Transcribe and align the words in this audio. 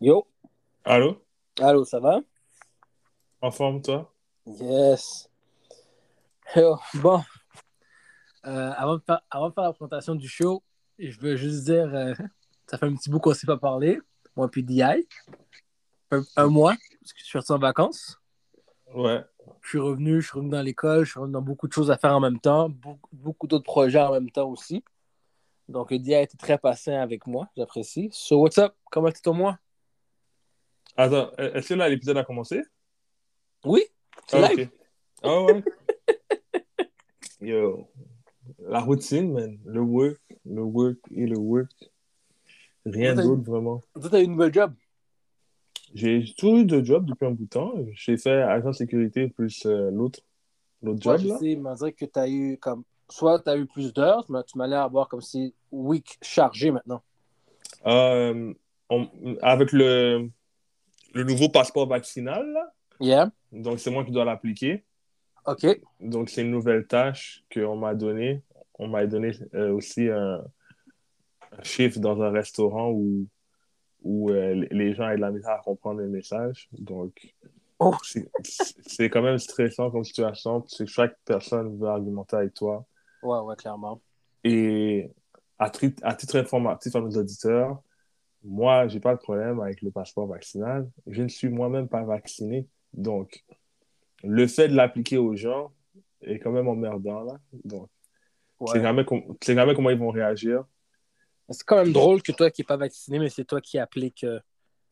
Yo, 0.00 0.26
Allô? 0.84 1.24
allô, 1.60 1.84
ça 1.84 1.98
va? 1.98 2.20
En 3.40 3.50
forme, 3.50 3.82
toi? 3.82 4.12
Yes. 4.46 5.28
Yo, 6.54 6.78
bon, 6.94 7.20
euh, 8.46 8.72
avant, 8.76 8.96
de 8.96 9.02
faire, 9.04 9.20
avant 9.30 9.48
de 9.48 9.54
faire 9.54 9.64
la 9.64 9.72
présentation 9.72 10.14
du 10.14 10.28
show, 10.28 10.62
je 10.98 11.18
veux 11.18 11.36
juste 11.36 11.64
dire, 11.64 11.92
euh, 11.94 12.14
ça 12.66 12.78
fait 12.78 12.86
un 12.86 12.94
petit 12.94 13.10
bout 13.10 13.18
qu'on 13.18 13.30
ne 13.30 13.34
s'est 13.34 13.46
pas 13.46 13.58
parlé, 13.58 13.98
moi 14.36 14.48
puis 14.48 14.62
DI. 14.62 14.82
Un, 16.10 16.22
un 16.36 16.46
mois, 16.46 16.74
parce 17.00 17.12
que 17.12 17.18
je 17.18 17.24
suis 17.24 17.32
sorti 17.32 17.52
en 17.52 17.58
vacances. 17.58 18.18
Ouais. 18.94 19.22
Je 19.62 19.68
suis 19.68 19.78
revenu, 19.78 20.22
je 20.22 20.28
suis 20.28 20.36
revenu 20.36 20.50
dans 20.50 20.62
l'école, 20.62 21.04
je 21.04 21.10
suis 21.10 21.18
revenu 21.20 21.32
dans 21.32 21.42
beaucoup 21.42 21.66
de 21.68 21.72
choses 21.72 21.90
à 21.90 21.98
faire 21.98 22.14
en 22.14 22.20
même 22.20 22.38
temps, 22.40 22.68
beaucoup, 22.68 23.10
beaucoup 23.12 23.46
d'autres 23.46 23.64
projets 23.64 24.00
en 24.00 24.12
même 24.12 24.30
temps 24.30 24.48
aussi. 24.48 24.82
Donc, 25.68 25.92
DI 25.92 26.14
a 26.14 26.22
été 26.22 26.36
très 26.38 26.56
patient 26.56 27.00
avec 27.02 27.26
moi, 27.26 27.48
j'apprécie. 27.56 28.08
So, 28.12 28.40
what's 28.40 28.56
up? 28.58 28.74
Comment 28.90 29.08
était 29.08 29.20
ton 29.20 29.34
mois? 29.34 29.58
Attends, 31.00 31.30
est-ce 31.38 31.68
que 31.68 31.74
là, 31.74 31.88
l'épisode 31.88 32.16
a 32.16 32.24
commencé? 32.24 32.60
Oui, 33.64 33.84
c'est 34.26 34.42
Ah, 34.42 34.48
live. 34.52 34.68
ok. 34.68 34.68
Ah 35.22 35.42
ouais. 35.44 35.62
Yo. 37.40 37.88
La 38.66 38.80
routine, 38.80 39.32
man. 39.32 39.58
Le 39.64 39.80
work, 39.80 40.20
le 40.44 40.62
work 40.62 40.98
et 41.14 41.26
le 41.26 41.38
work. 41.38 41.70
Rien 42.84 43.14
d'autre, 43.14 43.42
vraiment. 43.48 43.80
Toi, 43.94 44.10
t'as 44.10 44.20
eu 44.20 44.24
une 44.24 44.32
nouvelle 44.32 44.52
job? 44.52 44.74
J'ai 45.94 46.24
toujours 46.36 46.58
eu 46.58 46.64
de 46.64 46.82
job 46.84 47.06
depuis 47.06 47.26
un 47.26 47.30
bout 47.30 47.44
de 47.44 47.48
temps. 47.48 47.74
J'ai 47.92 48.16
fait 48.16 48.42
agent 48.42 48.70
de 48.70 48.74
sécurité 48.74 49.28
plus 49.28 49.64
euh, 49.66 49.90
l'autre 49.92 50.18
l'autre 50.82 51.08
Ouais, 51.08 51.16
job, 51.16 51.22
je 51.22 51.28
là. 51.28 51.38
sais, 51.38 51.54
mais 51.54 51.70
on 51.70 51.74
dirait 51.74 51.92
que 51.92 52.04
tu 52.06 52.18
as 52.18 52.28
eu 52.28 52.58
comme. 52.58 52.82
Soit 53.08 53.38
tu 53.38 53.50
as 53.50 53.56
eu 53.56 53.66
plus 53.66 53.92
d'heures, 53.94 54.26
mais 54.28 54.40
tu 54.48 54.58
m'as 54.58 54.66
l'air 54.66 54.82
avoir 54.82 55.08
comme 55.08 55.22
si 55.22 55.54
week 55.70 56.18
chargé 56.22 56.72
maintenant. 56.72 57.02
Euh, 57.86 58.52
on- 58.90 59.36
avec 59.42 59.72
le, 59.72 60.28
le 61.18 61.24
nouveau 61.24 61.48
passeport 61.48 61.86
vaccinal, 61.88 62.46
là. 62.52 62.72
Yeah. 63.00 63.30
Donc, 63.52 63.78
c'est 63.80 63.90
moi 63.90 64.04
qui 64.04 64.10
dois 64.12 64.24
l'appliquer. 64.24 64.84
OK. 65.46 65.66
Donc, 66.00 66.30
c'est 66.30 66.42
une 66.42 66.50
nouvelle 66.50 66.86
tâche 66.86 67.44
qu'on 67.52 67.76
m'a 67.76 67.94
donnée. 67.94 68.42
On 68.78 68.88
m'a 68.88 69.06
donné 69.06 69.32
euh, 69.54 69.72
aussi 69.72 70.08
un, 70.08 70.44
un 71.52 71.62
chiffre 71.62 71.98
dans 72.00 72.20
un 72.22 72.30
restaurant 72.30 72.90
où, 72.90 73.26
où 74.02 74.30
euh, 74.30 74.66
les- 74.70 74.94
gens 74.94 75.08
aient 75.08 75.16
de 75.16 75.20
la 75.20 75.30
misère 75.30 75.52
à 75.52 75.58
comprendre 75.62 76.00
les 76.00 76.08
messages. 76.08 76.68
Donc, 76.72 77.34
Oh. 77.80 77.94
c'est- 78.02 79.08
quand 79.08 79.22
même 79.22 79.38
stressant 79.38 79.90
comme 79.90 80.02
situation. 80.04 80.60
parce 80.62 80.76
que 80.78 80.86
chaque 80.86 81.16
personne 81.24 81.78
veut 81.78 81.86
argumenter 81.88 82.34
avec 82.36 82.54
toi. 82.54 82.84
Ouais, 83.22 83.38
ouais, 83.40 83.54
clairement. 83.56 84.00
Et 84.42 85.10
à, 85.58 85.70
à 86.02 86.14
titre 86.16 86.36
informatif 86.36 86.94
à 86.96 87.00
nos 87.00 87.10
auditeurs, 87.10 87.80
moi, 88.44 88.88
j'ai 88.88 89.00
pas 89.00 89.14
de 89.14 89.20
problème 89.20 89.60
avec 89.60 89.82
le 89.82 89.90
passeport 89.90 90.26
vaccinal. 90.26 90.88
Je 91.06 91.22
ne 91.22 91.28
suis 91.28 91.48
moi-même 91.48 91.88
pas 91.88 92.04
vacciné. 92.04 92.66
Donc, 92.92 93.44
le 94.22 94.46
fait 94.46 94.68
de 94.68 94.74
l'appliquer 94.74 95.18
aux 95.18 95.34
gens 95.36 95.72
est 96.22 96.38
quand 96.38 96.50
même 96.52 96.68
emmerdant, 96.68 97.22
là. 97.22 97.38
Donc, 97.64 97.88
Ouais. 98.60 98.68
c'est 98.72 98.82
jamais, 98.82 99.04
com- 99.04 99.22
jamais 99.46 99.74
comment 99.74 99.90
ils 99.90 99.98
vont 99.98 100.10
réagir. 100.10 100.64
C'est 101.50 101.64
quand 101.64 101.82
même 101.82 101.92
drôle 101.92 102.22
que 102.22 102.32
toi 102.32 102.50
qui 102.50 102.60
n'es 102.62 102.66
pas 102.66 102.76
vacciné, 102.76 103.18
mais 103.20 103.28
c'est 103.28 103.44
toi 103.44 103.60
qui 103.60 103.78
applique. 103.78 104.24
euh, 104.24 104.40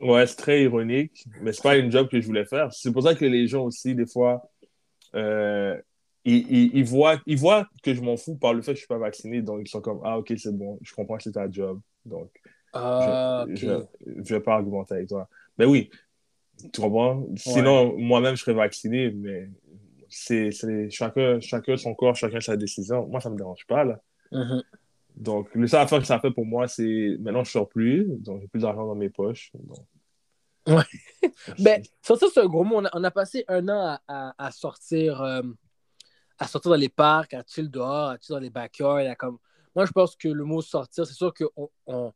Ouais, 0.00 0.26
c'est 0.26 0.36
très 0.36 0.62
ironique, 0.62 1.24
mais 1.40 1.52
c'est 1.52 1.62
pas 1.62 1.76
une 1.76 1.90
job 1.90 2.08
que 2.08 2.20
je 2.20 2.26
voulais 2.26 2.44
faire. 2.44 2.72
C'est 2.72 2.92
pour 2.92 3.02
ça 3.02 3.14
que 3.14 3.24
les 3.24 3.46
gens 3.46 3.64
aussi, 3.64 3.94
des 3.94 4.06
fois, 4.06 4.42
euh, 5.14 5.80
ils, 6.24 6.46
ils, 6.50 6.76
ils 6.76 6.84
voient, 6.84 7.20
ils 7.26 7.36
voient 7.38 7.66
que 7.82 7.94
je 7.94 8.00
m'en 8.02 8.16
fous 8.16 8.36
par 8.36 8.52
le 8.54 8.62
fait 8.62 8.72
que 8.72 8.76
je 8.76 8.80
suis 8.80 8.86
pas 8.88 8.98
vacciné. 8.98 9.42
Donc, 9.42 9.60
ils 9.64 9.68
sont 9.68 9.80
comme, 9.80 10.00
ah, 10.04 10.18
ok, 10.18 10.32
c'est 10.36 10.56
bon, 10.56 10.78
je 10.82 10.94
comprends 10.94 11.16
que 11.16 11.22
c'est 11.24 11.32
ta 11.32 11.50
job. 11.50 11.80
Donc, 12.04 12.30
Ah, 12.78 13.44
je, 13.48 13.52
ok. 13.52 13.58
je, 14.06 14.22
je 14.24 14.34
vais 14.34 14.40
pas 14.40 14.54
argumenter 14.54 14.94
avec 14.94 15.08
toi. 15.08 15.28
Mais 15.58 15.64
oui, 15.64 15.90
tu 16.72 16.80
comprends? 16.80 17.26
Sinon, 17.36 17.96
moi-même, 17.98 18.36
je 18.36 18.42
serais 18.42 18.54
vacciné, 18.54 19.10
mais 19.10 19.50
c'est, 20.08 20.50
chacun, 20.90 21.40
chacun 21.40 21.76
son 21.76 21.94
corps, 21.94 22.14
chacun 22.14 22.40
sa 22.40 22.56
décision. 22.56 23.06
Moi, 23.06 23.20
ça 23.20 23.30
me 23.30 23.36
dérange 23.36 23.66
pas, 23.66 23.84
là. 23.84 24.00
Mhm. 24.32 24.62
Donc, 25.16 25.48
le 25.54 25.66
seul 25.66 25.80
affaire 25.80 26.00
que 26.00 26.06
ça 26.06 26.20
fait 26.20 26.30
pour 26.30 26.44
moi, 26.44 26.68
c'est 26.68 27.16
maintenant, 27.20 27.42
je 27.44 27.50
sors 27.50 27.68
plus, 27.68 28.04
donc 28.18 28.40
j'ai 28.42 28.48
plus 28.48 28.60
d'argent 28.60 28.86
dans 28.86 28.94
mes 28.94 29.08
poches. 29.08 29.50
Donc, 29.54 29.78
Ouais. 30.66 30.82
Ben, 31.60 31.82
ça, 32.02 32.16
ça, 32.16 32.26
c'est 32.32 32.40
un 32.40 32.46
gros 32.46 32.64
mot. 32.64 32.76
On 32.78 32.84
a, 32.84 32.90
on 32.92 33.04
a 33.04 33.10
passé 33.10 33.44
un 33.48 33.68
an 33.68 33.86
à, 33.86 34.00
à- 34.08 34.46
à 34.46 34.50
sortir, 34.50 35.22
euh, 35.22 35.42
à 36.38 36.46
sortir 36.48 36.70
dans 36.70 36.76
les 36.76 36.88
parcs, 36.88 37.34
à 37.34 37.42
chill 37.46 37.70
dehors, 37.70 38.10
à 38.10 38.16
chill 38.18 38.34
dans 38.34 38.40
les 38.40 38.50
backyards. 38.50 38.96
à 39.08 39.14
comme... 39.14 39.38
Moi, 39.74 39.86
je 39.86 39.92
pense 39.92 40.16
que 40.16 40.28
le 40.28 40.44
mot 40.44 40.60
sortir, 40.62 41.06
c'est 41.06 41.14
sûr 41.14 41.32
qu'on 41.32 41.70
on, 41.86 42.12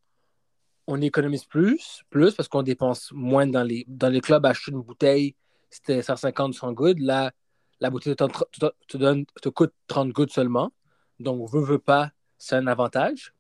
on 0.91 1.01
économise 1.01 1.45
plus, 1.45 2.03
plus 2.11 2.35
parce 2.35 2.49
qu'on 2.49 2.63
dépense 2.63 3.13
moins 3.13 3.47
dans 3.47 3.63
les, 3.63 3.85
dans 3.87 4.09
les 4.09 4.21
clubs. 4.21 4.45
Acheter 4.45 4.73
une 4.73 4.83
bouteille, 4.83 5.37
c'était 5.71 6.03
150, 6.03 6.55
100 6.55 6.73
good. 6.73 6.99
Là, 6.99 7.31
la 7.79 7.91
bouteille 7.91 8.17
te, 8.17 8.25
te, 8.25 8.67
te 8.89 8.97
donne, 8.97 9.25
te 9.41 9.49
coûte 9.49 9.73
30 9.87 10.11
good 10.11 10.31
seulement. 10.31 10.73
Donc, 11.21 11.49
veut, 11.51 11.63
veut 11.63 11.79
pas, 11.79 12.11
c'est 12.39 12.57
un 12.57 12.67
avantage. 12.67 13.33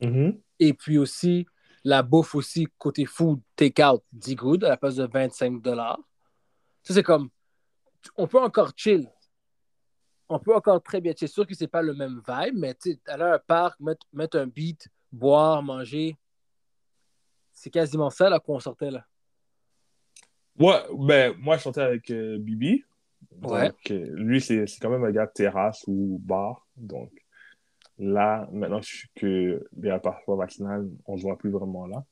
Mhm. 0.00 0.40
Et 0.58 0.74
puis 0.74 0.98
aussi, 0.98 1.46
la 1.84 2.02
bouffe 2.02 2.34
aussi, 2.34 2.66
côté 2.76 3.06
food, 3.06 3.40
take-out, 3.54 4.02
10 4.12 4.34
good 4.34 4.64
à 4.64 4.70
la 4.70 4.76
place 4.76 4.96
de 4.96 5.06
25 5.06 5.62
dollars. 5.62 6.00
Ça, 6.82 6.94
c'est 6.94 7.02
comme, 7.04 7.30
on 8.16 8.26
peut 8.26 8.40
encore 8.40 8.72
chill. 8.74 9.08
On 10.28 10.38
peut 10.38 10.54
encore 10.54 10.82
très 10.82 11.00
bien. 11.00 11.12
C'est 11.16 11.26
sûr 11.26 11.46
que 11.46 11.54
c'est 11.54 11.68
pas 11.68 11.82
le 11.82 11.94
même 11.94 12.20
vibe, 12.26 12.56
mais 12.56 12.74
tu 12.74 12.92
sais, 12.92 13.00
aller 13.06 13.24
à 13.24 13.34
un 13.34 13.38
parc, 13.38 13.78
mettre, 13.78 14.06
mettre 14.12 14.38
un 14.38 14.46
beat, 14.46 14.88
boire, 15.12 15.62
manger, 15.62 16.16
c'est 17.60 17.68
quasiment 17.70 18.08
ça 18.08 18.30
là 18.30 18.40
qu'on 18.40 18.58
sortait 18.58 18.90
là. 18.90 19.04
Ouais, 20.58 20.80
ben, 20.98 21.34
moi, 21.38 21.58
je 21.58 21.62
sortais 21.62 21.82
avec 21.82 22.10
euh, 22.10 22.38
Bibi. 22.38 22.84
Donc, 23.32 23.52
Ouais. 23.52 23.70
euh, 23.90 24.06
lui, 24.14 24.40
c'est 24.40 24.64
quand 24.80 24.88
même 24.88 25.04
un 25.04 25.10
gars 25.10 25.26
de 25.26 25.32
terrasse 25.32 25.84
ou 25.86 26.18
bar. 26.24 26.66
Donc, 26.76 27.12
là, 27.98 28.48
maintenant 28.50 28.80
je- 28.80 29.06
que 29.14 29.62
les 29.76 29.98
passeports 30.02 30.36
vaccinal, 30.36 30.88
on 31.06 31.18
se 31.18 31.22
voit 31.22 31.36
plus 31.36 31.50
vraiment 31.50 31.86
là. 31.86 32.02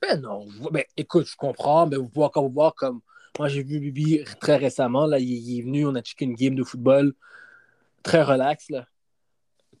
Ben 0.00 0.20
non, 0.20 0.46
ben, 0.70 0.84
écoute, 0.96 1.26
je 1.26 1.36
comprends, 1.36 1.86
mais 1.86 1.96
vous 1.96 2.08
pouvez 2.08 2.24
encore 2.26 2.44
vous 2.48 2.54
voir 2.54 2.74
comme. 2.74 3.00
Moi, 3.38 3.48
j'ai 3.48 3.62
vu 3.62 3.78
Bibi 3.78 4.24
très 4.40 4.56
récemment, 4.56 5.06
là, 5.06 5.18
il, 5.18 5.28
il 5.28 5.58
est 5.58 5.62
venu, 5.62 5.86
on 5.86 5.94
a 5.96 6.02
checké 6.02 6.24
une 6.24 6.34
game 6.34 6.54
de 6.54 6.64
football 6.64 7.12
très 8.02 8.22
relax, 8.22 8.70
là. 8.70 8.86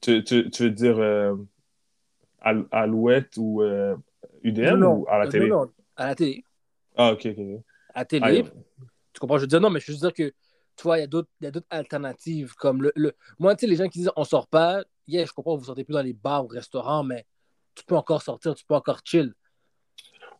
Tu, 0.02 0.22
tu, 0.22 0.50
tu 0.50 0.64
veux 0.64 0.70
dire 0.70 0.98
euh, 0.98 1.34
Al- 2.40 2.68
Alouette 2.70 3.34
ou 3.38 3.62
euh, 3.62 3.96
UDM 4.42 4.76
Non, 4.76 4.96
ou 4.98 5.06
à 5.08 5.18
la 5.18 5.24
non, 5.24 5.30
télé? 5.30 5.48
non, 5.48 5.72
à 5.96 6.06
la 6.06 6.14
télé. 6.14 6.44
Ah, 6.96 7.12
ok, 7.12 7.26
ok. 7.26 7.38
À 7.94 8.00
la 8.00 8.04
télé. 8.04 8.44
Ah. 8.46 8.50
Tu 9.12 9.20
comprends? 9.20 9.36
Je 9.38 9.42
veux 9.42 9.48
dire, 9.48 9.60
non, 9.60 9.70
mais 9.70 9.80
je 9.80 9.92
veux 9.92 9.98
dire 9.98 10.12
que, 10.12 10.28
tu 10.76 10.82
vois, 10.82 10.98
il 10.98 11.00
y 11.02 11.04
a 11.04 11.06
d'autres 11.06 11.66
alternatives. 11.70 12.54
Comme 12.54 12.82
le, 12.82 12.92
le... 12.94 13.12
Moi, 13.38 13.54
tu 13.56 13.60
sais, 13.60 13.66
les 13.66 13.76
gens 13.76 13.88
qui 13.88 14.00
disent 14.00 14.12
on 14.16 14.24
sort 14.24 14.46
pas, 14.46 14.82
yeah, 15.06 15.24
je 15.24 15.32
comprends, 15.32 15.56
vous 15.56 15.64
sortez 15.64 15.84
plus 15.84 15.94
dans 15.94 16.02
les 16.02 16.12
bars 16.12 16.44
ou 16.44 16.48
restaurants, 16.48 17.02
mais 17.04 17.26
tu 17.74 17.84
peux 17.84 17.96
encore 17.96 18.22
sortir, 18.22 18.54
tu 18.54 18.64
peux 18.64 18.74
encore 18.74 19.00
chill. 19.04 19.34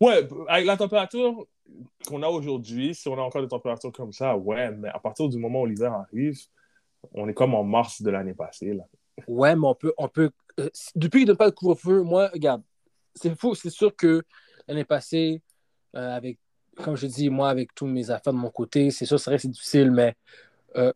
Ouais, 0.00 0.28
avec 0.49 0.66
la 0.66 0.77
température 0.77 1.45
qu'on 2.06 2.22
a 2.22 2.28
aujourd'hui, 2.28 2.95
si 2.95 3.09
on 3.09 3.19
a 3.19 3.21
encore 3.21 3.43
des 3.43 3.49
températures 3.49 3.93
comme 3.93 4.12
ça, 4.12 4.37
ouais, 4.37 4.71
mais 4.71 4.89
à 4.89 4.99
partir 5.00 5.28
du 5.28 5.39
moment 5.39 5.62
où 5.62 5.66
l'hiver 5.66 5.93
arrive, 5.93 6.39
on 7.12 7.28
est 7.28 7.34
comme 7.34 7.55
en 7.55 7.65
mars 7.65 8.00
de 8.03 8.10
l'année 8.10 8.34
passée, 8.34 8.75
là. 8.75 8.84
Ouais, 9.27 9.56
mais 9.56 9.66
on 9.66 9.75
peut. 9.75 9.93
On 9.99 10.09
peut 10.09 10.31
euh, 10.60 10.69
depuis 10.95 11.21
qu'il 11.21 11.28
n'y 11.28 11.33
a 11.33 11.37
pas 11.37 11.50
de 11.50 11.55
couvre-feu, 11.55 12.03
moi, 12.03 12.28
regarde, 12.33 12.62
c'est 13.15 13.39
fou, 13.39 13.55
c'est 13.55 13.71
sûr 13.71 13.95
que 13.95 14.23
l'année 14.67 14.85
passée, 14.85 15.43
euh, 15.97 16.17
avec, 16.17 16.39
comme 16.77 16.97
je 16.97 17.07
dis, 17.07 17.31
moi, 17.31 17.51
avec 17.51 17.75
tous 17.75 17.87
mes 17.87 18.11
affaires 18.11 18.33
de 18.33 18.39
mon 18.39 18.51
côté, 18.51 18.91
c'est 18.91 19.07
sûr, 19.07 19.19
c'est 19.19 19.31
vrai 19.31 19.37
que 19.37 19.43
c'est 19.43 19.49
difficile, 19.49 19.91
mais 19.91 20.15
euh, 20.77 20.93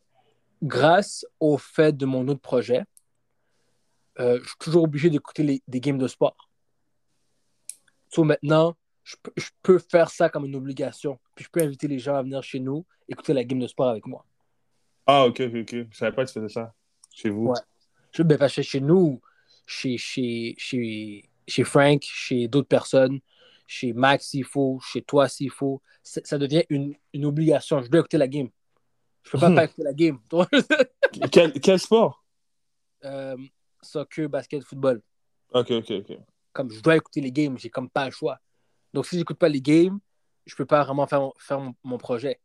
grâce 0.63 1.25
au 1.41 1.59
fait 1.59 1.97
de 1.97 2.07
mon 2.07 2.27
autre 2.29 2.41
projet, 2.41 2.85
euh, 4.21 4.39
je 4.43 4.49
suis 4.49 4.59
toujours 4.59 4.85
obligé 4.85 5.11
d'écouter 5.11 5.43
les- 5.43 5.63
des 5.67 5.81
games 5.81 5.99
de 5.99 6.07
sport. 6.07 6.37
So, 8.11 8.25
maintenant, 8.25 8.77
je, 9.03 9.17
peux- 9.23 9.33
je 9.37 9.49
peux 9.63 9.79
faire 9.79 10.11
ça 10.11 10.29
comme 10.29 10.45
une 10.45 10.55
obligation. 10.55 11.19
Puis 11.35 11.47
je 11.47 11.51
peux 11.51 11.63
inviter 11.63 11.89
les 11.89 11.99
gens 11.99 12.15
à 12.17 12.23
venir 12.23 12.43
chez 12.43 12.61
nous 12.61 12.85
écouter 13.09 13.33
la 13.33 13.43
game 13.45 13.59
de 13.59 13.67
sport 13.67 13.89
avec 13.89 14.07
moi. 14.07 14.25
Ah, 15.07 15.27
ok, 15.27 15.41
ok, 15.41 15.55
ok. 15.63 15.75
Je 15.91 15.97
savais 15.97 16.13
pas 16.15 16.25
que 16.25 16.29
tu 16.31 16.35
faisais 16.35 16.53
ça 16.53 16.75
chez 17.11 17.31
vous. 17.31 17.49
Ouais. 17.49 17.61
Je, 18.13 18.23
ben, 18.23 18.47
chez 18.49 18.81
nous, 18.81 19.21
chez, 19.67 19.97
chez, 19.97 20.55
chez, 20.59 21.29
chez 21.47 21.65
Frank, 21.65 22.03
chez 22.03 22.49
d'autres 22.49 22.69
personnes, 22.69 23.21
chez 23.67 23.93
Max 23.93 24.29
s'il 24.29 24.45
faut, 24.45 24.81
chez 24.81 25.03
toi 25.03 25.29
s'il 25.29 25.51
faut, 25.51 25.83
ça, 26.03 26.39
devient 26.39 26.65
une, 26.69 26.95
une 27.13 27.25
obligation. 27.25 27.81
Je 27.83 27.89
dois 27.89 28.01
écouter 28.01 28.19
la 28.19 28.29
game. 28.29 28.49
Je 29.23 29.31
peux 29.31 29.39
pas 29.39 29.51
pas 29.55 29.65
écouter 29.65 29.83
la 29.85 29.93
game. 29.93 30.19
Quel, 31.31 31.53
quel 31.61 31.79
sport? 31.79 32.25
Euh, 33.05 33.37
soccer, 33.83 34.29
basket, 34.29 34.63
football. 34.65 35.03
Ok, 35.53 35.71
ok, 35.71 35.91
ok. 35.91 36.19
Comme 36.53 36.71
je 36.71 36.81
dois 36.81 36.97
écouter 36.97 37.21
les 37.21 37.33
games, 37.33 37.59
j'ai 37.59 37.69
comme 37.69 37.91
pas 37.91 38.07
le 38.07 38.11
choix. 38.13 38.39
Donc 38.95 39.07
si 39.07 39.19
j'écoute 39.19 39.39
pas 39.39 39.49
les 39.49 39.61
games, 39.61 39.99
je 40.47 40.55
peux 40.55 40.65
pas 40.67 40.83
vraiment 40.85 41.07
faire, 41.07 41.21
mon- 41.21 41.35
faire 41.39 41.61
mon, 41.61 41.75
mon 41.85 41.99
projet. 41.99 42.41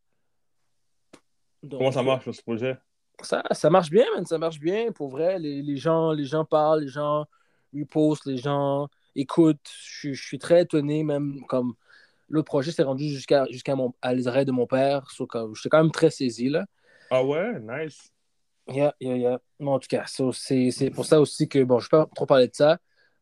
Donc, 1.64 1.80
Comment 1.80 1.92
ça 1.92 2.04
marche, 2.04 2.30
ce 2.30 2.42
projet? 2.42 2.78
Ça, 3.22 3.44
ça 3.52 3.70
marche 3.70 3.90
bien, 3.90 4.06
man, 4.14 4.26
ça 4.26 4.38
marche 4.38 4.60
bien, 4.60 4.92
pour 4.92 5.10
vrai. 5.10 5.40
Les, 5.40 5.62
les 5.62 5.78
gens, 5.78 6.12
les 6.12 6.26
gens 6.26 6.46
parlent, 6.46 6.82
les 6.82 6.88
gens 6.88 7.26
repostent, 7.74 8.26
les 8.26 8.38
gens 8.38 8.88
écoutent. 9.16 9.70
Je, 9.84 9.98
suis- 10.00 10.14
je 10.16 10.24
suis 10.26 10.40
très 10.40 10.62
étonné, 10.64 11.04
même 11.04 11.42
comme 11.48 11.74
le 12.30 12.44
projet 12.44 12.72
s'est 12.72 12.84
rendu 12.84 13.10
jusqu'à 13.10 13.46
jusqu'à 13.50 13.76
les 14.14 14.28
oreilles 14.28 14.46
de 14.46 14.52
mon 14.52 14.68
père. 14.68 15.10
So, 15.12 15.28
J'étais 15.56 15.70
quand 15.70 15.82
même 15.84 15.92
très 15.92 16.10
saisi 16.10 16.50
là. 16.50 16.66
Ah 17.10 17.24
ouais, 17.24 17.60
nice. 17.62 18.12
Yeah, 18.70 18.94
yeah, 19.00 19.16
yeah. 19.16 19.40
Non, 19.60 19.74
en 19.76 19.80
tout 19.80 19.88
cas, 19.88 20.06
so, 20.08 20.34
c'est 20.34 20.92
pour 20.94 21.06
ça 21.06 21.22
aussi 21.22 21.48
que, 21.48 21.64
bon, 21.64 21.80
je 21.80 21.88
ne 21.88 21.98
vais 22.00 22.04
pas 22.06 22.10
trop 22.14 22.26
parler 22.26 22.48
de 22.50 22.54
ça. 22.56 22.78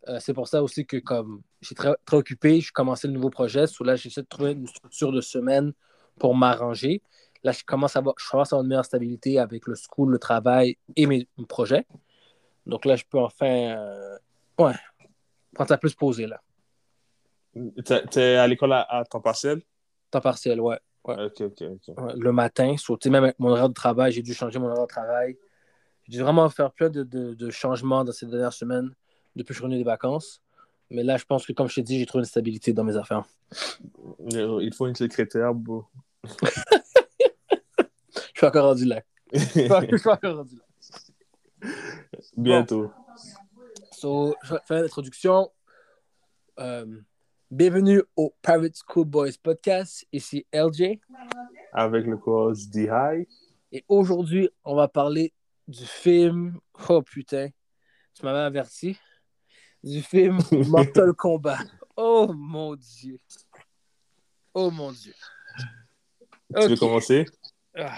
Euh, 0.08 0.20
c'est 0.20 0.34
pour 0.34 0.48
ça 0.48 0.64
aussi 0.64 0.86
que, 0.88 0.98
comme 0.98 1.42
j'étais 1.62 1.76
très, 1.76 1.96
très 2.04 2.18
occupé, 2.18 2.62
je 2.62 2.72
commençais 2.72 3.08
le 3.08 3.14
nouveau 3.14 3.30
projet. 3.30 3.68
So, 3.68 3.84
là, 3.84 3.96
j'essaie 3.96 4.22
de 4.24 4.28
trouver 4.28 4.54
une 4.54 4.68
structure 4.68 5.12
de 5.12 5.22
semaine 5.22 5.74
pour 6.20 6.36
m'arranger. 6.36 7.04
Là, 7.44 7.52
je 7.52 7.64
commence, 7.64 7.96
à 7.96 8.00
avoir, 8.00 8.16
je 8.18 8.28
commence 8.28 8.52
à 8.54 8.56
avoir 8.56 8.64
une 8.64 8.70
meilleure 8.70 8.86
stabilité 8.86 9.38
avec 9.38 9.68
le 9.68 9.76
school, 9.76 10.12
le 10.12 10.18
travail 10.18 10.78
et 10.96 11.06
mes, 11.06 11.28
mes 11.38 11.46
projets. 11.46 11.86
Donc 12.66 12.86
là, 12.86 12.96
je 12.96 13.04
peux 13.08 13.20
enfin, 13.20 13.46
euh, 13.78 14.18
ouais, 14.60 14.74
prendre 15.54 15.68
ça 15.70 15.78
plus 15.78 15.94
posé, 15.96 16.28
là. 16.28 16.42
T'es 18.12 18.36
à 18.36 18.48
l'école 18.48 18.74
à, 18.74 18.82
à 18.82 19.04
temps 19.06 19.22
partiel? 19.22 19.62
Temps 20.12 20.22
partiel, 20.22 20.60
ouais. 20.60 20.80
Ouais. 21.06 21.26
Ok, 21.26 21.42
ok, 21.42 21.62
ok. 21.62 21.98
Ouais, 22.04 22.14
le 22.18 22.32
matin. 22.32 22.76
So, 22.78 22.98
sais, 23.02 23.10
même 23.10 23.24
avec 23.24 23.40
mon 23.40 23.50
horaire 23.50 23.70
de 23.70 23.74
travail, 23.74 24.12
j'ai 24.12 24.22
dû 24.24 24.34
changer 24.34 24.58
mon 24.60 24.68
horaire 24.68 24.84
de 24.84 24.88
travail. 24.88 25.38
J'ai 26.08 26.18
dû 26.18 26.24
vraiment 26.24 26.50
faire 26.50 26.72
plein 26.72 26.90
de, 26.90 27.04
de- 27.04 27.34
de 27.34 27.50
changements 27.52 28.04
dans 28.04 28.12
ces 28.12 28.26
dernières 28.26 28.54
semaines 28.54 28.94
depuis 29.36 29.50
que 29.50 29.54
je 29.54 29.60
suis 29.60 29.64
revenu 29.64 29.78
des 29.78 29.84
vacances. 29.84 30.42
Mais 30.90 31.04
là, 31.04 31.18
je 31.18 31.26
pense 31.26 31.46
que, 31.46 31.54
comme 31.54 31.68
je 31.70 31.76
t'ai 31.76 31.82
dit, 31.84 32.00
j'ai 32.00 32.06
trouvé 32.06 32.22
une 32.24 32.26
stabilité 32.28 32.74
dans 32.74 32.84
mes 32.84 32.96
affaires. 32.98 33.24
Il 34.32 34.74
faut 34.74 34.88
une 34.88 34.96
secrétaire, 34.96 35.54
bro. 35.54 35.86
Je 38.34 38.40
suis 38.40 38.48
encore 38.48 38.66
rendu 38.66 38.86
là. 38.86 39.02
Je 39.34 39.40
suis 39.40 39.66
encore- 39.72 39.82
je 39.92 39.96
suis 39.98 40.10
encore 40.10 40.36
rendu 40.38 40.56
là. 40.58 41.70
Bientôt. 42.36 42.92
So, 44.06 44.36
je 44.44 44.54
vais 44.54 44.60
faire 44.68 44.82
l'introduction. 44.84 45.52
Euh, 46.60 46.86
bienvenue 47.50 48.04
au 48.16 48.36
Private 48.44 48.76
School 48.88 49.06
Boys 49.06 49.32
Podcast. 49.42 50.06
Ici 50.12 50.46
LJ. 50.54 51.00
Avec 51.74 52.06
le 52.06 52.16
cause 52.16 52.70
D-High. 52.70 53.28
Et 53.72 53.84
aujourd'hui, 53.88 54.48
on 54.64 54.76
va 54.76 54.88
parler 54.88 55.34
du 55.68 55.84
film. 55.88 56.60
Oh 56.88 57.02
putain, 57.02 57.50
tu 58.14 58.24
m'avais 58.24 58.42
averti. 58.42 58.96
Du 59.84 60.04
film 60.04 60.38
Mortal 60.68 61.14
Kombat. 61.14 61.66
Oh 61.98 62.32
mon 62.32 62.76
Dieu. 62.76 63.20
Oh 64.54 64.70
mon 64.70 64.92
Dieu. 64.92 65.16
Tu 66.62 66.68
veux 66.68 66.78
commencer? 66.78 67.26
Ah, 67.76 67.98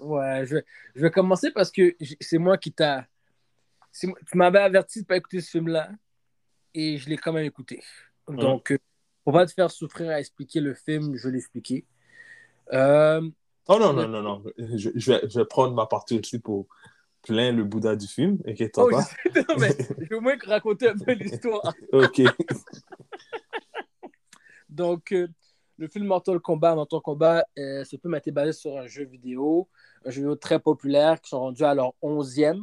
ouais, 0.00 0.44
je, 0.44 0.56
je 0.96 1.02
vais 1.02 1.10
commencer 1.12 1.52
parce 1.52 1.70
que 1.70 1.94
c'est 2.20 2.38
moi 2.38 2.58
qui 2.58 2.72
t'a. 2.72 3.06
Tu 3.98 4.12
m'avais 4.34 4.60
averti 4.60 5.00
de 5.00 5.04
ne 5.04 5.06
pas 5.06 5.16
écouter 5.16 5.40
ce 5.40 5.50
film-là 5.50 5.90
et 6.74 6.98
je 6.98 7.08
l'ai 7.08 7.16
quand 7.16 7.32
même 7.32 7.46
écouté. 7.46 7.82
Donc, 8.28 8.72
euh, 8.72 8.78
pour 9.24 9.32
pas 9.32 9.46
te 9.46 9.52
faire 9.52 9.70
souffrir 9.70 10.10
à 10.10 10.20
expliquer 10.20 10.60
le 10.60 10.74
film, 10.74 11.16
je 11.16 11.28
l'ai 11.28 11.38
expliqué. 11.38 11.86
Euh, 12.72 13.28
Oh 13.68 13.78
non, 13.80 13.92
non, 13.92 14.06
non, 14.06 14.22
non. 14.22 14.44
Je, 14.58 14.90
je 14.94 15.12
vais, 15.12 15.20
je 15.28 15.40
vais 15.40 15.44
prendre 15.44 15.74
ma 15.74 15.86
partie 15.86 16.20
aussi 16.20 16.38
pour 16.38 16.66
plein 17.22 17.50
le 17.50 17.64
Bouddha 17.64 17.96
du 17.96 18.06
film. 18.06 18.38
Inquiète-toi 18.46 18.84
oh, 18.86 18.90
pas. 18.90 19.04
je 19.24 19.40
non, 19.40 19.56
mais 19.58 19.76
je 20.00 20.08
vais 20.08 20.14
au 20.14 20.20
moins 20.20 20.36
raconter 20.44 20.88
un 20.88 20.96
peu 20.96 21.12
l'histoire. 21.12 21.74
Ok. 21.92 22.22
Donc, 24.68 25.12
euh, 25.12 25.26
le 25.78 25.88
film 25.88 26.06
Mortal 26.06 26.38
Kombat, 26.38 26.76
Mortal 26.76 27.00
Kombat, 27.00 27.44
euh, 27.58 27.82
ce 27.84 27.96
film 27.96 28.14
a 28.14 28.18
été 28.18 28.30
basé 28.30 28.52
sur 28.52 28.76
un 28.76 28.86
jeu 28.86 29.04
vidéo, 29.04 29.68
un 30.04 30.10
jeu 30.10 30.20
vidéo 30.20 30.36
très 30.36 30.60
populaire 30.60 31.20
qui 31.20 31.30
sont 31.30 31.40
rendus 31.40 31.64
à 31.64 31.74
leur 31.74 31.92
11e 32.02 32.62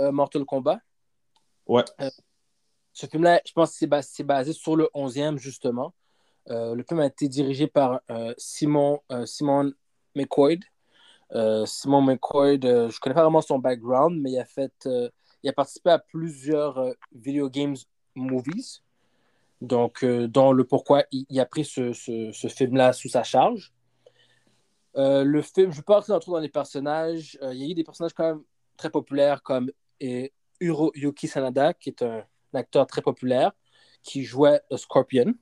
euh, 0.00 0.12
Mortal 0.12 0.44
Kombat. 0.44 0.80
Ouais. 1.66 1.84
Ce 2.92 3.06
film-là, 3.06 3.40
je 3.46 3.52
pense 3.52 3.72
que 3.72 3.76
c'est 3.76 3.86
bas- 3.86 4.02
c'est 4.02 4.24
basé 4.24 4.52
sur 4.52 4.76
le 4.76 4.88
11e, 4.94 5.36
justement. 5.38 5.92
Euh, 6.48 6.74
le 6.74 6.84
film 6.88 7.00
a 7.00 7.06
été 7.06 7.28
dirigé 7.28 7.66
par 7.66 8.00
euh, 8.10 8.32
Simon, 8.38 9.00
euh, 9.12 9.26
Simon. 9.26 9.72
Euh, 11.34 11.66
Simon 11.66 12.06
euh, 12.08 12.88
je 12.88 12.96
ne 12.96 13.00
connais 13.00 13.14
pas 13.14 13.22
vraiment 13.22 13.42
son 13.42 13.58
background, 13.58 14.18
mais 14.20 14.32
il 14.32 14.38
a, 14.38 14.44
fait, 14.44 14.72
euh, 14.86 15.10
il 15.42 15.50
a 15.50 15.52
participé 15.52 15.90
à 15.90 15.98
plusieurs 15.98 16.78
euh, 16.78 16.92
video 17.12 17.50
games 17.50 17.76
movies. 18.14 18.80
Donc, 19.60 20.04
euh, 20.04 20.28
dont 20.28 20.52
le 20.52 20.64
pourquoi 20.64 21.04
il, 21.10 21.26
il 21.28 21.40
a 21.40 21.46
pris 21.46 21.64
ce, 21.64 21.92
ce- 21.92 22.30
ce 22.32 22.48
film-là 22.48 22.92
sous 22.92 23.08
sa 23.08 23.22
charge. 23.24 23.72
Euh, 24.96 25.24
le 25.24 25.42
film, 25.42 25.70
je 25.72 25.76
ne 25.76 25.80
vais 25.80 25.82
pas 25.82 26.00
rentrer 26.00 26.30
dans 26.32 26.38
les 26.38 26.48
personnages. 26.48 27.38
Euh, 27.42 27.52
il 27.52 27.60
y 27.60 27.64
a 27.66 27.70
eu 27.70 27.74
des 27.74 27.84
personnages 27.84 28.14
quand 28.14 28.24
même 28.24 28.42
très 28.76 28.88
populaires 28.90 29.42
comme 29.42 29.70
euh, 30.02 30.28
Hiroyuki 30.60 31.28
Sanada, 31.28 31.74
qui 31.74 31.90
est 31.90 32.02
un, 32.02 32.24
un 32.52 32.58
acteur 32.58 32.86
très 32.86 33.02
populaire, 33.02 33.52
qui 34.02 34.24
jouait 34.24 34.60
euh, 34.72 34.76
Scorpion. 34.76 35.34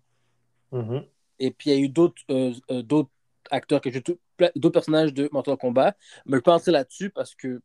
Mhm. 0.73 1.05
Et 1.39 1.51
puis, 1.51 1.71
il 1.71 1.77
y 1.77 1.77
a 1.77 1.81
eu 1.81 1.89
d'autres 1.89 2.23
euh, 2.31 2.53
euh, 2.71 3.05
acteurs 3.51 3.81
qui 3.81 3.91
jouent 3.91 4.01
tout- 4.01 4.19
plein- 4.37 4.51
d'autres 4.57 4.73
personnages 4.73 5.13
de 5.13 5.29
Mortal 5.33 5.57
Kombat. 5.57 5.95
Mais 5.95 6.23
je 6.27 6.31
ne 6.33 6.37
vais 6.37 6.43
pas 6.43 6.55
entrer 6.55 6.73
là-dessus 6.73 7.11
parce 7.11 7.35
que 7.35 7.61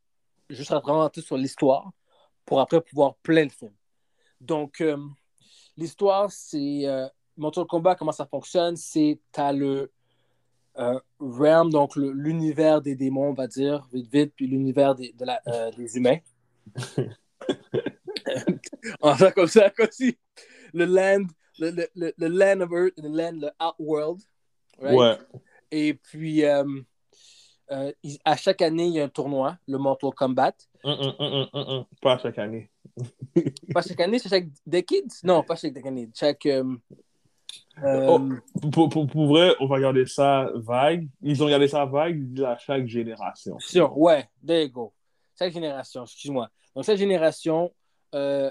je 0.49 0.63
serai 0.63 0.79
vraiment 0.81 1.09
sur 1.13 1.37
l'histoire 1.37 1.91
pour 2.45 2.59
après 2.59 2.81
pouvoir 2.81 3.15
plein 3.17 3.43
le 3.43 3.49
film. 3.49 3.71
Donc, 4.41 4.81
euh, 4.81 4.97
l'histoire, 5.77 6.31
c'est 6.31 6.81
euh, 6.85 7.07
Mortal 7.37 7.65
Kombat, 7.65 7.95
comment 7.95 8.11
ça 8.11 8.25
fonctionne? 8.25 8.75
C'est 8.75 9.19
tu 9.31 9.39
as 9.39 9.53
le 9.53 9.91
euh, 10.77 10.99
realm, 11.19 11.69
donc 11.71 11.95
l'univers 11.95 12.81
des 12.81 12.95
démons, 12.95 13.29
on 13.29 13.33
va 13.33 13.47
dire, 13.47 13.85
vite, 13.91 14.07
vite, 14.11 14.33
puis 14.35 14.47
l'univers 14.47 14.95
des, 14.95 15.11
de 15.13 15.25
la- 15.25 15.71
des 15.71 15.97
humains. 15.97 16.17
faire 19.17 19.33
comme 19.33 19.47
ça, 19.47 19.69
comme 19.69 19.87
si 19.91 20.17
le 20.73 20.85
land, 20.85 21.25
le, 21.59 21.71
le, 21.71 21.87
le, 21.95 22.13
le 22.17 22.27
land 22.27 22.61
of 22.61 22.71
Earth, 22.71 22.93
le 22.97 23.09
land, 23.09 23.39
le 23.41 23.49
Outworld. 23.63 24.21
right? 24.79 24.95
Ouais. 24.95 25.17
Et 25.71 25.93
puis, 25.93 26.43
euh, 26.45 26.63
euh, 27.71 27.91
à 28.25 28.35
chaque 28.35 28.61
année, 28.61 28.87
il 28.87 28.93
y 28.93 28.99
a 28.99 29.03
un 29.05 29.09
tournoi, 29.09 29.57
le 29.67 29.77
Mortal 29.77 30.11
Kombat. 30.11 30.53
Hum, 30.83 31.13
hum, 31.19 31.47
hum. 31.53 31.85
Pas 32.01 32.17
chaque 32.17 32.37
année. 32.39 32.69
Pas 33.73 33.81
chaque 33.81 33.99
année, 33.99 34.19
c'est 34.19 34.29
chaque 34.29 34.47
decade? 34.65 35.05
Non, 35.23 35.43
pas 35.43 35.55
chaque 35.55 35.85
année. 35.85 36.09
Chaque. 36.15 36.45
euh, 36.47 36.63
euh, 37.83 38.07
Oh. 38.09 38.19
Pour, 38.71 38.89
pour, 38.89 39.07
pour 39.07 39.27
vrai, 39.27 39.53
on 39.59 39.67
va 39.67 39.79
garder 39.79 40.05
ça 40.05 40.49
vague. 40.55 41.07
Ils 41.21 41.43
ont 41.43 41.49
gardé 41.49 41.67
ça 41.67 41.85
vague 41.85 42.41
à 42.41 42.57
chaque 42.57 42.87
génération. 42.87 43.57
Sûr, 43.59 43.95
ouais, 43.97 44.27
there 44.45 44.63
you 44.63 44.69
go. 44.69 44.93
Chaque 45.37 45.53
génération, 45.53 46.03
excuse-moi. 46.03 46.49
Donc, 46.75 46.85
cette 46.85 46.97
génération, 46.97 47.73
euh, 48.15 48.49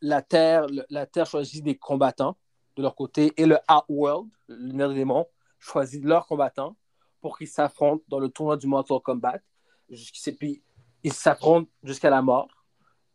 la, 0.00 0.22
Terre, 0.22 0.66
la 0.90 1.06
Terre 1.06 1.26
choisit 1.26 1.64
des 1.64 1.76
combattants 1.76 2.36
de 2.76 2.82
leur 2.82 2.94
côté 2.94 3.32
et 3.36 3.46
le 3.46 3.58
Outworld, 3.70 4.28
l'univers 4.48 4.88
des 4.90 4.94
démons, 4.96 5.26
choisit 5.58 6.04
leurs 6.04 6.26
combattants 6.26 6.76
pour 7.20 7.38
qu'ils 7.38 7.48
s'affrontent 7.48 8.04
dans 8.08 8.20
le 8.20 8.28
tournoi 8.28 8.56
du 8.56 8.66
Mortal 8.66 9.00
Kombat. 9.00 9.40
Puis, 9.88 10.62
ils 11.02 11.12
s'affrontent 11.12 11.70
jusqu'à 11.82 12.10
la 12.10 12.22
mort. 12.22 12.48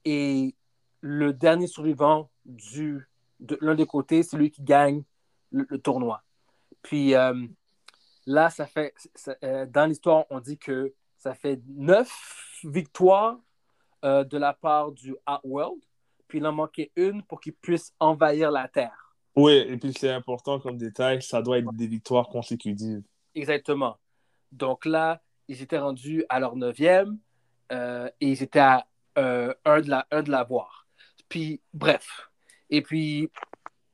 Et 0.03 0.55
le 1.01 1.33
dernier 1.33 1.67
survivant 1.67 2.29
du, 2.45 3.07
de 3.39 3.57
l'un 3.61 3.75
des 3.75 3.85
côtés, 3.85 4.23
c'est 4.23 4.37
lui 4.37 4.51
qui 4.51 4.63
gagne 4.63 5.03
le, 5.51 5.77
tournoi. 5.77 6.23
Puis 6.81 7.13
euh, 7.13 7.45
là, 8.25 8.49
ça 8.49 8.65
fait, 8.65 8.93
euh, 9.43 9.65
dans 9.65 9.85
l'histoire, 9.85 10.25
on 10.29 10.39
dit 10.39 10.57
que 10.57 10.93
ça 11.17 11.33
fait 11.33 11.61
neuf 11.67 12.59
victoires 12.63 13.37
euh, 14.03 14.23
de 14.23 14.37
la 14.37 14.53
part 14.53 14.91
du 14.91 15.15
Outworld. 15.27 15.81
Puis 16.27 16.39
il 16.39 16.45
en 16.47 16.53
manquait 16.53 16.91
une 16.95 17.23
pour 17.23 17.39
qu'il 17.41 17.53
puisse 17.53 17.93
envahir 17.99 18.51
la 18.51 18.67
Terre. 18.67 19.15
Oui, 19.35 19.53
et 19.53 19.77
puis 19.77 19.93
c'est 19.93 20.11
important 20.11 20.59
comme 20.59 20.77
détail, 20.77 21.21
ça 21.21 21.41
doit 21.41 21.59
être 21.59 21.71
des 21.73 21.87
victoires 21.87 22.27
consécutives. 22.27 23.03
Exactement. 23.33 23.97
Donc 24.51 24.85
là, 24.85 25.21
ils 25.47 25.61
étaient 25.61 25.77
rendus 25.77 26.25
à 26.29 26.39
leur 26.39 26.55
neuvième 26.55 27.17
euh, 27.71 28.09
et 28.19 28.29
ils 28.29 28.43
étaient 28.43 28.59
à 28.59 28.87
euh, 29.17 29.53
un 29.65 29.81
de 29.81 29.89
la, 29.89 30.07
un 30.11 30.23
de 30.23 30.31
l'avoir. 30.31 30.87
Puis, 31.29 31.61
bref. 31.73 32.29
Et 32.69 32.81
puis, 32.81 33.29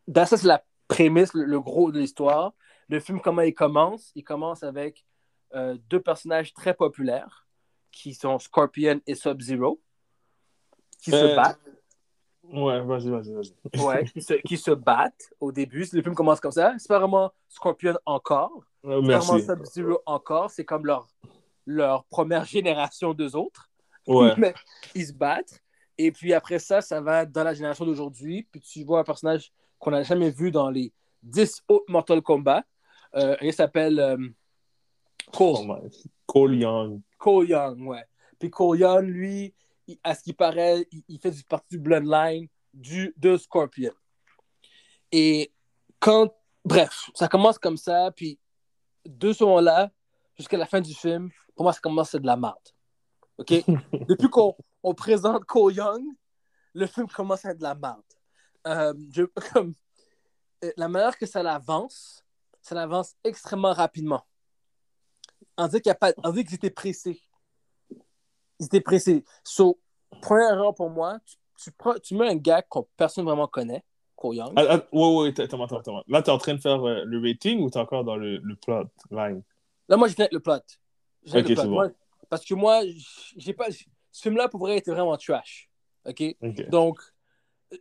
dans 0.08 0.26
ça, 0.26 0.38
c'est 0.38 0.48
la 0.48 0.64
prémisse, 0.88 1.34
le, 1.34 1.44
le 1.44 1.60
gros 1.60 1.92
de 1.92 2.00
l'histoire. 2.00 2.54
Le 2.90 3.00
film, 3.00 3.20
comment 3.20 3.42
il 3.42 3.54
commence? 3.54 4.12
Il 4.16 4.24
commence 4.24 4.64
avec 4.64 5.06
euh, 5.54 5.78
deux 5.90 6.02
personnages 6.02 6.54
très 6.54 6.74
populaires 6.74 7.48
qui 7.92 8.14
sont 8.14 8.40
Scorpion 8.40 9.02
et 9.06 9.16
Sub-Zero 9.16 9.82
qui 11.02 11.12
se 11.12 11.16
Euh, 11.16 11.36
battent. 11.36 11.60
Ouais, 12.44 12.80
vas-y, 12.82 13.10
vas-y, 13.10 13.34
vas-y. 13.34 13.82
Ouais, 13.84 14.06
qui, 14.06 14.22
se, 14.22 14.34
qui 14.36 14.58
se 14.58 14.72
battent 14.72 15.30
au 15.40 15.52
début. 15.52 15.86
Le 15.92 16.02
film 16.02 16.16
commence 16.16 16.40
comme 16.40 16.52
ça. 16.52 16.74
C'est 16.78 16.88
pas 16.88 17.00
vraiment 17.00 17.32
Scorpion 17.50 17.98
encore. 18.06 18.64
Euh, 18.86 19.02
Merci. 19.02 19.32
Merci. 19.34 19.46
Sub-Zero 19.48 20.00
encore, 20.06 20.50
c'est 20.50 20.64
comme 20.64 20.86
leur, 20.86 21.08
leur 21.66 22.06
première 22.06 22.46
génération 22.46 23.14
d'eux 23.14 23.36
autres. 23.36 23.70
Ouais. 24.08 24.34
Mais 24.38 24.54
ils 24.96 25.08
se 25.08 25.14
battent. 25.14 25.62
Et 25.98 26.12
puis 26.12 26.34
après 26.34 26.60
ça, 26.60 26.80
ça 26.80 27.02
va 27.02 27.26
dans 27.26 27.44
la 27.44 27.54
génération 27.54 27.84
d'aujourd'hui. 27.86 28.48
Puis 28.50 28.62
tu 28.62 28.84
vois 28.86 29.00
un 29.00 29.04
personnage 29.04 29.52
qu'on 29.78 29.92
n'a 29.92 30.04
jamais 30.04 30.30
vu 30.30 30.50
dans 30.52 30.70
les 30.70 30.94
10 31.24 31.64
autres 31.68 31.86
Mortal 31.90 32.22
Kombat. 32.22 32.64
Euh, 33.16 33.36
il 33.42 33.52
s'appelle 33.54 34.00
euh, 34.00 34.16
Oh 35.38 35.54
Cole. 35.56 35.66
my- 35.68 36.04
Cole 36.26 36.56
Young. 36.56 37.02
Cole 37.18 37.50
Young, 37.50 37.82
ouais. 37.88 38.06
Puis 38.40 38.50
Cole 38.50 38.80
Young, 38.80 39.06
lui, 39.06 39.54
il- 39.88 40.00
à 40.04 40.16
ce 40.16 40.24
qui 40.24 40.34
paraît, 40.34 40.86
il, 40.92 41.04
il 41.08 41.20
fait 41.20 41.32
du 41.32 41.44
partie 41.44 41.76
du 41.76 41.80
bloodline 41.80 42.48
du, 42.74 43.14
de 43.18 43.38
Scorpion. 43.38 43.94
Et 45.12 45.52
quand 46.00 46.34
bref, 46.66 47.10
ça 47.16 47.28
commence 47.28 47.58
comme 47.58 47.78
ça, 47.78 48.12
puis 48.16 48.40
deux 49.06 49.34
sont 49.34 49.58
là 49.60 49.90
jusqu'à 50.38 50.58
la 50.58 50.66
fin 50.66 50.82
du 50.82 50.94
film. 50.94 51.30
Pour 51.56 51.64
moi, 51.64 51.74
ça 51.74 51.80
commence 51.80 52.14
à 52.14 52.18
être 52.18 52.22
de 52.24 52.28
la 52.28 52.38
merde. 52.38 52.56
OK? 53.38 53.54
Depuis 54.08 54.30
qu'on 54.30 54.56
on 54.84 54.94
présente 54.94 55.46
Cole 55.46 55.74
Young, 55.74 56.04
le 56.74 56.86
film 56.86 57.08
commence 57.08 57.46
à 57.46 57.52
être 57.52 57.58
de 57.58 57.64
la 57.64 57.76
merde. 57.76 58.02
Euh, 58.68 58.94
je- 59.12 59.24
comme, 59.54 59.74
euh, 60.64 60.72
la 60.78 60.88
manière 60.88 61.18
que 61.18 61.26
ça 61.26 61.42
l'avance, 61.42 62.24
ça 62.62 62.76
l'avance 62.76 63.16
extrêmement 63.24 63.74
rapidement. 63.74 64.24
On 65.58 65.68
qu'il 65.70 65.90
a 65.90 65.96
pas, 65.96 66.14
on 66.24 66.32
dit 66.32 66.44
qu'ils 66.44 66.56
étaient 66.56 66.70
pressés. 66.70 67.20
Ils 68.60 68.66
étaient 68.66 68.82
pressés. 68.82 69.24
So, 69.44 69.80
première 70.22 70.54
erreur 70.54 70.74
pour 70.74 70.90
moi, 70.90 71.20
tu, 71.26 71.36
tu, 71.64 71.72
prends, 71.72 71.94
tu 71.96 72.16
mets 72.16 72.28
un 72.30 72.36
gars 72.36 72.62
que 72.62 72.80
personne 72.96 73.26
vraiment 73.26 73.48
connaît, 73.48 73.84
Cole 74.16 74.36
Young. 74.36 74.54
Ah, 74.56 74.66
ah, 74.70 74.88
ouais, 74.92 75.16
ouais, 75.16 75.42
attends, 75.42 75.64
attends, 75.64 75.78
attends. 75.78 76.04
Là, 76.08 76.22
t'es 76.22 76.32
en 76.32 76.38
train 76.38 76.54
de 76.56 76.62
faire 76.62 76.84
euh, 76.88 77.04
le 77.06 77.20
rating 77.22 77.62
ou 77.62 77.70
t'es 77.70 77.80
encore 77.80 78.04
dans 78.04 78.16
le, 78.16 78.38
le 78.38 78.56
plot 78.56 78.86
line? 79.12 79.44
Là, 79.90 79.98
moi, 79.98 80.08
je 80.08 80.16
viens 80.16 80.26
avec 80.26 80.34
le 80.34 80.40
plot. 80.40 80.60
Je 81.26 81.38
Ok, 81.38 81.46
c'est 81.48 81.56
bon. 81.56 81.72
Moi, 81.72 81.90
parce 82.30 82.44
que 82.44 82.54
moi, 82.54 82.82
j'ai 83.36 83.54
pas. 83.54 83.68
Ce 84.12 84.22
film-là, 84.22 84.50
pour 84.50 84.62
vrai, 84.62 84.78
était 84.78 84.92
vraiment 84.92 85.16
trash. 85.18 85.70
OK? 86.06 86.24
Donc, 86.70 87.00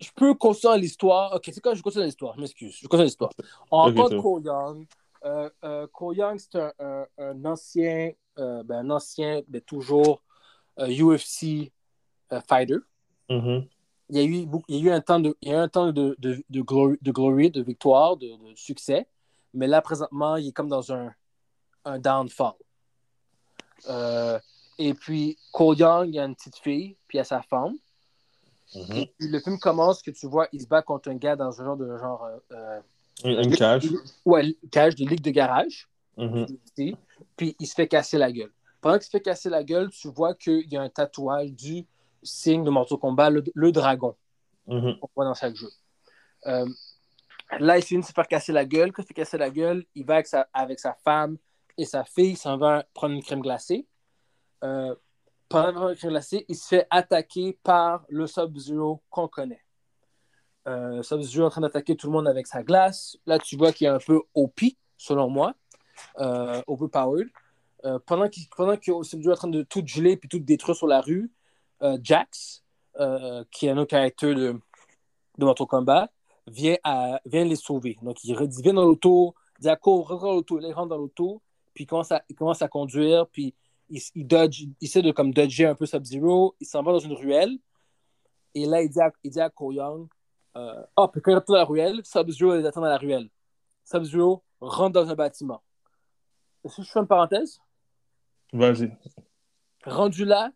je 0.00 0.10
peux 0.14 0.34
continuer 0.34 0.78
l'histoire. 0.78 1.34
Ok, 1.34 1.44
c'est 1.52 1.60
quoi, 1.60 1.74
je 1.74 1.82
continue 1.82 2.04
l'histoire? 2.04 2.34
Je 2.34 2.40
m'excuse. 2.40 2.76
Je 2.82 2.86
continue 2.88 3.06
l'histoire. 3.06 3.30
On 3.70 3.78
rencontre 3.82 4.16
Cole 4.16 4.44
Young. 4.44 4.86
Euh, 5.24 5.50
euh, 5.64 5.86
Cole 5.92 6.16
Young, 6.16 6.38
c'est 6.38 6.56
un, 6.56 6.72
un- 6.78 7.06
un 7.18 7.44
ancien, 7.44 8.12
euh, 8.38 8.62
ben, 8.62 8.84
un 8.86 8.90
ancien, 8.90 9.42
mais 9.48 9.60
toujours 9.60 10.22
UFC 10.78 11.72
euh, 12.32 12.40
fighter. 12.48 12.76
Mhm. 13.30 13.66
Il 14.08 14.16
y 14.16 14.20
a 14.20 14.24
eu, 14.24 14.46
beaucoup- 14.46 14.64
il 14.68 14.76
y 14.76 14.88
a 14.88 14.92
eu 14.92 14.94
un 14.94 15.00
temps 15.00 15.18
de, 15.18 15.36
il 15.42 15.48
y 15.48 15.52
a 15.52 15.56
eu 15.56 15.60
un 15.60 15.68
temps 15.68 15.90
de, 15.92 16.14
de, 16.18 16.42
de, 16.48 16.60
glory, 16.62 16.96
de 17.02 17.10
glory, 17.10 17.50
de 17.50 17.62
victoire, 17.62 18.16
de, 18.16 18.26
de 18.28 18.54
succès. 18.54 19.06
Mais 19.52 19.66
là, 19.66 19.80
présentement, 19.82 20.36
il 20.36 20.48
est 20.48 20.52
comme 20.52 20.68
dans 20.68 20.92
un, 20.92 21.12
un 21.84 21.98
downfall. 21.98 22.52
Euh, 23.88 24.38
et 24.78 24.94
puis, 24.94 25.38
Cole 25.52 25.78
Young, 25.78 26.08
il 26.08 26.14
y 26.14 26.18
a 26.18 26.24
une 26.24 26.34
petite 26.36 26.56
fille, 26.58 26.96
puis 27.08 27.16
il 27.16 27.18
y 27.18 27.20
a 27.20 27.24
sa 27.24 27.42
femme. 27.42 27.74
Mhm. 28.74 28.92
Et 28.96 29.06
puis, 29.18 29.28
le 29.28 29.40
film 29.40 29.58
commence 29.58 30.02
que 30.02 30.10
tu 30.10 30.26
vois, 30.26 30.48
il 30.52 30.60
se 30.60 30.66
bat 30.66 30.82
contre 30.82 31.08
un 31.10 31.14
gars 31.16 31.36
dans 31.36 31.60
un 31.60 31.64
genre 31.64 31.76
de 31.76 31.96
genre. 31.98 32.24
euh, 32.24 32.38
euh, 32.52 32.80
Une, 33.24 33.38
une 33.44 33.56
cage. 33.56 33.88
Ouais, 34.24 34.54
cage 34.70 34.94
de 34.96 35.04
ligue 35.06 35.22
de 35.22 35.30
garage. 35.30 35.88
Mhm. 36.18 36.46
ici, 36.66 36.96
Puis 37.36 37.56
il 37.58 37.66
se 37.66 37.74
fait 37.74 37.88
casser 37.88 38.18
la 38.18 38.30
gueule. 38.32 38.52
Pendant 38.86 38.98
qu'il 38.98 39.06
se 39.06 39.10
fait 39.10 39.20
casser 39.20 39.50
la 39.50 39.64
gueule, 39.64 39.90
tu 39.90 40.06
vois 40.06 40.36
qu'il 40.36 40.72
y 40.72 40.76
a 40.76 40.80
un 40.80 40.88
tatouage 40.88 41.50
du 41.50 41.88
signe 42.22 42.62
de 42.62 42.70
Mortal 42.70 42.98
Kombat, 42.98 43.30
le, 43.30 43.42
le 43.52 43.72
dragon, 43.72 44.14
qu'on 44.64 45.10
voit 45.16 45.24
dans 45.24 45.34
chaque 45.34 45.56
jeu. 45.56 45.68
Euh, 46.46 46.68
là, 47.58 47.78
il 47.78 47.82
finit 47.82 48.02
de 48.02 48.06
se 48.06 48.12
faire 48.12 48.28
casser 48.28 48.52
la 48.52 48.64
gueule. 48.64 48.92
Quand 48.92 49.02
il 49.02 49.06
se 49.06 49.08
fait 49.08 49.14
casser 49.14 49.38
la 49.38 49.50
gueule, 49.50 49.84
il 49.96 50.06
va 50.06 50.14
avec 50.14 50.28
sa, 50.28 50.48
avec 50.52 50.78
sa 50.78 50.94
femme 51.02 51.36
et 51.76 51.84
sa 51.84 52.04
fille, 52.04 52.30
il 52.30 52.36
s'en 52.36 52.58
va 52.58 52.84
prendre 52.94 53.12
une 53.16 53.24
crème 53.24 53.40
glacée. 53.40 53.88
Euh, 54.62 54.94
pendant 55.48 55.88
une 55.88 55.96
crème 55.96 56.12
glacée, 56.12 56.44
il 56.48 56.54
se 56.54 56.68
fait 56.68 56.86
attaquer 56.88 57.58
par 57.64 58.04
le 58.08 58.28
Sub-Zero 58.28 59.02
qu'on 59.10 59.26
connaît. 59.26 59.64
Euh, 60.68 61.02
Sub-Zero 61.02 61.42
est 61.42 61.46
en 61.46 61.50
train 61.50 61.60
d'attaquer 61.62 61.96
tout 61.96 62.06
le 62.06 62.12
monde 62.12 62.28
avec 62.28 62.46
sa 62.46 62.62
glace. 62.62 63.16
Là, 63.26 63.40
tu 63.40 63.56
vois 63.56 63.72
qu'il 63.72 63.88
est 63.88 63.90
un 63.90 63.98
peu 63.98 64.22
OP, 64.32 64.60
selon 64.96 65.28
moi, 65.28 65.54
euh, 66.20 66.62
overpowered. 66.68 67.28
Euh, 67.84 67.98
pendant 68.06 68.28
qu'il 68.28 68.48
pendant 68.56 68.76
que 68.76 68.90
est 68.90 69.28
en 69.28 69.34
train 69.34 69.48
de 69.48 69.62
tout 69.62 69.82
geler 69.86 70.16
puis 70.16 70.28
tout 70.28 70.38
détruire 70.38 70.76
sur 70.76 70.86
la 70.86 71.00
rue, 71.00 71.30
euh, 71.82 71.98
Jax, 72.02 72.64
euh, 72.98 73.44
qui 73.50 73.66
est 73.66 73.70
un 73.70 73.78
autre 73.78 73.90
caractère 73.90 74.34
de, 74.34 74.58
de 75.38 75.44
Mortal 75.44 75.66
Kombat, 75.66 76.08
vient, 76.46 76.76
à, 76.84 77.20
vient 77.26 77.44
les 77.44 77.56
sauver. 77.56 77.98
Donc, 78.02 78.24
il, 78.24 78.30
il 78.30 78.62
vient 78.62 78.74
dans 78.74 78.84
l'auto, 78.84 79.34
il 79.58 79.62
dit 79.62 79.68
à 79.68 79.76
court, 79.76 80.08
rentre 80.08 80.24
dans 80.24 80.32
l'auto. 80.32 80.60
Il 80.60 80.72
rentre 80.72 80.88
dans 80.88 80.96
l'auto, 80.96 81.42
puis 81.74 81.84
il 81.84 81.86
commence 81.86 82.12
à, 82.12 82.22
commence 82.36 82.62
à 82.62 82.68
conduire, 82.68 83.26
puis 83.28 83.54
il, 83.90 84.26
dodge, 84.26 84.62
il 84.62 84.74
essaie 84.80 85.02
de 85.02 85.12
comme 85.12 85.32
dodger 85.32 85.66
un 85.66 85.74
peu 85.74 85.86
Sub-Zero, 85.86 86.56
il 86.60 86.66
s'en 86.66 86.82
va 86.82 86.92
dans 86.92 86.98
une 86.98 87.12
ruelle, 87.12 87.58
et 88.54 88.66
là, 88.66 88.82
il 88.82 88.88
dit 88.88 89.00
à, 89.00 89.12
il 89.22 89.30
dit 89.30 89.40
à 89.40 89.50
ah, 90.96 91.08
puis 91.12 91.20
quand 91.20 91.30
il 91.30 91.34
rentre 91.34 91.46
dans 91.48 91.54
la 91.54 91.64
ruelle, 91.64 92.00
Sub-Zero 92.02 92.54
les 92.54 92.64
attend 92.64 92.80
dans 92.80 92.86
la 92.86 92.96
ruelle. 92.96 93.28
Sub-Zero 93.84 94.42
rentre 94.60 94.94
dans 94.94 95.10
un 95.10 95.14
bâtiment. 95.14 95.62
Est-ce 96.64 96.76
que 96.76 96.82
je 96.82 96.90
fais 96.90 97.00
une 97.00 97.06
parenthèse? 97.06 97.60
Vas-y. 98.52 98.90
Rendu 99.84 100.24
là, 100.24 100.52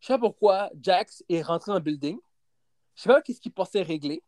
je 0.00 0.06
sais 0.06 0.12
pas 0.14 0.18
pourquoi 0.18 0.70
Jax 0.80 1.24
est 1.28 1.42
rentré 1.42 1.70
dans 1.70 1.78
le 1.78 1.82
building. 1.82 2.18
Je 2.94 3.02
sais 3.02 3.08
pas 3.08 3.22
qu'est-ce 3.22 3.40
qu'il 3.40 3.52
pensait 3.52 3.82
régler 3.82 4.22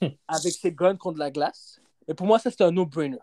avec 0.28 0.52
ses 0.52 0.72
guns 0.72 0.96
contre 0.96 1.18
la 1.18 1.30
glace. 1.30 1.80
Mais 2.08 2.14
pour 2.14 2.26
moi, 2.26 2.38
ça, 2.38 2.50
c'était 2.50 2.64
un 2.64 2.70
no-brainer. 2.70 3.18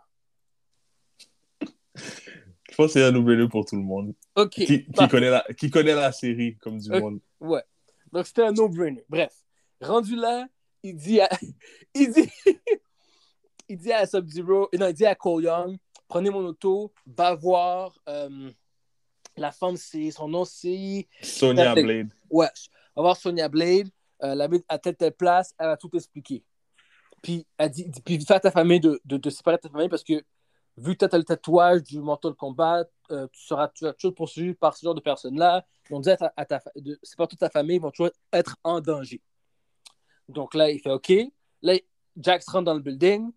Je 1.99 2.75
pense 2.75 2.93
que 2.93 2.99
c'est 2.99 3.03
un 3.03 3.11
nouvel 3.11 3.49
pour 3.49 3.65
tout 3.65 3.75
le 3.75 3.81
monde. 3.81 4.13
OK. 4.35 4.49
Qui, 4.51 4.65
qui 4.65 4.79
Parfait. 4.83 5.09
connaît 5.09 5.29
la, 5.29 5.45
qui 5.57 5.69
connaît 5.69 5.95
la 5.95 6.11
série 6.11 6.55
comme 6.57 6.77
du 6.77 6.89
monde. 6.91 7.19
Ouais. 7.39 7.63
Donc, 8.11 8.27
c'était 8.27 8.43
un 8.43 8.51
no-brainer. 8.51 9.03
Bref. 9.09 9.33
Rendu 9.81 10.15
là, 10.15 10.47
il 10.83 10.95
dit 10.95 11.19
à, 11.19 11.29
il 11.95 12.11
dit, 12.11 12.29
il 13.69 13.77
dit 13.77 13.91
à 13.91 14.05
Sub-Zero, 14.05 14.69
non, 14.77 14.87
il 14.87 14.93
dit 14.93 15.05
à 15.05 15.15
Cole 15.15 15.43
Young, 15.43 15.77
prenez 16.07 16.29
mon 16.29 16.45
auto, 16.45 16.93
va 17.05 17.35
voir 17.35 17.97
euh, 18.07 18.51
la 19.37 19.51
femme, 19.51 19.77
c'est, 19.77 20.11
son 20.11 20.27
nom, 20.27 20.45
c'est 20.45 21.07
Parfait. 21.67 21.83
Blade. 21.83 22.09
Ouais, 22.29 22.49
on 22.95 23.01
va 23.01 23.09
voir 23.09 23.17
Sonia 23.17 23.47
Blade, 23.47 23.89
euh, 24.23 24.35
la 24.35 24.47
mettre 24.47 24.65
à 24.67 24.77
telle, 24.79 24.95
telle 24.95 25.13
place, 25.13 25.53
elle 25.57 25.67
va 25.67 25.77
tout 25.77 25.89
expliquer. 25.93 26.43
Puis, 27.21 27.45
elle 27.57 27.69
dit, 27.71 27.91
puis 28.03 28.23
fais 28.25 28.35
à 28.35 28.39
ta 28.39 28.51
famille 28.51 28.79
de, 28.79 28.99
de, 29.05 29.17
de 29.17 29.29
séparer 29.29 29.57
ta 29.57 29.69
famille 29.69 29.89
parce 29.89 30.03
que 30.03 30.23
vu 30.77 30.95
que 30.95 31.05
tu 31.05 31.15
as 31.15 31.17
le 31.17 31.23
tatouage 31.23 31.83
du 31.83 31.99
Mortal 31.99 32.33
Kombat, 32.33 32.85
euh, 33.11 33.27
tu 33.31 33.41
seras 33.41 33.67
toujours 33.67 34.15
poursuivi 34.15 34.53
par 34.53 34.75
ce 34.75 34.85
genre 34.85 34.95
de 34.95 35.01
personnes-là. 35.01 35.65
Ils 35.89 35.93
vont 35.93 35.99
dire 35.99 36.13
à 36.13 36.17
ta, 36.17 36.33
à 36.37 36.45
ta 36.45 36.61
de 36.75 36.99
séparer 37.01 37.27
toute 37.27 37.39
ta 37.39 37.49
famille, 37.49 37.77
ils 37.77 37.81
vont 37.81 37.91
toujours 37.91 38.11
être 38.31 38.57
en 38.63 38.79
danger. 38.81 39.21
Donc 40.29 40.53
là, 40.53 40.69
il 40.69 40.79
fait 40.79 40.91
OK. 40.91 41.11
Là, 41.61 41.73
Jax 42.15 42.47
rentre 42.49 42.65
dans 42.65 42.73
le 42.73 42.81
building. 42.81 43.31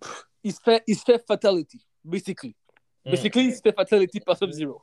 Pff, 0.00 0.28
Il 0.44 0.52
se 0.52 0.60
fait, 0.60 0.82
il 0.86 0.96
se 0.96 1.04
fait 1.04 1.24
fatality, 1.26 1.86
basically. 2.04 2.56
Basically, 3.04 3.46
il 3.46 3.54
se 3.56 3.60
fait 3.60 3.72
fatality 3.74 4.20
par 4.20 4.36
Sub-Zero. 4.36 4.80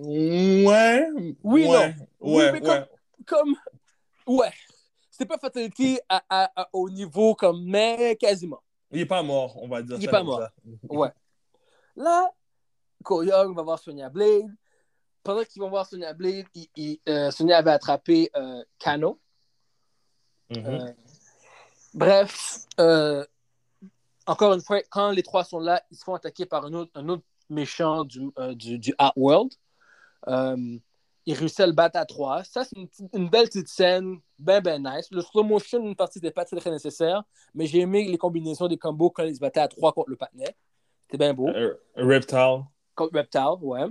Ouais. 0.00 1.08
Oui, 1.42 1.66
ouais, 1.66 1.66
non. 1.66 1.94
Oui, 2.20 2.34
Ouais, 2.36 2.52
mais 2.52 2.68
ouais. 2.68 2.84
comme 3.26 3.54
ouais 4.26 4.52
c'était 5.10 5.26
pas 5.26 5.38
fatality 5.38 5.98
à, 6.08 6.22
à- 6.28 6.62
à- 6.62 6.68
au 6.72 6.88
niveau 6.90 7.34
comme 7.34 7.64
mais 7.64 8.16
quasiment 8.16 8.62
Il 8.90 9.00
est 9.00 9.06
pas 9.06 9.22
mort, 9.22 9.56
on 9.62 9.68
va 9.68 9.82
dire 9.82 9.96
Il 9.96 10.02
est 10.02 10.06
ça 10.06 10.10
pas 10.10 10.18
comme 10.18 10.26
mort. 10.26 10.38
ça. 10.40 10.52
ouais 10.90 11.10
là 11.96 12.30
Ko 13.04 13.22
Young 13.22 13.54
va 13.56 13.62
voir 13.62 13.78
Sonya 13.78 14.08
Blade 14.10 14.50
pendant 15.22 15.44
qu'ils 15.44 15.60
vont 15.62 15.70
voir 15.70 15.86
Sonya 15.86 16.12
Blade 16.14 16.46
il- 16.54 16.68
il- 16.76 17.00
euh, 17.08 17.30
Sonya 17.30 17.58
avait 17.58 17.70
attrapé 17.72 18.30
euh, 18.36 18.62
Kano 18.78 19.18
Mhm. 20.50 20.66
Euh, 20.66 20.92
bref 21.94 22.58
euh, 22.80 23.24
encore 24.26 24.52
une 24.52 24.60
fois 24.60 24.80
quand 24.90 25.10
les 25.10 25.22
trois 25.22 25.44
sont 25.44 25.58
là 25.60 25.82
ils 25.90 25.96
se 25.96 26.04
font 26.04 26.14
attaquer 26.14 26.44
par 26.46 26.64
un 26.66 26.72
autre, 26.74 26.90
un 26.94 27.08
autre 27.08 27.22
méchant 27.52 28.04
du, 28.04 28.30
euh, 28.38 28.54
du, 28.54 28.78
du 28.78 28.94
Outworld 29.00 29.52
euh, 30.28 30.78
il 31.24 31.34
réussit 31.34 31.60
à 31.60 31.66
le 31.66 31.72
battre 31.72 31.98
à 31.98 32.04
trois. 32.04 32.42
Ça, 32.44 32.64
c'est 32.64 32.76
une, 33.12 33.28
belle 33.28 33.46
petite 33.46 33.68
scène, 33.68 34.18
ben, 34.38 34.60
ben 34.60 34.82
nice. 34.82 35.08
Le 35.10 35.20
slow 35.20 35.44
motion, 35.44 35.84
une 35.86 35.94
partie, 35.94 36.18
n'était 36.18 36.32
pas 36.32 36.44
très, 36.44 36.56
très 36.56 36.70
nécessaire, 36.70 37.22
mais 37.54 37.66
j'ai 37.66 37.80
aimé 37.80 38.04
les 38.04 38.18
combinaisons 38.18 38.66
des 38.66 38.78
combos 38.78 39.10
quand 39.10 39.22
ils 39.22 39.36
se 39.36 39.40
battaient 39.40 39.60
à 39.60 39.68
trois 39.68 39.92
contre 39.92 40.10
le 40.10 40.16
patinet. 40.16 40.56
C'était 41.02 41.18
bien 41.18 41.34
beau. 41.34 41.48
Euh, 41.48 41.74
Reptile. 41.94 42.64
Contre 42.94 43.14
Reptile, 43.14 43.58
ouais. 43.60 43.86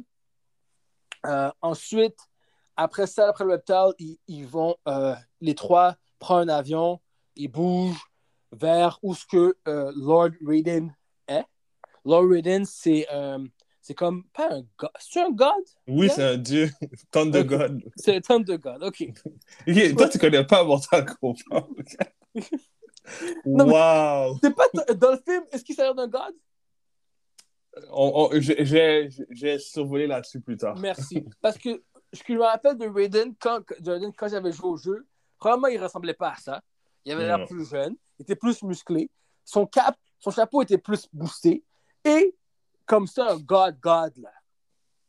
Euh, 1.26 1.52
ensuite, 1.62 2.18
après 2.76 3.08
ça, 3.08 3.30
après 3.30 3.46
le 3.46 3.52
Reptile, 3.52 3.94
ils, 4.00 4.18
ils 4.28 4.46
vont, 4.46 4.76
euh, 4.88 5.16
les 5.40 5.56
trois 5.56 5.96
prennent 6.20 6.50
un 6.50 6.56
avion, 6.56 7.00
ils 7.36 7.48
bougent 7.48 8.04
vers 8.52 9.00
où 9.02 9.16
ce 9.16 9.26
que 9.26 9.56
euh, 9.68 9.92
Lord 9.96 10.32
Raiden 10.46 10.94
est. 11.28 11.46
Lord 12.06 12.28
Raiden, 12.30 12.66
c'est 12.66 13.08
euh, 13.12 13.40
c'est 13.82 13.94
comme, 13.96 14.24
pas 14.34 14.54
un 14.54 14.64
god, 14.78 14.90
c'est 15.00 15.22
un 15.22 15.32
god? 15.32 15.64
Oui, 15.88 16.10
c'est 16.10 16.24
un 16.24 16.38
dieu. 16.38 16.70
Tonne 17.12 17.32
de. 17.32 17.42
God. 17.42 17.84
C'est 17.96 18.16
un 18.18 18.22
tonne 18.22 18.44
de 18.44 18.56
god, 18.56 18.84
ok. 18.84 19.04
Ok, 19.68 19.96
Toi, 19.98 20.10
tu 20.10 20.20
connais 20.20 20.46
pas 20.46 20.64
Mortal 20.64 21.06
Kombat. 21.20 21.68
Wow. 23.46 24.38
C'est 24.42 24.56
pas 24.56 24.68
dans 24.94 25.12
le 25.12 25.20
film, 25.28 25.44
est-ce 25.52 25.64
qu'il 25.64 25.76
s'agit 25.76 25.94
d'un 25.96 26.08
god? 26.08 26.34
On- 27.90 28.30
on- 28.34 28.40
J'ai 28.40 29.58
survolé 29.60 30.08
là-dessus 30.08 30.42
plus 30.42 30.58
tard. 30.58 30.78
Merci. 30.78 31.26
Parce 31.42 31.58
que 31.58 31.82
ce 32.14 32.22
que 32.24 32.34
je 32.34 32.38
me 32.38 32.44
rappelle 32.44 32.78
de 32.78 32.88
Raiden, 32.88 33.34
quand, 33.40 33.62
de 33.80 34.12
quand 34.18 34.28
j'avais 34.28 34.52
joué 34.52 34.70
au 34.70 34.78
jeu, 34.78 35.08
vraiment, 35.42 35.68
il 35.68 35.82
ressemblait 35.82 36.14
pas 36.14 36.32
à 36.32 36.36
ça. 36.36 36.62
Il 37.06 37.12
avait 37.12 37.26
l'air 37.26 37.46
plus 37.48 37.68
jeune, 37.68 37.96
il 38.20 38.24
était 38.24 38.36
plus 38.36 38.62
musclé. 38.62 39.10
Son 39.44 39.66
cap, 39.66 39.98
son 40.20 40.30
chapeau 40.30 40.62
était 40.62 40.78
plus 40.78 41.08
boosté. 41.12 41.64
Et 42.04 42.36
comme 42.86 43.08
ça, 43.08 43.32
un 43.32 43.38
god, 43.38 43.80
god, 43.80 44.18
là. 44.18 44.32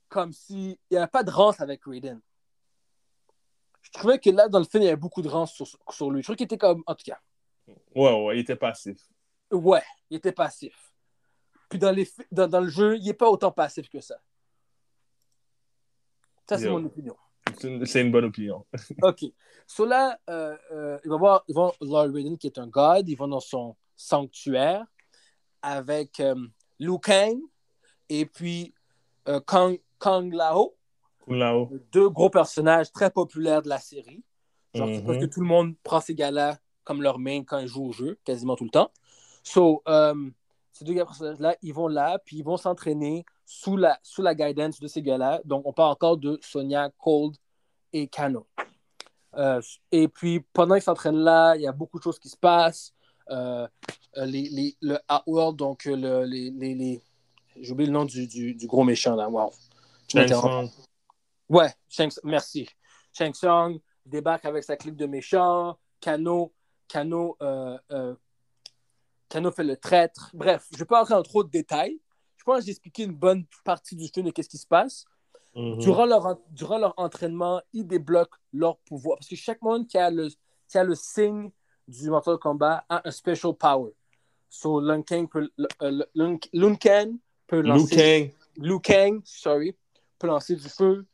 Comme 0.08 0.32
si 0.32 0.78
il 0.90 0.94
n'y 0.94 0.98
avait 0.98 1.06
pas 1.06 1.22
de 1.22 1.30
rance 1.30 1.60
avec 1.60 1.84
Raiden. 1.84 2.20
Je 3.80 3.90
trouvais 3.90 4.18
que 4.18 4.30
là, 4.30 4.48
dans 4.48 4.58
le 4.58 4.64
film, 4.64 4.82
il 4.82 4.86
y 4.86 4.88
avait 4.88 4.96
beaucoup 4.96 5.22
de 5.22 5.28
rance 5.28 5.52
sur, 5.52 5.66
sur 5.66 6.10
lui. 6.10 6.20
Je 6.20 6.26
trouvais 6.26 6.36
qu'il 6.36 6.44
était 6.44 6.58
comme, 6.58 6.82
en 6.86 6.94
tout 6.94 7.04
cas. 7.04 7.18
Ouais, 7.94 8.24
ouais, 8.24 8.36
il 8.36 8.40
était 8.40 8.56
passif. 8.56 9.08
Ouais, 9.50 9.82
il 10.10 10.16
était 10.16 10.32
passif. 10.32 10.92
Puis 11.68 11.78
dans, 11.78 11.90
les, 11.90 12.08
dans, 12.30 12.48
dans 12.48 12.60
le 12.60 12.68
jeu, 12.68 12.96
il 12.96 13.04
n'est 13.04 13.14
pas 13.14 13.30
autant 13.30 13.50
passif 13.50 13.88
que 13.88 14.00
ça. 14.00 14.16
Ça, 16.48 16.58
c'est 16.58 16.68
mon 16.68 16.84
opinion. 16.84 17.16
C'est 17.58 18.00
une, 18.00 18.10
bonne 18.10 18.26
opinion. 18.26 18.64
OK. 19.02 19.24
So 19.66 19.84
là, 19.84 20.18
euh, 20.28 20.56
euh, 20.70 20.98
voir 21.04 21.44
ils 21.48 21.54
vont, 21.54 21.72
Lord 21.80 22.12
Raiden, 22.12 22.38
qui 22.38 22.46
est 22.46 22.58
un 22.58 22.66
god, 22.66 23.08
ils 23.08 23.16
vont 23.16 23.28
dans 23.28 23.40
son 23.40 23.76
sanctuaire 23.96 24.84
avec 25.60 26.20
euh, 26.20 26.34
Liu 26.84 26.98
Kang 26.98 27.38
et 28.08 28.26
puis 28.26 28.74
euh, 29.28 29.40
Kang, 29.46 29.78
Kang 29.98 30.32
Lao, 30.32 30.74
Là-haut. 31.28 31.70
deux 31.92 32.08
gros 32.10 32.28
personnages 32.30 32.90
très 32.90 33.10
populaires 33.10 33.62
de 33.62 33.68
la 33.68 33.78
série. 33.78 34.22
Genre, 34.74 34.88
Mhm. 34.88 35.04
parce 35.06 35.18
que 35.18 35.26
tout 35.26 35.40
le 35.40 35.46
monde 35.46 35.74
prend 35.84 36.00
ces 36.00 36.14
gars-là 36.14 36.58
comme 36.84 37.02
leur 37.02 37.18
main 37.18 37.44
quand 37.44 37.58
ils 37.58 37.68
jouent 37.68 37.86
au 37.88 37.92
jeu, 37.92 38.18
quasiment 38.24 38.56
tout 38.56 38.64
le 38.64 38.70
temps. 38.70 38.90
So, 39.44 39.82
euh, 39.86 40.14
ces 40.72 40.84
deux 40.84 40.94
personnages-là, 40.94 41.56
ils 41.62 41.72
vont 41.72 41.86
là, 41.88 42.18
puis 42.24 42.38
ils 42.38 42.42
vont 42.44 42.56
s'entraîner 42.56 43.24
sous 43.44 43.76
la, 43.76 43.98
sous 44.02 44.22
la 44.22 44.34
guidance 44.34 44.80
de 44.80 44.88
ces 44.88 45.02
gars-là. 45.02 45.40
Donc, 45.44 45.62
on 45.66 45.72
parle 45.72 45.92
encore 45.92 46.16
de 46.16 46.38
Sonia, 46.42 46.90
Cold 46.98 47.36
et 47.92 48.08
Kano. 48.08 48.46
Euh, 49.36 49.60
et 49.92 50.08
puis, 50.08 50.40
pendant 50.52 50.74
qu'ils 50.74 50.82
s'entraînent 50.82 51.22
là, 51.22 51.54
il 51.54 51.62
y 51.62 51.66
a 51.68 51.72
beaucoup 51.72 51.98
de 51.98 52.02
choses 52.02 52.18
qui 52.18 52.28
se 52.28 52.36
passent. 52.36 52.92
Euh, 53.30 53.66
euh, 54.16 54.26
les, 54.26 54.48
les- 54.50 54.76
le 54.80 54.98
Outworld, 55.10 55.56
donc 55.56 55.86
euh, 55.86 55.96
le, 55.96 56.24
les, 56.24 56.50
les, 56.50 57.02
oublié 57.70 57.86
le 57.86 57.92
nom 57.92 58.04
du, 58.04 58.26
du, 58.26 58.54
du 58.54 58.66
gros 58.66 58.84
méchant 58.84 59.14
là. 59.16 59.28
Wow. 59.28 59.52
Tu 60.08 60.16
m'interromps. 60.16 60.70
Ouais, 61.48 61.72
Shang, 61.88 62.10
merci. 62.24 62.68
Shang 63.12 63.32
Tsung 63.32 63.80
débarque 64.04 64.44
avec 64.44 64.64
sa 64.64 64.76
clique 64.76 64.96
de 64.96 65.06
méchants. 65.06 65.78
Kano, 66.00 66.52
Kano, 66.88 67.36
euh, 67.42 67.78
euh, 67.90 68.14
Kano 69.28 69.50
fait 69.52 69.64
le 69.64 69.76
traître. 69.76 70.30
Bref, 70.34 70.66
je 70.70 70.76
ne 70.76 70.78
vais 70.80 70.86
pas 70.86 71.02
entrer 71.02 71.14
dans 71.14 71.22
trop 71.22 71.44
de 71.44 71.50
détails. 71.50 72.00
Je 72.36 72.44
pense 72.44 72.58
que 72.58 72.64
j'ai 72.64 72.70
expliqué 72.72 73.04
une 73.04 73.14
bonne 73.14 73.46
partie 73.64 73.94
du 73.94 74.08
film 74.08 74.26
de 74.26 74.30
qu'est-ce 74.32 74.48
qui 74.48 74.58
se 74.58 74.66
passe. 74.66 75.04
Mhm. 75.54 75.78
Durant, 75.78 76.06
leur, 76.06 76.38
durant 76.50 76.78
leur 76.78 76.94
entraînement, 76.96 77.60
ils 77.72 77.86
débloquent 77.86 78.38
leur 78.52 78.78
pouvoir. 78.78 79.18
Parce 79.18 79.28
que 79.28 79.36
chaque 79.36 79.62
monde 79.62 79.86
qui 79.86 79.96
a 79.96 80.10
le, 80.10 80.28
qui 80.68 80.76
a 80.78 80.82
le 80.84 80.94
signe 80.94 81.50
du 82.00 82.10
Mortal 82.10 82.38
Kombat 82.38 82.84
a 82.88 83.02
un 83.06 83.10
special 83.10 83.54
power. 83.54 83.90
So, 84.48 84.80
Lun 84.80 85.02
Kang 85.02 85.28
peut, 85.28 85.50
euh, 85.82 86.04
Lun- 86.14 86.38
Lun 86.52 86.74
Kang 86.76 87.16
peut 87.46 87.60
lancer... 87.60 87.96
Kang. 87.96 88.30
Liu 88.58 88.80
Kang, 88.80 89.22
sorry, 89.24 89.74
peut 90.18 90.26
lancer 90.26 90.56
du 90.56 90.68
feu. 90.68 91.06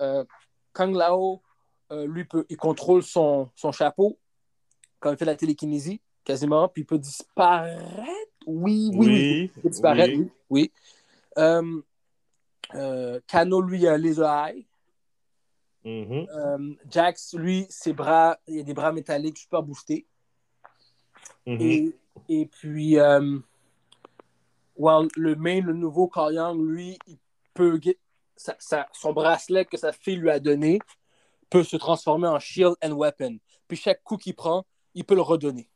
Euh, 0.00 0.24
Kang 0.72 0.94
Lao, 0.94 1.42
euh, 1.92 2.06
lui, 2.06 2.24
peut, 2.24 2.46
il 2.48 2.56
contrôle 2.56 3.02
son, 3.02 3.50
son 3.54 3.70
chapeau 3.70 4.18
quand 4.98 5.12
il 5.12 5.18
fait 5.18 5.26
la 5.26 5.36
télékinésie, 5.36 6.00
quasiment, 6.24 6.68
puis 6.68 6.82
il 6.82 6.86
peut 6.86 6.98
disparaître. 6.98 7.84
Oui, 8.46 8.90
oui. 8.94 9.50
Il 9.56 9.62
peut 9.62 9.68
disparaître, 9.68 10.14
oui. 10.16 10.30
oui. 10.48 10.72
oui. 11.36 11.82
Euh, 12.74 13.20
Kano, 13.26 13.60
lui, 13.60 13.86
a 13.86 13.98
les 13.98 14.18
eye. 14.18 14.66
Mhm. 15.84 16.26
Euh, 16.34 16.74
Jax, 16.90 17.34
lui, 17.34 17.66
ses 17.68 17.92
bras, 17.92 18.38
il 18.46 18.60
a 18.60 18.62
des 18.62 18.74
bras 18.74 18.90
métalliques 18.90 19.38
super 19.38 19.62
boostés. 19.62 20.06
Mhm. 21.46 21.60
Et, 21.60 21.96
et 22.28 22.46
puis, 22.46 22.98
euh, 22.98 23.38
well, 24.76 25.08
le 25.16 25.34
main, 25.36 25.60
le 25.60 25.72
nouveau 25.72 26.08
Karyang, 26.08 26.60
lui, 26.60 26.98
il 27.06 27.18
peut 27.54 27.78
get- 27.80 27.98
sa- 28.36 28.56
sa- 28.58 28.88
son 28.92 29.12
bracelet 29.12 29.64
que 29.64 29.76
sa 29.76 29.92
fille 29.92 30.16
lui 30.16 30.30
a 30.30 30.38
donné 30.40 30.78
peut 31.48 31.64
se 31.64 31.76
transformer 31.76 32.28
en 32.28 32.38
shield 32.38 32.74
and 32.82 32.92
weapon. 32.92 33.38
Puis 33.68 33.76
chaque 33.76 34.02
coup 34.02 34.16
qu'il 34.16 34.34
prend, 34.34 34.66
il 34.94 35.04
peut 35.04 35.14
le 35.14 35.22
redonner. 35.22 35.70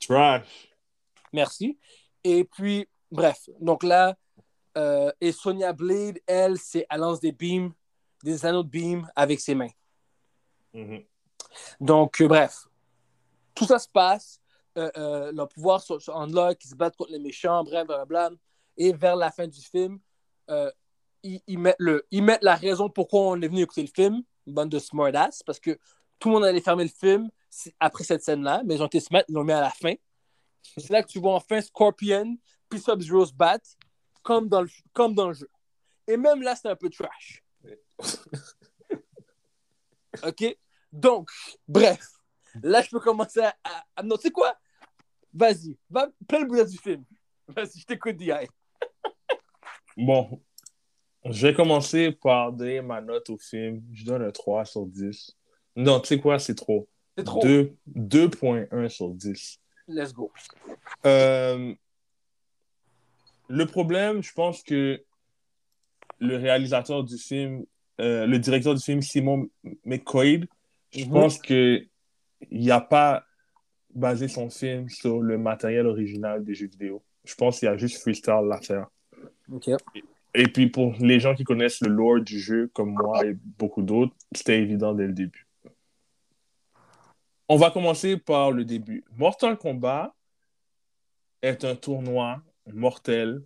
Trash. 0.00 0.68
Merci. 1.32 1.78
Et 2.22 2.44
puis, 2.44 2.88
bref, 3.10 3.48
donc 3.60 3.82
là, 3.82 4.16
euh, 4.76 5.10
et 5.20 5.32
Sonia 5.32 5.72
Blade, 5.72 6.18
elle, 6.26 6.58
c'est 6.58 6.86
elle 6.88 7.00
lance 7.00 7.20
des 7.20 7.32
beams, 7.32 7.72
des 8.22 8.44
anneaux 8.46 8.62
de 8.62 8.68
beams 8.68 9.10
avec 9.16 9.40
ses 9.40 9.54
mains. 9.54 9.70
Mhm. 10.72 11.04
Donc, 11.80 12.20
euh, 12.20 12.28
bref, 12.28 12.66
tout 13.54 13.64
ça 13.64 13.78
se 13.78 13.88
passe. 13.88 14.40
Euh, 14.76 14.90
euh, 14.98 15.32
leur 15.32 15.48
pouvoir 15.48 15.80
se, 15.80 15.98
se 15.98 16.10
unlock, 16.10 16.62
ils 16.62 16.68
se 16.68 16.74
battent 16.74 16.96
contre 16.96 17.12
les 17.12 17.18
méchants, 17.18 17.64
bref, 17.64 17.86
blablabla. 17.86 18.30
Et 18.76 18.92
vers 18.92 19.16
la 19.16 19.30
fin 19.30 19.46
du 19.46 19.62
film, 19.62 19.98
euh, 20.50 20.70
ils, 21.22 21.40
ils 21.46 21.58
mettent 21.58 21.76
le, 21.78 22.06
ils 22.10 22.22
mettent 22.22 22.42
la 22.42 22.56
raison 22.56 22.90
pourquoi 22.90 23.20
on 23.20 23.40
est 23.40 23.48
venu 23.48 23.62
écouter 23.62 23.82
le 23.82 23.88
film, 23.88 24.22
une 24.46 24.52
bande 24.52 24.68
de 24.68 24.78
smartass, 24.78 25.42
parce 25.42 25.58
que 25.58 25.78
tout 26.18 26.28
le 26.28 26.34
monde 26.34 26.44
allait 26.44 26.60
fermer 26.60 26.84
le 26.84 26.90
film 26.90 27.30
après 27.80 28.04
cette 28.04 28.22
scène-là, 28.22 28.62
mais 28.66 28.74
ils 28.74 28.82
ont 28.82 28.86
été 28.86 29.00
smart, 29.00 29.22
ils 29.28 29.34
l'ont 29.34 29.44
mis 29.44 29.52
à 29.52 29.62
la 29.62 29.70
fin. 29.70 29.94
C'est 30.62 30.90
là 30.90 31.02
que 31.02 31.08
tu 31.08 31.20
vois 31.20 31.34
enfin 31.34 31.60
Scorpion 31.62 32.36
puis 32.68 32.80
Sub-Zero 32.80 33.26
se 33.26 33.32
battre, 33.32 33.70
comme 34.22 34.48
dans, 34.48 34.62
le, 34.62 34.68
comme 34.92 35.14
dans 35.14 35.28
le 35.28 35.34
jeu. 35.34 35.48
Et 36.06 36.16
même 36.16 36.42
là, 36.42 36.54
c'est 36.54 36.68
un 36.68 36.76
peu 36.76 36.90
trash. 36.90 37.42
OK? 40.26 40.58
Donc, 40.92 41.30
bref, 41.66 42.06
là, 42.62 42.82
je 42.82 42.90
peux 42.90 43.00
commencer 43.00 43.40
à. 43.40 43.56
à- 43.64 43.84
à- 43.96 44.02
non, 44.02 44.16
tu 44.16 44.22
sais 44.22 44.30
quoi? 44.30 44.56
Vas-y, 45.36 45.76
va 45.90 46.08
plein 46.26 46.40
le 46.40 46.46
bout 46.46 46.64
du 46.64 46.78
film. 46.78 47.04
Vas-y, 47.48 47.80
je 47.80 47.84
t'écoute, 47.86 48.16
DI. 48.16 48.30
Bon, 49.98 50.42
je 51.24 51.46
vais 51.46 51.54
commencer 51.54 52.12
par 52.12 52.52
donner 52.52 52.82
ma 52.82 53.00
note 53.00 53.30
au 53.30 53.38
film. 53.38 53.82
Je 53.92 54.04
donne 54.04 54.22
un 54.22 54.30
3 54.30 54.64
sur 54.66 54.84
10. 54.86 55.34
Non, 55.74 56.00
tu 56.00 56.08
sais 56.08 56.20
quoi, 56.20 56.38
c'est 56.38 56.54
trop. 56.54 56.86
C'est 57.16 57.24
trop. 57.24 57.40
Deux- 57.42 57.74
2.1 57.86 58.88
sur 58.90 59.08
10. 59.10 59.58
Let's 59.88 60.12
go. 60.12 60.30
Euh, 61.06 61.74
le 63.48 63.66
problème, 63.66 64.22
je 64.22 64.32
pense 64.34 64.62
que 64.62 65.02
le 66.18 66.36
réalisateur 66.36 67.04
du 67.04 67.16
film, 67.16 67.64
euh, 68.00 68.26
le 68.26 68.38
directeur 68.38 68.74
du 68.74 68.82
film, 68.82 69.00
Simon 69.00 69.48
McCoy, 69.84 70.46
je 70.92 71.04
Mhm. 71.04 71.12
pense 71.12 71.38
que 71.38 71.86
il 72.50 72.66
n'a 72.66 72.80
pas 72.82 73.24
basé 73.96 74.28
son 74.28 74.50
film 74.50 74.88
sur 74.88 75.20
le 75.20 75.38
matériel 75.38 75.86
original 75.86 76.44
des 76.44 76.54
jeux 76.54 76.68
vidéo. 76.68 77.02
Je 77.24 77.34
pense 77.34 77.58
qu'il 77.58 77.68
a 77.68 77.76
juste 77.76 78.00
freestyle 78.00 78.46
l'affaire. 78.46 78.86
OK. 79.50 79.70
Et 80.34 80.48
puis 80.48 80.68
pour 80.68 80.94
les 81.00 81.18
gens 81.18 81.34
qui 81.34 81.44
connaissent 81.44 81.80
le 81.80 81.88
lore 81.88 82.20
du 82.20 82.38
jeu, 82.38 82.70
comme 82.74 82.92
moi 82.92 83.24
et 83.24 83.34
beaucoup 83.58 83.82
d'autres, 83.82 84.14
c'était 84.32 84.60
évident 84.60 84.94
dès 84.94 85.06
le 85.06 85.14
début. 85.14 85.46
On 87.48 87.56
va 87.56 87.70
commencer 87.70 88.18
par 88.18 88.50
le 88.50 88.64
début. 88.64 89.02
Mortal 89.16 89.56
Kombat 89.56 90.14
est 91.40 91.64
un 91.64 91.74
tournoi 91.74 92.42
mortel 92.66 93.42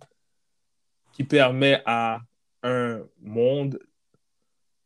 qui 1.13 1.23
permet 1.23 1.81
à 1.85 2.19
un 2.63 3.03
monde 3.21 3.79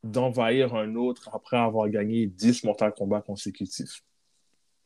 d'envahir 0.03 0.75
un 0.75 0.93
autre 0.95 1.29
après 1.33 1.57
avoir 1.57 1.89
gagné 1.89 2.27
10 2.27 2.65
Mortal 2.65 2.93
Kombat 2.93 3.21
consécutifs. 3.21 4.03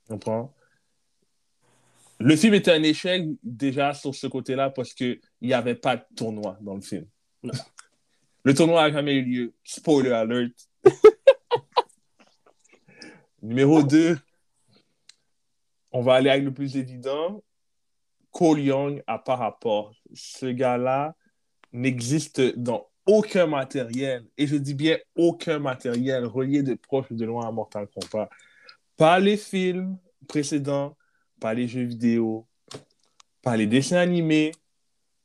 Comprends? 0.07 0.53
Le 2.19 2.35
film 2.35 2.53
était 2.53 2.71
un 2.71 2.83
échec 2.83 3.25
déjà 3.43 3.93
sur 3.93 4.13
ce 4.13 4.27
côté-là 4.27 4.69
parce 4.69 4.93
qu'il 4.93 5.21
n'y 5.41 5.53
avait 5.53 5.75
pas 5.75 5.95
de 5.95 6.03
tournoi 6.15 6.57
dans 6.61 6.75
le 6.75 6.81
film. 6.81 7.05
Non. 7.43 7.53
Le 8.43 8.53
tournoi 8.53 8.81
n'a 8.81 8.93
jamais 8.93 9.15
eu 9.15 9.23
lieu. 9.23 9.53
Spoiler 9.63 10.11
alert. 10.11 10.53
Numéro 13.41 13.83
2, 13.83 14.17
on 15.93 16.01
va 16.01 16.15
aller 16.15 16.29
avec 16.29 16.43
le 16.43 16.53
plus 16.53 16.75
évident. 16.75 17.41
Cole 18.31 18.59
Young 18.59 19.01
a 19.07 19.17
pas 19.17 19.37
rapport. 19.37 19.93
Ce 20.13 20.45
gars-là 20.45 21.15
n'existe 21.71 22.41
dans 22.57 22.89
aucun 23.05 23.47
matériel, 23.47 24.27
et 24.37 24.45
je 24.45 24.55
dis 24.55 24.75
bien 24.75 24.97
aucun 25.15 25.57
matériel 25.57 26.25
relié 26.25 26.61
de 26.61 26.75
proche 26.75 27.09
ou 27.09 27.15
de 27.15 27.25
loin 27.25 27.47
à 27.47 27.51
Mortal 27.51 27.87
Kombat. 27.87 28.29
Pas 28.97 29.19
les 29.19 29.37
films 29.37 29.97
précédents, 30.27 30.95
pas 31.39 31.53
les 31.53 31.67
jeux 31.67 31.83
vidéo, 31.83 32.47
pas 33.41 33.57
les 33.57 33.67
dessins 33.67 33.97
animés 33.97 34.51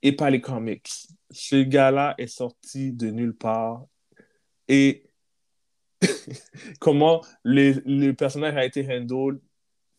et 0.02 0.12
pas 0.12 0.30
les 0.30 0.40
comics. 0.40 0.90
Ce 1.30 1.56
gars-là 1.56 2.14
est 2.18 2.26
sorti 2.26 2.92
de 2.92 3.10
nulle 3.10 3.34
part. 3.34 3.84
Et 4.68 5.04
comment 6.80 7.22
le, 7.42 7.82
le 7.84 8.12
personnage 8.12 8.56
a 8.56 8.64
été 8.64 8.86
handled 8.86 9.40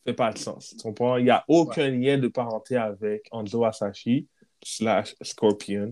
fait 0.05 0.13
pas 0.13 0.31
de 0.31 0.37
sens. 0.37 0.75
Tu 0.77 0.83
comprends? 0.83 1.17
Il 1.17 1.25
n'y 1.25 1.31
a 1.31 1.43
aucun 1.47 1.89
lien 1.89 2.17
de 2.17 2.27
parenté 2.27 2.77
avec 2.77 3.27
Anzo 3.31 3.65
Asashi 3.65 4.27
slash 4.63 5.15
Scorpion. 5.21 5.91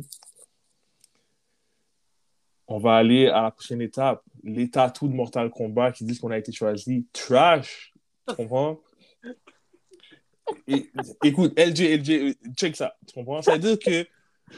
On 2.68 2.78
va 2.78 2.96
aller 2.96 3.28
à 3.28 3.42
la 3.42 3.52
prochaine 3.52 3.82
étape. 3.82 4.24
Les 4.44 4.70
tatous 4.70 5.10
de 5.10 5.16
Mortal 5.16 5.50
Kombat 5.50 5.92
qui 5.92 6.06
disent 6.06 6.20
qu'on 6.20 6.32
a 6.32 6.38
été 6.38 6.52
choisi. 6.52 7.08
Trash. 7.12 7.94
Tu 8.28 8.36
comprends? 8.36 8.80
Et- 10.68 10.90
écoute, 11.24 11.54
LG, 11.58 11.80
LG, 11.98 12.10
euh, 12.12 12.34
check 12.56 12.76
ça. 12.76 12.96
Tu 13.08 13.14
comprends? 13.14 13.42
Ça 13.42 13.54
veut 13.54 13.60
dire 13.60 13.80
que 13.80 14.08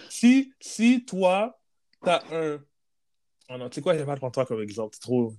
si, 0.10 0.52
si 0.60 1.06
toi, 1.06 1.60
t'as 2.04 2.22
un. 2.32 2.60
Oh 3.50 3.58
non, 3.58 3.70
tu 3.70 3.76
sais 3.76 3.82
quoi, 3.82 3.94
je 3.94 4.00
vais 4.00 4.06
pas 4.06 4.16
prendre 4.16 4.34
toi 4.34 4.46
comme 4.46 4.62
exemple. 4.62 4.98
Trop. 5.00 5.34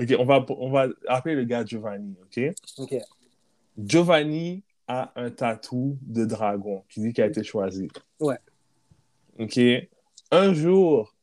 Ok, 0.00 0.14
on 0.18 0.24
va, 0.24 0.44
on 0.48 0.70
va 0.70 0.88
appeler 1.06 1.34
le 1.34 1.44
gars 1.44 1.64
Giovanni, 1.64 2.16
ok? 2.22 2.54
OK. 2.78 2.94
Giovanni 3.78 4.62
a 4.88 5.12
un 5.16 5.30
tatou 5.30 5.98
de 6.02 6.24
dragon 6.24 6.84
qui 6.88 7.00
dit 7.00 7.12
qu'il 7.12 7.24
a 7.24 7.26
été 7.26 7.42
choisi. 7.42 7.88
Ouais. 8.20 8.38
OK? 9.38 9.58
Un 10.30 10.52
jour, 10.54 11.14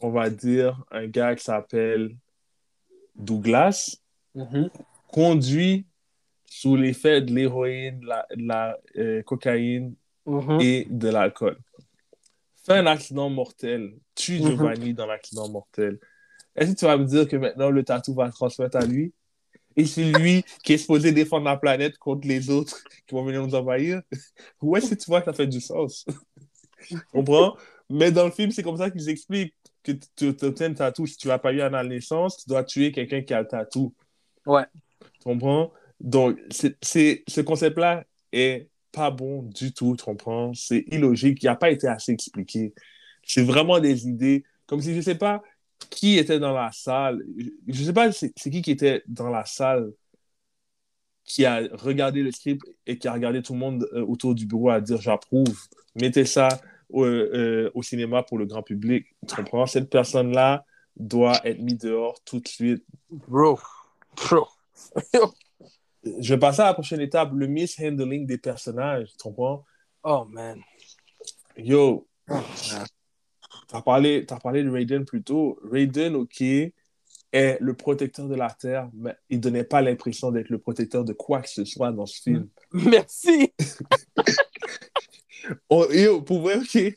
on 0.00 0.10
va 0.10 0.30
dire 0.30 0.82
un 0.90 1.06
gars 1.06 1.34
qui 1.34 1.44
s'appelle 1.44 2.16
Douglas 3.16 3.96
Mhm. 4.34 4.70
conduit 5.08 5.86
sous 6.52 6.76
l'effet 6.76 7.22
de 7.22 7.32
l'héroïne, 7.32 8.00
de 8.00 8.06
la, 8.06 8.26
de 8.36 8.46
la, 8.46 8.78
euh, 8.98 9.22
cocaïne 9.22 9.94
Mhm. 10.26 10.60
et 10.60 10.86
de 10.90 11.08
l'alcool. 11.08 11.56
Fait 12.66 12.74
un 12.74 12.86
accident 12.86 13.30
mortel, 13.30 13.94
tue 14.14 14.38
Mhm. 14.38 14.46
Giovanni 14.50 14.94
dans 14.94 15.06
l'accident 15.06 15.48
mortel. 15.48 15.98
Est-ce 16.54 16.72
que 16.72 16.78
tu 16.78 16.84
vas 16.84 16.98
me 16.98 17.06
dire 17.06 17.26
que 17.26 17.36
maintenant 17.36 17.70
le 17.70 17.82
tatou 17.82 18.12
va 18.12 18.30
se 18.30 18.36
transmettre 18.36 18.76
à 18.76 18.84
lui? 18.84 19.14
Et 19.74 19.86
c'est 19.86 20.04
lui 20.04 20.44
qui 20.62 20.74
est 20.74 20.78
supposé 20.78 21.10
défendre 21.12 21.46
la 21.46 21.56
planète 21.56 21.96
contre 21.96 22.28
les 22.28 22.50
autres 22.50 22.84
qui 23.06 23.14
vont 23.14 23.24
venir 23.24 23.44
nous 23.46 23.54
envahir? 23.54 24.02
Est-ce 24.12 24.90
que 24.90 24.94
tu 24.94 25.06
vois 25.06 25.20
que 25.22 25.26
ça 25.26 25.32
fait 25.32 25.46
du 25.46 25.60
sens? 25.60 26.04
Tu 26.86 26.96
comprends? 27.12 27.56
Mais 27.88 28.12
dans 28.12 28.26
le 28.26 28.30
film, 28.30 28.50
c'est 28.50 28.62
comme 28.62 28.76
ça 28.76 28.90
qu'ils 28.90 29.08
expliquent 29.08 29.54
que 29.82 29.92
tu 30.14 30.28
obtiens 30.44 30.66
un 30.70 30.74
tatou. 30.74 31.06
Si 31.06 31.16
tu 31.16 31.28
n'as 31.28 31.38
pas 31.38 31.52
eu 31.54 31.62
à 31.62 31.70
la 31.70 31.82
naissance, 31.82 32.36
tu 32.36 32.48
dois 32.50 32.62
tuer 32.62 32.92
quelqu'un 32.92 33.22
qui 33.22 33.32
a 33.32 33.40
le 33.40 33.48
tatou. 33.48 33.94
Ouais. 34.44 34.66
Tu 35.00 35.24
comprends? 35.24 35.72
Donc, 36.02 36.38
c'est, 36.50 36.76
c'est- 36.82 37.24
ce 37.28 37.40
concept-là 37.40 38.04
est 38.32 38.68
pas 38.92 39.10
bon 39.10 39.42
du 39.44 39.72
tout, 39.72 39.96
tu 39.96 40.04
comprends? 40.04 40.52
C'est 40.54 40.84
illogique, 40.90 41.42
il 41.42 41.46
n'a 41.46 41.56
pas 41.56 41.70
été 41.70 41.88
assez 41.88 42.12
expliqué. 42.12 42.74
C'est 43.24 43.42
vraiment 43.44 43.80
des 43.80 44.08
idées, 44.08 44.44
comme 44.66 44.80
si 44.82 44.94
je 44.94 45.00
sais 45.00 45.14
pas 45.16 45.42
qui 45.90 46.18
était 46.18 46.38
dans 46.40 46.52
la 46.52 46.70
salle. 46.72 47.22
Je 47.68 47.80
ne 47.80 47.86
sais 47.86 47.92
pas 47.92 48.12
c'est, 48.12 48.32
qui 48.34 48.62
qui 48.62 48.70
était 48.72 49.02
dans 49.08 49.30
la 49.30 49.44
salle 49.44 49.92
qui 51.24 51.44
a 51.44 51.62
regardé 51.72 52.22
le 52.22 52.30
script 52.32 52.62
et 52.86 52.98
qui 52.98 53.08
a 53.08 53.12
regardé 53.12 53.42
tout 53.42 53.52
le 53.54 53.58
monde 53.58 53.88
euh, 53.94 54.04
autour 54.04 54.34
du 54.34 54.46
bureau 54.46 54.70
à 54.70 54.80
dire 54.80 55.00
j'approuve, 55.00 55.56
mettez 55.94 56.24
ça 56.24 56.48
au, 56.90 57.04
euh, 57.04 57.70
au 57.74 57.82
cinéma 57.82 58.22
pour 58.22 58.38
le 58.38 58.46
grand 58.46 58.62
public. 58.62 59.06
Tu 59.28 59.34
comprends? 59.36 59.66
Cette 59.66 59.88
personne-là 59.88 60.64
doit 60.96 61.40
être 61.44 61.60
mise 61.60 61.78
dehors 61.78 62.20
tout 62.24 62.40
de 62.40 62.48
suite. 62.48 62.84
Bro. 63.10 63.58
Bro. 64.16 64.48
Je 66.04 66.34
vais 66.34 66.38
passer 66.38 66.60
à 66.62 66.66
la 66.66 66.74
prochaine 66.74 67.00
étape, 67.00 67.30
le 67.34 67.46
mishandling 67.46 68.26
des 68.26 68.38
personnages, 68.38 69.10
tu 69.12 69.22
comprends? 69.22 69.64
Oh, 70.02 70.24
man. 70.28 70.60
Yo, 71.56 72.08
Oh, 72.28 72.40
t'as 73.68 73.82
parlé, 73.82 74.24
t'as 74.26 74.38
parlé 74.38 74.62
de 74.62 74.70
Raiden 74.70 75.04
plus 75.04 75.22
tôt. 75.22 75.58
Raiden, 75.70 76.14
ok, 76.14 76.40
est 76.40 77.58
le 77.60 77.74
protecteur 77.74 78.28
de 78.28 78.34
la 78.34 78.50
Terre, 78.50 78.88
mais 78.94 79.16
il 79.28 79.40
donnait 79.40 79.64
pas 79.64 79.82
l'impression 79.82 80.30
d'être 80.30 80.50
le 80.50 80.58
protecteur 80.58 81.04
de 81.04 81.12
quoi 81.12 81.40
que 81.42 81.48
ce 81.48 81.64
soit 81.64 81.92
dans 81.92 82.06
ce 82.06 82.22
film. 82.22 82.48
Merci. 82.72 83.52
Oh, 85.68 85.90
yo, 85.90 86.22
pour 86.22 86.40
vrai, 86.42 86.56
ok, 86.56 86.94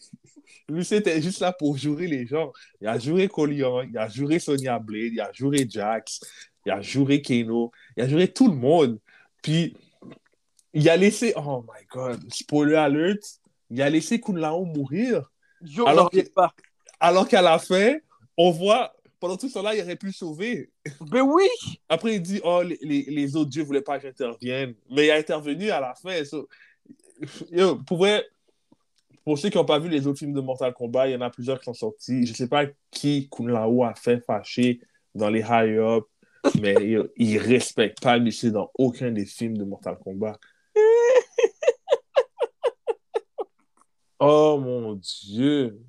lui, 0.70 0.84
c'était 0.84 1.22
juste 1.22 1.40
là 1.40 1.52
pour 1.54 1.78
jurer 1.78 2.08
les 2.08 2.26
gens. 2.26 2.52
Il 2.82 2.88
a 2.88 2.98
juré 2.98 3.28
Colion, 3.28 3.84
il 3.84 3.98
a 3.98 4.08
juré 4.08 4.40
Sonia 4.40 4.80
Blade, 4.80 5.14
il 5.14 5.22
a 5.22 5.32
juré 5.32 5.66
Jax, 5.70 6.22
il 6.66 6.72
a 6.72 6.82
juré 6.82 7.22
Kano, 7.22 7.72
il 7.96 8.04
a 8.04 8.08
juré 8.08 8.28
tout 8.28 8.48
le 8.48 8.56
monde. 8.56 9.00
Puis, 9.44 9.76
il 10.74 10.90
a 10.90 10.98
laissé, 10.98 11.34
oh 11.36 11.64
my 11.64 11.86
god, 11.90 12.22
spoiler 12.34 12.76
alert, 12.76 13.40
il 13.70 13.82
a 13.82 13.90
laissé 13.90 14.20
Kun 14.20 14.38
Lao 14.38 14.66
mourir. 14.66 15.32
Yo, 15.62 15.86
Alors 17.00 17.28
qu'à 17.28 17.42
la 17.42 17.60
fin, 17.60 17.96
on 18.38 18.52
voit, 18.52 18.94
pendant 19.20 19.38
tout 19.38 19.48
ce 19.48 19.54
temps-là, 19.54 19.76
il 19.76 19.82
aurait 19.82 19.96
pu 19.96 20.12
sauver. 20.12 20.70
Ben 21.02 21.22
oui. 21.22 21.48
Après, 21.88 22.16
il 22.16 22.22
dit, 22.22 22.42
oh, 22.44 22.62
les, 22.62 22.78
les, 22.82 23.04
les 23.04 23.36
autres 23.36 23.50
dieux 23.50 23.64
voulaient 23.64 23.82
pas 23.82 23.98
que 23.98 24.08
j'intervienne. 24.08 24.76
Mais 24.90 25.06
il 25.06 25.12
a 25.12 25.16
intervenu 25.16 25.70
à 25.70 25.80
la 25.80 25.94
fin. 25.96 26.24
So, 26.26 26.48
yo, 27.52 27.78
pour 27.78 28.00
vrai, 28.00 28.26
pour 29.26 29.38
ceux 29.40 29.50
qui 29.50 29.58
n'ont 29.58 29.66
pas 29.66 29.80
vu 29.80 29.90
les 29.90 30.06
autres 30.08 30.20
films 30.20 30.34
de 30.34 30.42
Mortal 30.42 30.74
Kombat, 30.74 31.08
il 31.10 31.14
y 31.14 31.16
en 31.16 31.22
a 31.22 31.30
plusieurs 31.32 31.60
qui 31.60 31.66
sont 31.66 31.74
sortis. 31.74 32.26
Je 32.28 32.34
sais 32.34 32.48
pas 32.48 32.66
qui 32.92 33.28
Kun 33.30 33.48
Lao 33.48 33.84
a 33.84 33.94
fait 33.96 34.20
fâcher 34.26 34.80
dans 35.16 35.30
les 35.30 35.42
high-up, 35.42 36.06
mais 36.62 36.76
yo, 36.88 37.08
il 37.18 37.38
respecte 37.40 38.02
pas 38.02 38.20
monsieur 38.20 38.52
dans 38.52 38.70
aucun 38.78 39.12
des 39.12 39.26
films 39.26 39.58
de 39.58 39.64
Mortal 39.64 39.98
Kombat. 39.98 40.38
Oh 44.20 44.60
mon 44.62 44.94
Dieu! 44.96 45.82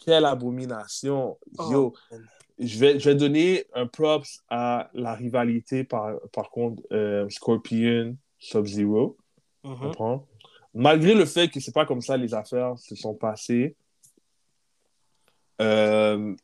Quelle 0.00 0.24
abomination! 0.24 1.38
Yo, 1.70 1.92
Oh, 1.92 1.94
man. 2.10 2.26
je 2.58 2.78
vais, 2.78 2.98
je 2.98 3.10
vais 3.10 3.14
donner 3.14 3.66
un 3.74 3.86
props 3.86 4.40
à 4.48 4.88
la 4.94 5.14
rivalité 5.14 5.84
par, 5.84 6.14
par 6.32 6.50
contre 6.50 6.82
euh, 6.92 7.28
Scorpion 7.28 8.16
Sub-Zero. 8.38 9.16
Mhm. 9.64 9.92
Malgré 10.78 11.12
le 11.12 11.26
fait 11.26 11.48
que 11.48 11.58
c'est 11.58 11.74
pas 11.74 11.84
comme 11.84 12.00
ça 12.00 12.16
les 12.16 12.34
affaires 12.34 12.78
se 12.78 12.94
sont 12.94 13.12
passées. 13.12 13.74
euh, 15.60 16.36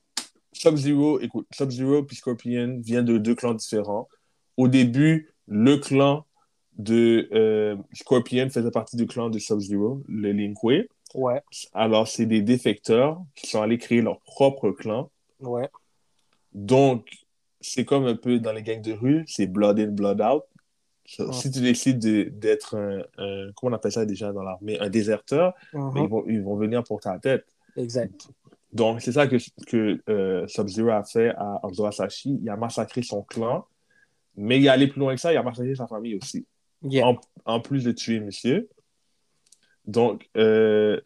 Sub-Zero, 0.53 1.21
écoute, 1.21 1.47
Sub-Zero 1.53 2.03
puis 2.03 2.17
Scorpion 2.17 2.81
viennent 2.81 3.05
de 3.05 3.17
deux 3.17 3.37
clans 3.37 3.55
différents. 3.55 4.09
Au 4.57 4.67
début, 4.67 5.33
le 5.47 5.77
clan 5.77 6.27
de 6.79 7.29
euh, 7.33 7.77
Scorpion 7.93 8.51
faisait 8.51 8.73
partie 8.73 8.97
du 8.97 9.07
clan 9.07 9.31
de 9.31 9.39
Sub-Zero, 9.39 10.03
le 10.09 10.33
Lin 10.33 10.55
Kuei. 10.55 10.89
Ouais. 11.15 11.41
Alors, 11.73 12.09
c'est 12.09 12.27
des 12.27 12.43
défecteurs 12.43 13.23
qui 13.37 13.47
sont 13.47 13.63
allés 13.63 13.79
créer 13.79 14.03
leur 14.03 14.19
propre 14.23 14.73
clan. 14.73 15.13
Ouais. 15.39 15.69
Donc, 16.53 17.09
c'est 17.61 17.85
comme 17.85 18.07
un 18.07 18.17
peu 18.17 18.41
dans 18.41 18.53
les 18.53 18.65
gangs 18.65 18.83
de 18.83 18.95
rue, 18.95 19.25
c'est 19.29 19.47
blood 19.47 19.79
in, 19.79 19.93
blood 19.93 20.21
out. 20.21 20.43
Si 21.07 21.51
tu 21.51 21.61
décides 21.61 21.99
de- 21.99 22.31
d'être 22.31 22.77
un, 22.77 23.01
un- 23.19 23.53
comment 23.55 23.73
on 23.73 23.77
appelle 23.77 23.93
ça 23.93 24.07
déjà 24.07 24.33
dans 24.33 24.43
l'armée, 24.43 24.79
un 24.81 24.89
déserteur, 24.89 25.53
ben, 25.73 25.93
ils, 25.97 26.09
vont, 26.09 26.25
ils 26.27 26.43
vont 26.43 26.57
venir 26.57 26.83
pour 26.83 27.01
ta 27.01 27.19
tête. 27.19 27.45
Exact. 27.77 28.29
Donc, 28.73 29.01
c'est 29.03 29.13
ça 29.13 29.27
que, 29.27 29.37
que 29.67 30.01
euh, 30.09 30.47
Sub-Zero 30.49 30.89
a 30.91 31.05
fait 31.05 31.29
à 31.37 31.61
Anzo 31.63 31.85
Asashi. 31.87 32.39
Il 32.43 32.49
a 32.49 32.57
massacré 32.57 33.03
son 33.03 33.23
clan, 33.23 33.67
mais 34.37 34.59
il 34.59 34.67
est 34.67 34.69
allé 34.69 34.87
plus 34.89 34.99
loin 35.01 35.15
que 35.15 35.21
ça, 35.21 35.33
il 35.33 35.37
a 35.37 35.43
massacré 35.43 35.75
sa 35.75 35.87
famille 35.87 36.17
aussi, 36.17 36.47
Yeah. 36.83 37.07
en, 37.07 37.17
en 37.45 37.61
plus 37.61 37.85
de 37.85 37.93
tuer 37.93 38.21
monsieur. 38.21 38.69
Donc, 39.87 40.29
euh, 40.37 41.01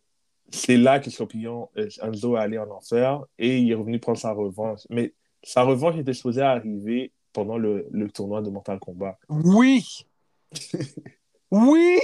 c'est 0.50 0.76
là 0.76 0.98
que 1.00 1.10
Scorpion, 1.10 1.68
euh, 1.76 1.88
Anzo 2.00 2.36
est 2.36 2.40
allé 2.40 2.58
en 2.58 2.70
enfer 2.70 3.22
et 3.38 3.58
il 3.58 3.70
est 3.70 3.74
revenu 3.74 3.98
prendre 3.98 4.18
sa 4.18 4.32
revanche. 4.32 4.80
Mais 4.90 5.12
sa 5.42 5.62
revanche 5.62 5.96
était 5.96 6.14
supposée 6.14 6.42
arriver 6.42 7.12
pendant 7.32 7.58
le, 7.58 7.86
le 7.90 8.10
tournoi 8.10 8.42
de 8.42 8.50
Mortal 8.50 8.78
Kombat. 8.78 9.18
Oui. 9.28 9.84
oui. 11.50 12.00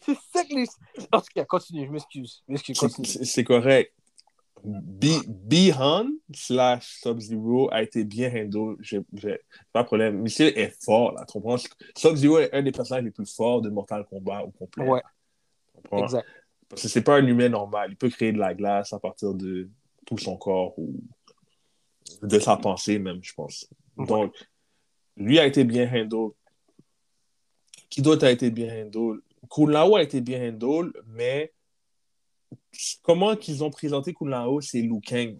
C'est 0.00 0.16
ça 0.32 0.44
que 0.44 0.54
les. 0.54 0.66
En 1.12 1.20
tout 1.20 1.28
cas, 1.34 1.44
continue. 1.44 1.86
Je 1.86 1.92
m'excuse. 1.92 2.44
C'est- 3.22 3.44
correct. 3.44 3.92
Bihan 4.62 6.08
slash 6.32 7.00
Sub-Zero 7.02 7.68
a 7.72 7.82
été 7.82 8.04
bien 8.04 8.30
handle. 8.34 8.76
J'ai 8.80 9.00
pas 9.72 9.82
de 9.82 9.86
problème. 9.86 10.22
Monsieur 10.22 10.56
est 10.58 10.74
fort, 10.82 11.12
là. 11.12 11.24
Tu 11.26 11.32
comprends? 11.32 11.56
Sub-Zero 11.96 12.38
est 12.38 12.54
un 12.54 12.62
des 12.62 12.72
personnages 12.72 13.04
les 13.04 13.10
plus 13.10 13.34
forts 13.34 13.60
de 13.60 13.70
Mortal 13.70 14.06
Kombat 14.06 14.44
au 14.44 14.50
complet. 14.50 14.88
Ouais. 14.88 15.02
Exact. 15.92 16.26
Parce 16.68 16.82
que 16.82 16.88
c'est 16.88 17.02
pas 17.02 17.16
un 17.16 17.26
humain 17.26 17.48
normal. 17.48 17.90
Il 17.90 17.96
peut 17.96 18.08
créer 18.08 18.32
de 18.32 18.38
la 18.38 18.54
glace 18.54 18.92
à 18.92 18.98
partir 18.98 19.34
de 19.34 19.68
tout 20.06 20.18
son 20.18 20.36
corps 20.36 20.78
ou 20.78 20.94
de 22.22 22.38
sa 22.38 22.56
pensée 22.56 22.98
même, 22.98 23.20
je 23.22 23.34
pense. 23.34 23.68
Ouais. 23.96 24.06
Donc, 24.06 24.34
lui 25.16 25.38
a 25.38 25.46
été 25.46 25.64
bien 25.64 25.90
handle. 25.92 26.32
Qui 27.88 28.02
d'autre 28.02 28.26
a 28.26 28.30
été 28.30 28.50
bien 28.50 28.86
handle? 28.86 29.20
Kun 29.50 29.70
Lao 29.70 29.96
a 29.96 30.02
été 30.02 30.20
bien 30.20 30.48
handle, 30.48 30.92
mais 31.06 31.52
comment 33.02 33.36
qu'ils 33.36 33.62
ont 33.62 33.70
présenté 33.70 34.12
Kun 34.12 34.28
Lao, 34.28 34.60
c'est 34.60 34.80
Liu 34.80 35.00
Kang. 35.00 35.38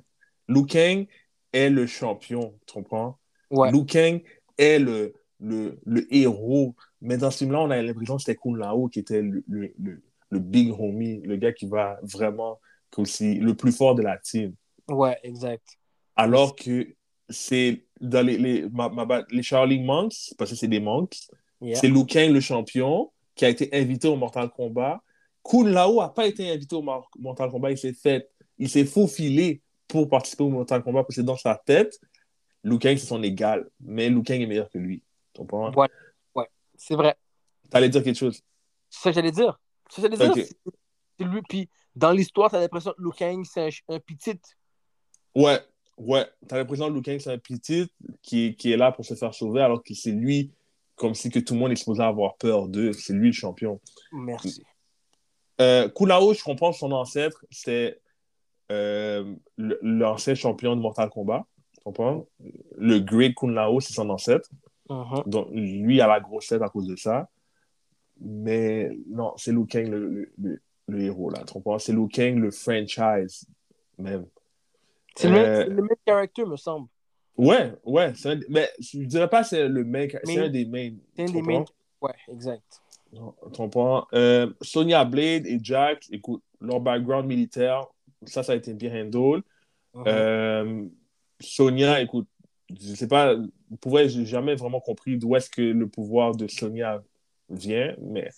Liu 0.49 0.67
Kang 0.67 1.07
est 1.53 1.71
le 1.71 1.87
champion, 1.87 2.59
tu 2.67 2.75
comprends? 2.75 3.19
Ouais. 3.51 3.73
Liu 3.73 3.85
Kang 3.87 4.23
est 4.59 4.79
le, 4.79 5.15
le, 5.41 5.81
le 5.85 6.15
héros. 6.15 6.77
Mais 7.01 7.17
dans 7.17 7.31
ce 7.31 7.39
film-là, 7.39 7.61
on 7.61 7.71
a 7.71 7.83
l'impression 7.83 8.17
que 8.17 8.23
c'était 8.23 8.39
Kun 8.41 8.57
Lao 8.57 8.89
qui 8.89 9.01
était 9.01 9.23
le, 9.23 9.43
le, 9.49 9.75
le, 9.79 10.03
le 10.31 10.39
big 10.39 10.71
homie, 10.79 11.21
le 11.23 11.37
gars 11.37 11.53
qui 11.53 11.67
va 11.67 11.99
vraiment, 12.03 12.61
est 12.93 13.01
aussi 13.01 13.35
le 13.35 13.55
plus 13.55 13.73
fort 13.73 13.95
de 13.95 14.03
la 14.03 14.19
team. 14.19 14.55
Ouais, 14.89 15.19
exact. 15.23 15.67
Alors 16.15 16.55
que 16.55 16.95
c'est 17.29 17.87
dans 18.05 18.25
les, 18.27 18.37
les, 18.39 18.69
ma- 18.71 18.89
ma 18.89 19.25
les 19.31 19.43
Charlie 19.43 19.81
Monks, 19.83 20.35
parce 20.39 20.51
que 20.51 20.57
c'est 20.57 20.69
des 20.69 20.81
monks, 20.81 21.17
Yeah. 21.61 21.77
c'est 21.77 21.89
Liu 21.89 22.05
Kang 22.05 22.31
le 22.31 22.41
champion 22.41 23.11
qui 23.35 23.45
a 23.45 23.49
été 23.49 23.71
invité 23.73 24.07
au 24.09 24.17
Mortal 24.17 24.51
Kombat. 24.51 25.01
Kun 25.43 25.65
Lao 25.69 26.01
n'a 26.01 26.09
pas 26.11 26.27
été 26.27 26.51
invité 26.51 26.77
au 26.77 26.83
Mortal 26.83 27.51
Kombat, 27.51 27.71
il 27.71 27.79
s'est 27.79 27.95
fait, 27.95 28.29
il 28.59 28.69
s'est 28.69 28.85
faufilé 28.85 29.63
pour 29.89 30.09
participer 30.11 30.43
au 30.45 30.51
Mortal 30.51 30.83
Kombat 30.83 31.05
parce 31.05 31.17
que 31.17 31.23
dans 31.23 31.37
sa 31.37 31.55
tête, 31.65 31.99
Liu 32.65 32.79
Kang 32.79 32.97
c'est 32.99 33.07
son 33.07 33.23
égal, 33.23 33.67
mais 33.81 34.11
Liu 34.11 34.23
Kang 34.23 34.41
est 34.41 34.47
meilleur 34.47 34.69
que 34.69 34.79
lui. 34.79 35.03
Tu 35.33 35.41
comprends? 35.41 35.73
Ouais. 35.75 35.89
Ouais. 36.35 36.49
C'est 36.77 36.97
vrai. 36.97 37.15
T'allais 37.71 37.89
dire 37.89 38.03
quelque 38.03 38.19
chose? 38.19 38.43
C'est 38.91 39.01
ça 39.05 39.11
que 39.11 39.15
j'allais 39.15 39.33
dire. 39.33 39.59
C'est 39.91 40.03
ça 40.03 40.09
que 40.09 40.17
j'allais 40.17 40.35
dire. 40.35 40.47
C'est- 40.47 40.73
C'est 41.19 41.25
lui. 41.25 41.41
Puis 41.49 41.69
dans 41.97 42.11
l'histoire, 42.11 42.51
t'as 42.51 42.61
l'impression 42.61 42.93
que 42.97 43.01
Liu 43.03 43.11
Kang, 43.17 43.43
c'est 43.51 43.63
un, 43.89 43.95
un 43.95 44.01
petit. 44.01 44.39
Ouais, 45.35 45.61
ouais. 45.99 46.27
T'as 46.49 46.57
l'impression 46.59 46.89
que 46.89 46.95
Liu 46.95 47.03
Kang 47.03 47.19
c'est 47.19 47.33
un 47.33 47.39
petit 47.39 47.91
qui, 48.23 48.55
qui 48.57 48.73
est 48.73 48.77
là 48.77 48.93
pour 48.93 49.05
se 49.05 49.15
faire 49.15 49.35
sauver 49.35 49.61
alors 49.63 49.83
que 49.83 49.95
c'est 49.95 50.13
lui 50.13 50.51
comme 50.97 51.15
si 51.15 51.29
que 51.31 51.39
tout 51.41 51.55
le 51.55 51.61
monde 51.61 51.73
est 51.73 51.77
supposé 51.77 52.03
avoir 52.03 52.37
peur 52.37 52.69
d'eux. 52.69 52.93
C'est 52.93 53.13
lui 53.13 53.29
le 53.29 53.33
champion. 53.33 53.81
Merci. 54.13 54.63
Euh, 55.61 55.89
Kulao, 55.89 56.35
je 56.35 56.43
comprends 56.43 56.73
son 56.73 56.93
ancêtre, 56.93 57.45
c'était 57.51 58.01
euh, 58.73 59.35
l'ancien 59.57 60.35
champion 60.35 60.75
de 60.77 60.81
Mortal 60.81 61.11
Kombat. 61.11 61.47
Tu 61.75 61.81
comprends? 61.85 62.27
Le 62.77 62.99
Great 63.01 63.35
Kunlao, 63.35 63.81
c'est 63.81 63.93
son 63.93 64.09
ancêtre. 64.11 64.49
Mhm. 64.89 65.23
Donc, 65.27 65.49
lui 65.51 66.01
a 66.01 66.07
la 66.07 66.21
grosse 66.21 66.49
tête 66.49 66.63
à 66.63 66.69
cause 66.69 66.87
de 66.87 66.97
ça. 66.97 67.29
Mais 68.21 68.91
non, 69.09 69.33
c'est 69.37 69.53
Liu 69.53 69.67
Kang 69.67 69.89
le, 69.89 70.09
le, 70.09 70.33
le- 70.39 70.61
le 70.87 71.01
héros, 71.03 71.31
là. 71.31 71.43
Tu 71.47 71.53
comprends? 71.55 71.79
C'est 71.79 71.93
Liu 71.93 72.09
Kang 72.09 72.37
le 72.39 72.51
franchise, 72.51 73.47
même. 73.99 74.27
C'est 75.17 75.29
le, 75.29 75.35
même- 75.35 75.45
Euh, 75.47 75.65
c'est 75.65 75.71
le 75.75 75.89
caractère, 76.05 76.47
me 76.47 76.57
semble. 76.57 76.89
Ouais, 77.37 77.73
ouais. 77.85 78.13
c'est 78.15 78.31
un- 78.31 78.41
mais 78.49 78.69
je 78.79 78.99
dirais 79.01 79.29
pas 79.29 79.43
c'est 79.43 79.69
le 79.69 79.85
main, 79.85 80.07
c'est 80.25 80.37
Main. 80.37 80.45
un 80.45 80.49
des 80.49 80.65
mains. 80.65 80.91
C'est 81.17 81.23
un 81.23 81.33
des 81.33 81.43
main. 81.43 81.65
Ouais, 82.01 82.15
exact. 82.29 82.81
Non? 83.13 83.35
Euh, 84.13 84.53
Sonya 84.61 85.05
Blade 85.05 85.47
et 85.47 85.59
Jack, 85.63 86.07
écoute, 86.11 86.43
leur 86.61 86.81
background 86.81 87.27
militaire, 87.27 87.87
ça, 88.25 88.43
ça 88.43 88.53
a 88.53 88.57
été 88.57 88.73
bien 88.75 88.93
handled. 89.05 89.43
Mhm. 89.95 90.05
Euh, 90.07 90.85
Sonia, 91.41 92.01
écoute, 92.01 92.27
je 92.71 92.95
sais 92.95 93.07
pas, 93.09 93.37
vrai, 93.85 94.09
j'ai 94.09 94.25
jamais 94.27 94.55
vraiment 94.55 94.81
compris 94.81 95.17
d'où 95.17 95.37
est-ce 95.37 95.51
que 95.51 95.63
le 95.63 95.89
pouvoir 95.89 96.35
de 96.35 96.49
Sonia 96.49 97.03
vient, 97.51 97.95
mais 98.01 98.31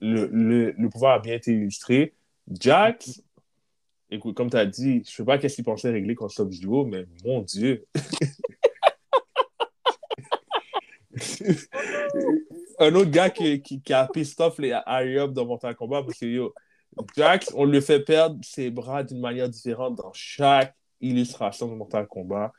le, 0.00 0.26
le, 0.26 0.70
le 0.72 0.88
pouvoir 0.88 1.14
a 1.14 1.18
bien 1.18 1.34
été 1.34 1.52
illustré. 1.52 2.14
Jack, 2.50 3.08
écoute, 4.12 4.36
comme 4.36 4.50
tu 4.50 4.56
as 4.56 4.66
dit, 4.66 5.02
je 5.04 5.10
sais 5.10 5.24
pas 5.24 5.38
qu'est-ce 5.38 5.56
qu'il 5.56 5.64
pensait 5.64 5.90
régler 5.90 6.14
contre 6.14 6.34
Sub-Zero, 6.34 6.84
mais 6.84 7.06
mon 7.24 7.40
Dieu. 7.40 7.86
Un 12.78 12.94
autre 12.94 13.10
gars 13.10 13.30
qui, 13.30 13.62
qui, 13.62 13.80
qui 13.80 13.92
a 13.92 14.06
pissed 14.06 14.40
off 14.40 14.58
les 14.58 14.72
Harry 14.86 15.18
Up 15.18 15.32
dans 15.32 15.46
Mortal 15.46 15.74
Kombat 15.74 16.02
parce 16.02 16.18
que 16.18 16.26
yo, 16.26 16.54
Jax, 17.16 17.50
on 17.54 17.64
lui 17.64 17.80
fait 17.80 18.00
perdre 18.00 18.38
ses 18.42 18.70
bras 18.70 19.02
d'une 19.02 19.20
manière 19.20 19.48
différente 19.48 19.96
dans 19.96 20.12
chaque 20.12 20.76
illustration 21.00 21.68
de 21.68 21.74
Mortal 21.74 22.06
Kombat. 22.06 22.52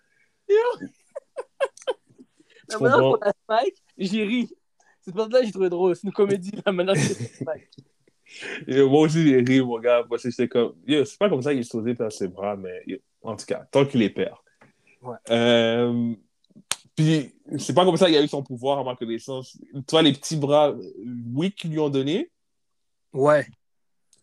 La 2.70 2.80
manière 2.80 3.00
comprends? 3.00 3.18
qu'on 3.18 3.26
a 3.26 3.34
Spike, 3.60 3.84
j'ai 3.98 4.24
ri. 4.24 4.50
Cette 5.02 5.16
partie-là, 5.16 5.44
j'ai 5.44 5.52
trouvé 5.52 5.70
drôle. 5.70 5.96
C'est 5.96 6.08
une 6.08 6.14
comédie, 6.14 6.52
la 6.66 6.72
manière 6.72 6.96
qu'on 6.96 7.02
a 7.02 7.06
Spike. 7.06 7.70
Moi 8.68 9.02
aussi, 9.02 9.28
j'ai 9.28 9.38
ri, 9.42 9.62
mon 9.62 9.80
gars, 9.80 10.04
parce 10.10 10.24
que 10.24 10.30
j'étais 10.30 10.48
comme, 10.48 10.74
yo, 10.88 11.06
c'est 11.06 11.18
pas 11.18 11.30
comme 11.30 11.42
ça 11.42 11.52
qu'il 11.52 11.60
est 11.60 11.64
supposé 11.64 11.94
perdre 11.96 12.14
ses 12.14 12.28
bras, 12.28 12.56
mais 12.56 12.84
yo, 12.88 12.98
en 13.22 13.36
tout 13.36 13.46
cas, 13.46 13.66
tant 13.72 13.86
qu'il 13.86 14.00
les 14.00 14.10
perd. 14.10 14.36
Ouais. 15.02 15.18
Euh, 15.30 16.14
puis, 16.96 17.34
c'est 17.58 17.74
pas 17.74 17.86
comme 17.86 17.98
ça 17.98 18.06
qu'il 18.06 18.16
a 18.18 18.24
eu 18.24 18.28
son 18.28 18.44
pouvoir, 18.44 18.80
à 18.80 18.84
ma 18.84 18.96
connaissance. 18.96 19.58
Tu 19.74 19.82
vois, 19.90 20.02
les 20.02 20.14
petits 20.14 20.38
bras, 20.38 20.74
oui, 21.34 21.52
qu'ils 21.52 21.72
lui 21.72 21.80
ont 21.80 21.90
donné, 21.90 22.30
Ouais. 23.14 23.46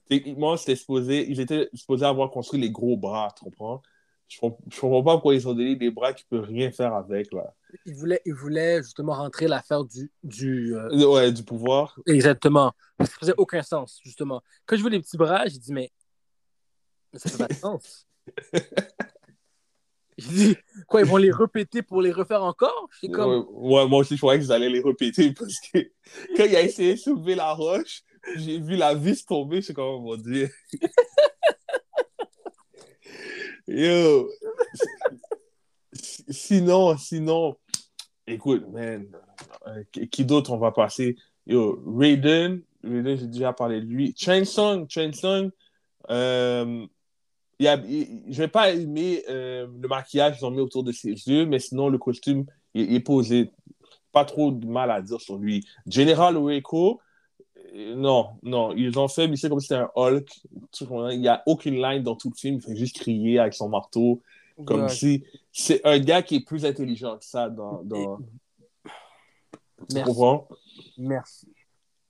techniquement, 0.09 0.57
c'était 0.57 0.77
supposé, 0.77 1.31
ils 1.31 1.41
étaient 1.41 1.69
supposés 1.75 2.07
avoir 2.07 2.31
construit 2.31 2.61
les 2.61 2.71
gros 2.71 2.97
bras, 2.97 3.33
tu 3.37 3.45
comprends? 3.45 3.83
Je 4.31 4.39
comprends, 4.39 4.65
je 4.71 4.81
comprends 4.81 5.03
pas 5.03 5.13
pourquoi 5.15 5.35
ils 5.35 5.49
ont 5.49 5.55
donné 5.55 5.75
des 5.75 5.91
bras 5.91 6.13
qu'ils 6.13 6.27
peuvent 6.27 6.45
rien 6.45 6.71
faire 6.71 6.95
avec, 6.95 7.33
là. 7.33 7.53
Il 7.85 7.97
voulait, 7.97 8.23
il 8.25 8.33
voulait 8.33 8.81
justement 8.81 9.15
rentrer 9.15 9.49
l'affaire 9.49 9.85
du. 9.85 10.13
du 10.23 10.77
euh, 10.77 11.09
Ouais, 11.09 11.33
du 11.33 11.43
pouvoir. 11.43 11.99
Exactement. 12.07 12.73
Ça 13.01 13.07
faisait 13.07 13.35
aucun 13.39 13.63
sens, 13.63 13.99
justement. 14.05 14.41
Quand 14.67 14.77
je 14.77 14.83
vois 14.83 14.91
les 14.91 15.01
petits 15.01 15.17
bras, 15.17 15.49
j'ai 15.49 15.59
dit, 15.59 15.73
mais. 15.73 15.91
mais 17.13 17.19
ça 17.19 17.29
fait 17.29 17.39
pas 17.39 17.49
de 17.49 17.55
sens. 17.55 18.07
j'ai 20.17 20.29
dit, 20.29 20.57
quoi, 20.87 21.01
ils 21.01 21.07
vont 21.09 21.17
les 21.17 21.33
répéter 21.33 21.83
pour 21.83 22.01
les 22.01 22.13
refaire 22.13 22.45
encore? 22.45 22.89
J'étais 23.01 23.13
comme. 23.13 23.47
Ouais, 23.51 23.83
ouais, 23.83 23.89
moi 23.89 23.99
aussi, 23.99 24.15
je 24.15 24.21
croyais 24.21 24.41
qu'ils 24.41 24.53
allaient 24.53 24.71
les 24.71 24.81
répéter 24.81 25.33
parce 25.39 25.57
que 25.73 25.91
quand 26.37 26.45
il 26.45 26.55
a 26.55 26.63
essayé 26.63 26.95
de 26.95 27.01
soulever 27.01 27.35
la 27.35 27.53
roche, 27.53 28.05
j'ai 28.37 28.61
vu 28.61 28.77
la 28.77 28.95
vis 28.95 29.27
tomber, 29.27 29.57
je 29.57 29.67
suis 29.67 29.75
comme, 29.75 29.87
oh 29.87 30.01
mon 30.01 30.17
Dieu. 30.17 30.49
Yo. 33.71 34.29
Sinon, 35.93 36.97
sinon, 36.97 37.57
écoute, 38.27 38.67
man, 38.69 39.07
euh, 39.69 39.85
qui 40.11 40.25
d'autre 40.25 40.51
on 40.51 40.59
va 40.59 40.73
passer? 40.73 41.17
Yo, 41.47 41.81
Raiden, 41.87 42.63
Raiden, 42.83 43.17
j'ai 43.17 43.27
déjà 43.29 43.53
parlé 43.53 43.81
de 43.81 43.87
lui. 43.87 44.13
Chain 44.19 44.45
Song, 44.45 44.89
euh, 46.11 46.87
y 47.61 47.69
a, 47.69 47.81
je 47.81 48.39
vais 48.39 48.49
pas 48.49 48.73
aimer 48.73 49.23
euh, 49.29 49.69
le 49.81 49.89
maquillage 49.89 50.39
qu'ils 50.39 50.47
ont 50.47 50.51
mis 50.51 50.61
autour 50.61 50.83
de 50.83 50.91
ses 50.91 51.13
yeux, 51.13 51.47
mais 51.47 51.61
sinon, 51.61 51.89
le 51.89 51.99
costume, 51.99 52.47
est 52.75 53.05
posé. 53.05 53.53
Pas 54.11 54.25
trop 54.25 54.51
de 54.51 54.67
mal 54.67 54.91
à 54.91 55.01
dire 55.01 55.21
sur 55.21 55.39
lui. 55.39 55.65
General 55.87 56.37
euh, 56.37 56.61
non, 57.75 58.31
non, 58.43 58.73
ils 58.75 58.99
ont 58.99 59.09
fait, 59.09 59.29
mais 59.29 59.37
c'est 59.37 59.49
comme 59.49 59.61
si 59.61 59.69
c'était 59.69 59.81
un 59.81 59.91
Hulk. 59.95 60.29
Il 61.13 61.21
n'y 61.21 61.29
a 61.29 61.43
aucune 61.47 61.81
line 61.81 62.03
dans 62.03 62.17
tout 62.17 62.31
le 62.31 62.35
film, 62.37 62.57
il 62.57 62.63
fait 62.63 62.77
juste 62.77 62.99
crier 62.99 63.39
avec 63.39 63.55
son 63.55 63.69
marteau, 63.69 64.21
comme 64.65 64.83
Ouais. 64.83 64.89
si 64.89 65.25
c'est 65.53 65.81
un 65.87 65.99
gars 65.99 66.23
qui 66.23 66.37
est 66.37 66.45
plus 66.45 66.65
intelligent 66.65 67.17
que 67.19 67.25
ça 67.25 67.49
dans. 67.49 67.83
dans... 67.85 68.19
Tu 69.89 69.95
Merci. 69.95 70.05
comprends? 70.11 70.49
Merci. 70.99 71.49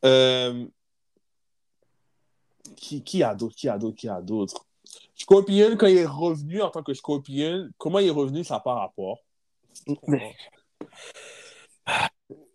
Euh, 0.04 0.66
Qui, 2.76 3.02
qui 3.04 3.22
a 3.22 3.34
d'autres? 3.34 3.54
Qui 3.54 3.68
a 3.68 3.78
d'autres? 3.78 3.96
Qui 3.96 4.08
a 4.08 4.20
d'autres? 4.20 4.66
Scorpion, 5.14 5.76
quand 5.76 5.86
il 5.86 5.98
est 5.98 6.06
revenu 6.06 6.62
en 6.62 6.70
tant 6.70 6.82
que 6.82 6.94
Scorpion, 6.94 7.68
comment 7.76 7.98
il 7.98 8.06
est 8.08 8.10
revenu, 8.10 8.42
ça 8.42 8.54
n'a 8.54 8.60
pas 8.60 8.74
rapport? 8.74 9.18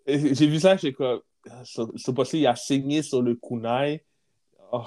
J'ai 0.08 0.48
vu 0.48 0.60
ça, 0.60 0.76
j'ai 0.78 0.94
comme. 0.94 1.22
Ce, 1.64 1.82
ce 1.96 2.36
il 2.36 2.48
a 2.48 2.56
saigné 2.56 3.02
sur 3.02 3.22
le 3.22 3.36
kunai. 3.36 4.04
Oh, 4.72 4.84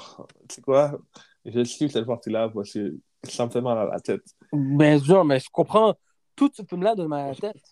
tu 0.49 0.57
sais 0.57 0.63
quoi? 0.63 0.99
Je 1.45 1.63
suis 1.65 1.91
cette 1.91 2.07
partie-là 2.07 2.49
parce 2.49 2.73
que 2.73 2.97
ça 3.25 3.47
me 3.47 3.51
fait 3.51 3.61
mal 3.61 3.79
à 3.79 3.85
la 3.85 4.01
tête. 4.01 4.25
Bien 4.53 4.99
sûr, 4.99 5.25
mais 5.25 5.41
je 5.41 5.49
comprends 5.51 5.95
tout 6.35 6.51
ce 6.53 6.63
film-là 6.63 6.95
de 6.95 7.05
ma 7.05 7.35
tête. 7.35 7.63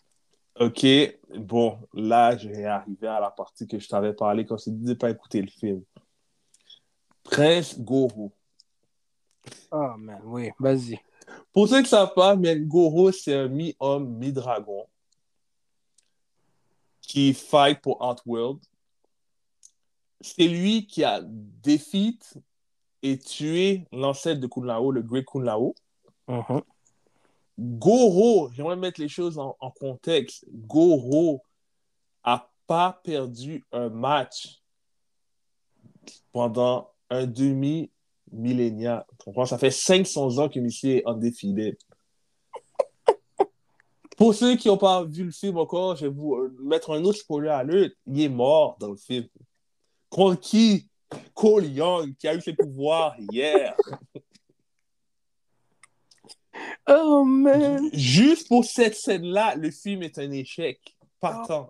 Ok, 0.59 0.87
bon, 1.37 1.79
là, 1.92 2.37
je 2.37 2.49
vais 2.49 2.64
arriver 2.64 3.09
à 3.09 3.20
la 3.20 3.31
partie 3.31 3.66
que 3.66 3.79
je 3.79 3.87
t'avais 3.87 4.14
parlé 4.14 4.46
quand 4.46 4.57
je 4.57 4.64
t'ai 4.64 4.70
dit 4.70 4.85
de 4.85 4.90
ne 4.90 4.94
pas 4.94 5.11
écouter 5.11 5.42
le 5.42 5.49
film. 5.49 5.83
Prince 7.25 7.79
Goro. 7.79 8.33
Oh, 9.70 9.92
man, 9.99 10.22
oui, 10.25 10.51
vas-y. 10.59 10.99
Pour 11.53 11.68
ceux 11.68 11.79
qui 11.79 11.83
ne 11.83 11.88
savent 11.88 12.14
pas, 12.14 12.37
mais 12.37 12.59
Goro, 12.59 13.12
c'est 13.12 13.35
un 13.35 13.49
mi-homme, 13.49 14.09
mi-dragon 14.16 14.87
qui 17.03 17.35
fight 17.35 17.81
pour 17.81 18.01
Outworld. 18.01 18.59
C'est 20.20 20.48
lui 20.48 20.87
qui 20.87 21.05
a 21.05 21.20
défait 21.22 22.18
et 23.02 23.18
tué 23.18 23.87
l'ancêtre 23.92 24.40
de 24.40 24.46
Kunlao, 24.46 24.90
le 24.90 25.02
Great 25.02 25.24
Kunlao. 25.26 25.74
Mhm. 26.29 26.62
Goro, 27.59 28.50
j'aimerais 28.52 28.76
mettre 28.76 29.00
les 29.00 29.09
choses 29.09 29.38
en, 29.38 29.57
en 29.61 29.70
contexte. 29.70 30.44
Goro 30.50 31.42
a 32.22 32.50
pas 32.66 33.00
perdu 33.05 33.64
un 33.72 33.88
match 33.88 34.61
pendant 36.33 36.90
un 37.09 37.26
demi-millénaire. 37.26 39.05
Tu 39.18 39.24
comprends? 39.24 39.46
Ça 39.46 39.59
fait 39.59 39.70
500 39.70 40.38
ans 40.38 40.48
que 40.48 40.61
monsieur 40.61 40.96
est 40.96 41.07
undefeated. 41.07 41.76
Pour 44.16 44.35
ceux 44.35 44.57
qui 44.57 44.68
n'ont 44.68 44.79
pas 44.79 45.05
vu 45.05 45.24
le 45.24 45.31
film 45.31 45.59
encore, 45.59 45.96
je 45.96 46.07
vais 46.07 46.12
vous 46.12 46.37
euh, 46.37 46.57
mettre 46.62 46.90
un 46.92 47.05
autre 47.05 47.18
spoiler 47.18 47.50
alert. 47.50 47.94
Il 48.07 48.20
est 48.20 48.31
mort 48.31 48.76
dans 48.81 48.90
le 48.90 48.96
film. 48.96 49.29
Contre 50.16 50.40
qui? 50.40 50.88
Cole 51.35 51.66
Young, 51.66 52.16
qui 52.16 52.26
a 52.26 52.35
eu 52.35 52.40
ses 52.40 52.55
pouvoirs 52.55 53.14
hier. 53.31 53.76
Oh, 56.88 57.22
man. 57.22 57.90
Juste 57.92 58.48
pour 58.48 58.64
cette 58.64 58.94
scène-là, 58.94 59.57
le 59.57 59.70
film 59.70 60.02
est 60.02 60.18
un 60.18 60.31
échec. 60.31 60.81
Pas 61.20 61.44
Oh. 61.50 61.66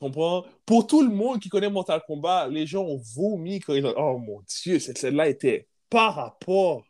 comprends? 0.00 0.46
Pour 0.64 0.86
tout 0.86 1.02
le 1.02 1.14
monde 1.14 1.40
qui 1.40 1.50
connaît 1.50 1.68
Mortal 1.68 2.00
Kombat, 2.06 2.48
les 2.48 2.66
gens 2.66 2.84
ont 2.84 3.02
vomi 3.14 3.60
quand 3.60 3.74
ils 3.74 3.84
ont... 3.84 3.94
Oh 3.98 4.16
mon 4.16 4.40
Dieu, 4.62 4.78
cette 4.78 4.96
scène-là 4.96 5.28
était 5.28 5.68
par 5.90 6.14
rapport. 6.14 6.84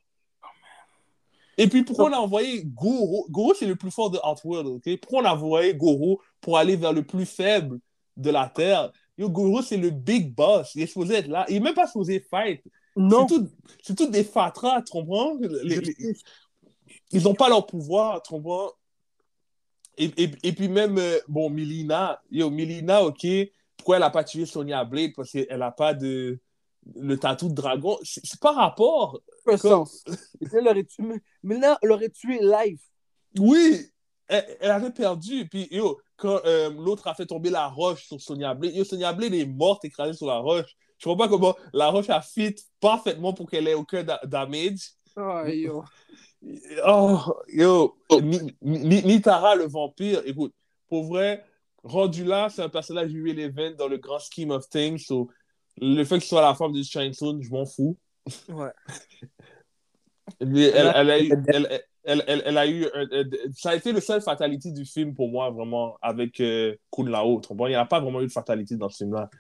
Et 1.59 1.67
puis, 1.67 1.83
pourquoi 1.83 2.11
on 2.11 2.13
a 2.13 2.19
envoyé 2.19 2.63
Goro? 2.65 3.27
Goro, 3.31 3.53
c'est 3.53 3.67
le 3.67 3.75
plus 3.75 3.91
fort 3.91 4.11
de 4.11 4.21
Outworld, 4.25 4.69
OK? 4.69 4.97
Pourquoi 5.01 5.23
on 5.23 5.25
a 5.25 5.35
envoyé 5.35 5.75
Goro 5.75 6.23
pour 6.41 6.57
aller 6.57 6.77
vers 6.77 6.93
le 6.93 7.05
plus 7.05 7.27
faible 7.27 7.81
de 8.17 8.31
la 8.31 8.49
Terre? 8.49 8.93
Yo, 9.17 9.31
Goro, 9.31 9.63
c'est 9.63 9.77
le 9.77 9.91
big 9.91 10.35
boss. 10.35 10.75
Il 10.75 10.83
est 10.83 10.87
supposé 10.87 11.15
être 11.17 11.29
là. 11.29 11.45
Il 11.49 11.55
n'est 11.55 11.61
même 11.61 11.75
pas 11.75 11.87
supposé 11.87 12.21
fight. 12.21 12.63
Non. 12.97 13.27
C'est 13.29 13.95
tout, 13.95 13.95
tout 13.97 14.11
des 14.11 14.25
fatras, 14.25 14.83
tu 14.83 14.93
comprends? 14.93 15.37
Les- 15.41 15.81
les- 15.81 16.17
ils 17.13 17.23
n'ont 17.23 17.35
pas 17.35 17.49
leur 17.49 17.67
pouvoir, 17.67 18.23
tu 18.23 18.31
comprends? 18.31 18.73
Et, 19.97 20.11
et, 20.17 20.31
et 20.43 20.53
puis 20.53 20.69
même, 20.69 20.99
euh, 20.99 21.19
bon, 21.29 21.51
Milina, 21.51 22.21
yo, 22.31 22.51
Milina, 22.51 23.05
OK, 23.05 23.27
pourquoi 23.77 23.97
elle 23.97 24.03
n'a 24.03 24.11
pas 24.11 24.25
tué 24.25 24.47
Sonya 24.47 24.85
Blade? 24.85 25.13
Parce 25.15 25.31
qu'elle 25.31 25.59
n'a 25.59 25.71
pas 25.71 25.95
de... 25.95 26.41
le 26.97 27.17
tatou 27.17 27.49
de 27.49 27.55
dragon. 27.55 27.99
C'est 28.03 28.41
pas 28.41 28.53
rapport. 28.53 29.21
Aucun 29.47 29.59
Comme- 29.59 29.87
sens. 29.87 30.05
Elle 30.53 30.65
l'aurait 30.65 30.85
tué, 30.85 31.05
elle 31.49 31.77
l'aurait 31.83 32.11
tué 32.11 32.41
live. 32.41 32.81
Oui, 33.39 33.87
elle, 34.27 34.57
elle 34.61 34.71
avait 34.71 34.91
perdu. 34.91 35.49
Puis, 35.49 35.69
yo, 35.71 36.01
quand 36.17 36.41
euh, 36.45 36.71
l'autre 36.71 37.07
a 37.09 37.15
fait 37.15 37.27
tomber 37.27 37.51
la 37.51 37.69
roche 37.69 38.05
sur 38.07 38.21
Sonia 38.21 38.55
Blade. 38.55 38.75
Yo, 38.75 38.85
Sonia 38.85 39.13
Blade 39.13 39.35
est 39.35 39.47
morte 39.47 39.85
écrasée 39.85 40.17
sur 40.17 40.27
la 40.27 40.39
roche. 40.39 40.75
Je 40.99 41.05
comprends 41.05 41.25
pas 41.25 41.29
comment 41.29 41.57
la 41.73 41.89
roche 41.89 42.09
a 42.11 42.21
fit 42.21 42.55
parfaitement 42.81 43.33
pour 43.33 43.51
qu'elle 43.51 43.67
ait 43.69 43.75
aucun 43.75 44.03
da- 44.05 44.21
damage. 44.25 44.93
Oh, 45.17 45.43
yo. 45.47 45.85
Oh, 46.87 47.19
yo, 47.49 47.97
Ni- 48.21 48.55
Ni- 48.61 49.03
Nitara 49.03 49.55
le 49.57 49.67
vampire, 49.67 50.21
écoute, 50.27 50.53
pour 50.89 51.05
vrai, 51.05 51.43
rendu 51.83 52.23
là, 52.23 52.51
c'est 52.51 52.61
un 52.61 52.69
personnage 52.69 53.11
irrelevant 53.13 53.75
dans 53.79 53.89
le 53.89 53.97
grand 53.97 54.19
scheme 54.19 54.51
of 54.51 54.69
things. 54.69 54.99
So, 54.99 55.31
le 55.81 56.05
fait 56.05 56.19
que 56.19 56.23
ce 56.23 56.29
soit 56.29 56.43
la 56.43 56.55
femme 56.55 56.73
de 56.73 56.83
Shinesun, 56.83 57.41
je 57.41 57.49
m'en 57.49 57.65
fous. 57.65 57.97
Ouais. 58.51 58.73
Mais 60.41 60.65
elle, 60.65 60.93
elle 60.95 61.11
a 61.11 61.21
eu, 61.23 61.33
elle, 61.49 61.83
elle, 62.05 62.23
elle- 62.27 62.43
elle 62.45 62.59
a 62.59 62.67
eu 62.67 62.87
un- 62.95 63.09
un- 63.13 63.25
ça 63.55 63.71
a 63.71 63.75
été 63.75 63.93
le 63.93 64.01
seul 64.01 64.21
fatality 64.21 64.73
du 64.73 64.85
film 64.85 65.15
pour 65.15 65.29
moi, 65.29 65.51
vraiment, 65.51 65.97
avec 66.03 66.41
euh, 66.41 66.75
Kun 66.91 67.09
Lao. 67.09 67.41
tu 67.41 67.49
comprends? 67.49 67.67
Il 67.67 67.71
n'y 67.71 67.75
a 67.77 67.85
pas 67.85 68.01
vraiment 68.01 68.21
eu 68.21 68.27
de 68.27 68.33
fatality 68.33 68.77
dans 68.77 68.89
ce 68.89 68.99
film-là. 68.99 69.31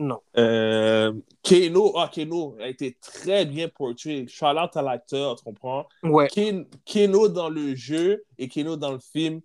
Non. 0.00 0.20
Euh, 0.36 1.12
Keno, 1.42 1.92
ah, 1.98 2.08
Keno 2.12 2.56
a 2.60 2.68
été 2.68 2.96
très 3.00 3.44
bien 3.44 3.68
portrait. 3.68 4.26
Shout-out 4.28 4.76
à 4.76 4.82
l'acteur, 4.82 5.34
tu 5.36 5.42
comprends? 5.44 5.86
Ouais. 6.04 6.28
Ken- 6.28 6.66
Keno 6.84 7.28
dans 7.28 7.48
le 7.48 7.74
jeu 7.74 8.22
et 8.38 8.48
Keno 8.48 8.76
dans 8.76 8.92
le 8.92 9.00
film, 9.00 9.40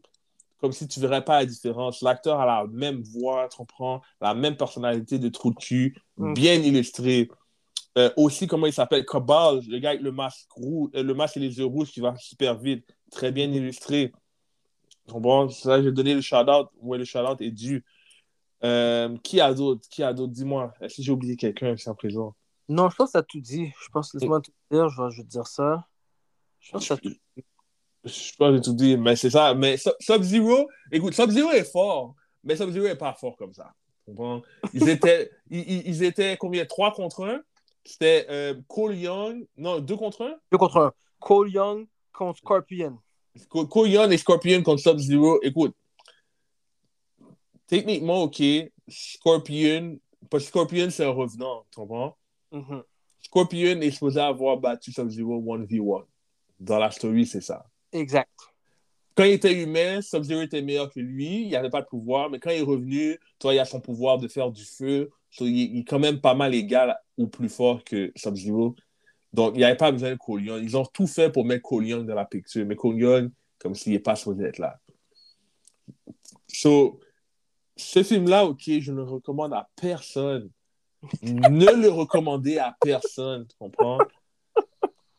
comme 0.61 0.71
si 0.71 0.87
tu 0.87 0.99
verrais 0.99 1.23
pas 1.25 1.39
la 1.39 1.45
différence. 1.47 2.01
L'acteur 2.03 2.39
a 2.39 2.45
la 2.45 2.65
même 2.71 3.01
voix, 3.01 3.47
tu 3.49 3.57
comprends? 3.57 4.01
La 4.21 4.35
même 4.35 4.55
personnalité 4.55 5.17
de 5.17 5.27
trou 5.29 5.51
de 5.51 5.55
cul, 5.57 5.95
Mm. 6.17 6.33
bien 6.35 6.53
illustré. 6.55 7.29
Euh, 7.97 8.09
aussi, 8.17 8.47
comment 8.47 8.65
il 8.65 8.73
s'appelle? 8.73 9.05
Cabal, 9.05 9.61
le 9.67 9.77
gars 9.79 9.89
avec 9.91 10.01
le 10.01 10.11
masque, 10.11 10.47
roux, 10.55 10.89
euh, 10.95 11.03
le 11.03 11.13
masque 11.13 11.37
et 11.37 11.39
les 11.39 11.57
yeux 11.59 11.65
rouges 11.65 11.91
qui 11.91 11.99
va 11.99 12.15
super 12.17 12.57
vite, 12.57 12.85
très 13.11 13.31
bien 13.31 13.45
illustré. 13.51 14.11
Tu 15.05 15.13
comprends? 15.13 15.47
Ça, 15.49 15.81
j'ai 15.81 15.91
donné 15.91 16.15
le 16.15 16.21
shout-out, 16.21 16.69
ouais, 16.81 16.97
le 16.97 17.05
shout-out 17.05 17.39
est 17.41 17.51
dû. 17.51 17.85
Euh, 18.63 19.15
qui 19.23 19.41
a 19.41 19.53
d'autres? 19.53 19.87
Qui 19.89 20.01
a 20.03 20.13
d'autres? 20.13 20.31
Dis-moi. 20.33 20.73
Est-ce 20.81 20.97
que 20.97 21.01
j'ai 21.03 21.11
oublié 21.11 21.35
quelqu'un 21.35 21.73
ici 21.73 21.87
en 21.89 21.95
présent? 21.95 22.33
Non, 22.69 22.89
je 22.89 22.95
pense 22.95 23.09
que 23.09 23.11
ça 23.11 23.19
a 23.19 23.23
tout 23.23 23.41
dit. 23.41 23.71
Je 23.83 23.89
pense, 23.91 24.13
laisse-moi 24.13 24.41
tout 24.41 24.53
dire, 24.71 24.87
je 24.89 25.01
vais, 25.01 25.11
je 25.11 25.17
vais 25.17 25.23
te 25.23 25.29
dire 25.29 25.47
ça. 25.47 25.85
Je 26.61 26.71
pense 26.71 26.81
que 26.81 26.87
ça 26.87 26.93
a 26.93 26.97
tout 26.97 27.09
dit. 27.09 27.19
Je 28.05 28.31
peux 28.37 28.53
pas 28.53 28.59
tout 28.59 28.73
dire, 28.73 28.97
mais 28.97 29.15
c'est 29.15 29.29
ça. 29.29 29.53
Mais 29.53 29.77
Sub- 29.77 29.93
Sub-Zero, 29.99 30.67
écoute, 30.91 31.13
Sub-Zero 31.13 31.51
est 31.51 31.69
fort, 31.69 32.15
mais 32.43 32.55
Sub-Zero 32.55 32.85
est 32.85 32.95
pas 32.97 33.13
fort 33.13 33.35
comme 33.37 33.53
ça. 33.53 33.71
Comprends? 34.05 34.41
Ils 34.73 34.87
étaient, 34.89 35.29
ils- 35.49 35.85
ils 35.87 36.03
étaient 36.03 36.37
combien? 36.37 36.65
3 36.65 36.93
contre 36.93 37.25
1? 37.25 37.41
C'était 37.85 38.25
euh, 38.29 38.55
Cole 38.67 38.95
Young, 38.95 39.45
non, 39.57 39.79
2 39.79 39.95
contre 39.97 40.23
1? 40.25 40.35
Deux 40.51 40.57
contre 40.57 40.77
un. 40.77 40.93
Cole 41.19 41.51
Young 41.51 41.87
contre 42.13 42.39
Scorpion. 42.39 42.97
Co- 43.49 43.67
Cole 43.67 43.89
Young 43.89 44.11
et 44.11 44.17
Scorpion 44.17 44.61
contre 44.63 44.81
Sub-Zero. 44.81 45.39
Écoute, 45.43 45.75
techniquement, 47.67 48.23
OK, 48.23 48.41
Scorpion, 48.87 49.99
parce 50.29 50.43
que 50.43 50.49
Scorpion, 50.49 50.89
c'est 50.89 51.05
un 51.05 51.09
revenant, 51.09 51.65
tu 51.71 51.79
comprends? 51.79 52.17
Mhm. 52.51 52.83
Scorpion 53.21 53.81
est 53.81 53.91
supposé 53.91 54.19
avoir 54.21 54.57
battu 54.57 54.91
Sub-Zero 54.91 55.41
1v1. 55.41 56.05
Dans 56.59 56.77
la 56.79 56.91
story, 56.91 57.25
c'est 57.25 57.41
ça. 57.41 57.65
Exact. 57.91 58.29
Quand 59.15 59.23
il 59.23 59.33
était 59.33 59.53
humain, 59.53 60.01
Sub-Zero 60.01 60.41
était 60.41 60.61
meilleur 60.61 60.89
que 60.89 60.99
lui. 60.99 61.43
Il 61.43 61.51
n'avait 61.51 61.69
pas 61.69 61.81
de 61.81 61.87
pouvoir. 61.87 62.29
Mais 62.29 62.39
quand 62.39 62.49
il 62.49 62.59
est 62.59 62.61
revenu, 62.61 63.19
toi, 63.39 63.53
il 63.53 63.59
a 63.59 63.65
son 63.65 63.79
pouvoir 63.79 64.17
de 64.17 64.27
faire 64.27 64.51
du 64.51 64.65
feu. 64.65 65.09
So, 65.29 65.45
il, 65.45 65.79
est 65.79 65.83
quand 65.83 65.99
même 65.99 66.19
pas 66.19 66.33
mal 66.33 66.53
égal 66.53 66.97
ou 67.17 67.27
plus 67.27 67.49
fort 67.49 67.83
que 67.83 68.11
Sub-Zero. 68.15 68.75
Donc, 69.31 69.53
il 69.55 69.59
n'y 69.59 69.63
avait 69.63 69.77
pas 69.77 69.91
besoin 69.91 70.11
de 70.11 70.15
Cole. 70.15 70.43
Ils 70.45 70.77
ont 70.77 70.85
tout 70.85 71.07
fait 71.07 71.31
pour 71.31 71.45
mettre 71.45 71.63
Cole 71.63 72.05
dans 72.05 72.15
la 72.15 72.25
picture. 72.25 72.65
Mais 72.65 72.75
Cole 72.75 73.31
comme 73.59 73.75
s'il 73.75 73.93
n'est 73.93 73.99
pas 73.99 74.15
supposé 74.15 74.43
être 74.45 74.59
là. 74.59 74.77
So, 76.47 76.99
ce 77.75 78.03
film-là, 78.03 78.45
OK, 78.45 78.63
je 78.65 78.91
ne 78.91 78.97
le 78.97 79.03
recommande 79.03 79.53
à 79.53 79.69
personne. 79.75 80.49
ne 81.21 81.81
le 81.81 81.89
recommandez 81.89 82.57
à 82.57 82.75
personne. 82.81 83.47
Tu 83.47 83.55
comprends? 83.57 83.99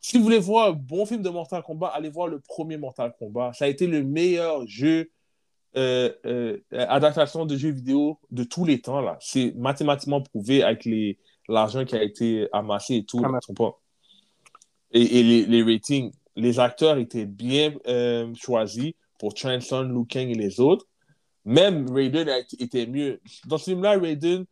Si 0.06 0.18
vous 0.18 0.24
voulez 0.24 0.38
voir 0.38 0.68
un 0.68 0.72
bon 0.72 1.06
film 1.06 1.22
de 1.22 1.30
Mortal 1.30 1.62
Kombat, 1.62 1.86
allez 1.94 2.10
voir 2.10 2.28
le 2.28 2.38
premier 2.38 2.76
Mortal 2.76 3.14
Kombat. 3.18 3.54
Ça 3.54 3.64
a 3.64 3.68
été 3.68 3.86
le 3.86 4.04
meilleur 4.04 4.66
jeu, 4.66 5.10
euh, 5.78 6.12
euh, 6.26 6.58
adaptation 6.72 7.46
de 7.46 7.56
jeux 7.56 7.70
vidéo 7.70 8.18
de 8.30 8.44
tous 8.44 8.66
les 8.66 8.82
temps. 8.82 9.00
là. 9.00 9.16
C'est 9.20 9.54
mathématiquement 9.56 10.20
prouvé 10.20 10.62
avec 10.62 10.84
les- 10.84 11.16
l'argent 11.48 11.86
qui 11.86 11.96
a 11.96 12.02
été 12.02 12.46
amassé 12.52 12.96
et 12.96 13.04
tout. 13.06 13.18
là, 13.20 13.38
tu 13.40 13.46
comprends? 13.46 13.78
Et, 14.92 15.20
et 15.20 15.22
les, 15.22 15.46
les 15.46 15.62
ratings. 15.62 16.12
Les 16.36 16.60
acteurs 16.60 16.98
étaient 16.98 17.24
bien 17.24 17.72
euh, 17.86 18.30
choisis 18.34 18.92
pour 19.18 19.34
Chanson, 19.34 19.84
Liu 19.84 20.04
Kang 20.06 20.28
et 20.28 20.34
les 20.34 20.60
autres. 20.60 20.86
Même 21.46 21.90
Raiden 21.90 22.28
a 22.28 22.40
été- 22.40 22.62
était 22.62 22.86
mieux. 22.86 23.22
Dans 23.46 23.56
ce 23.56 23.70
film-là, 23.70 23.98
Raiden, 23.98 24.44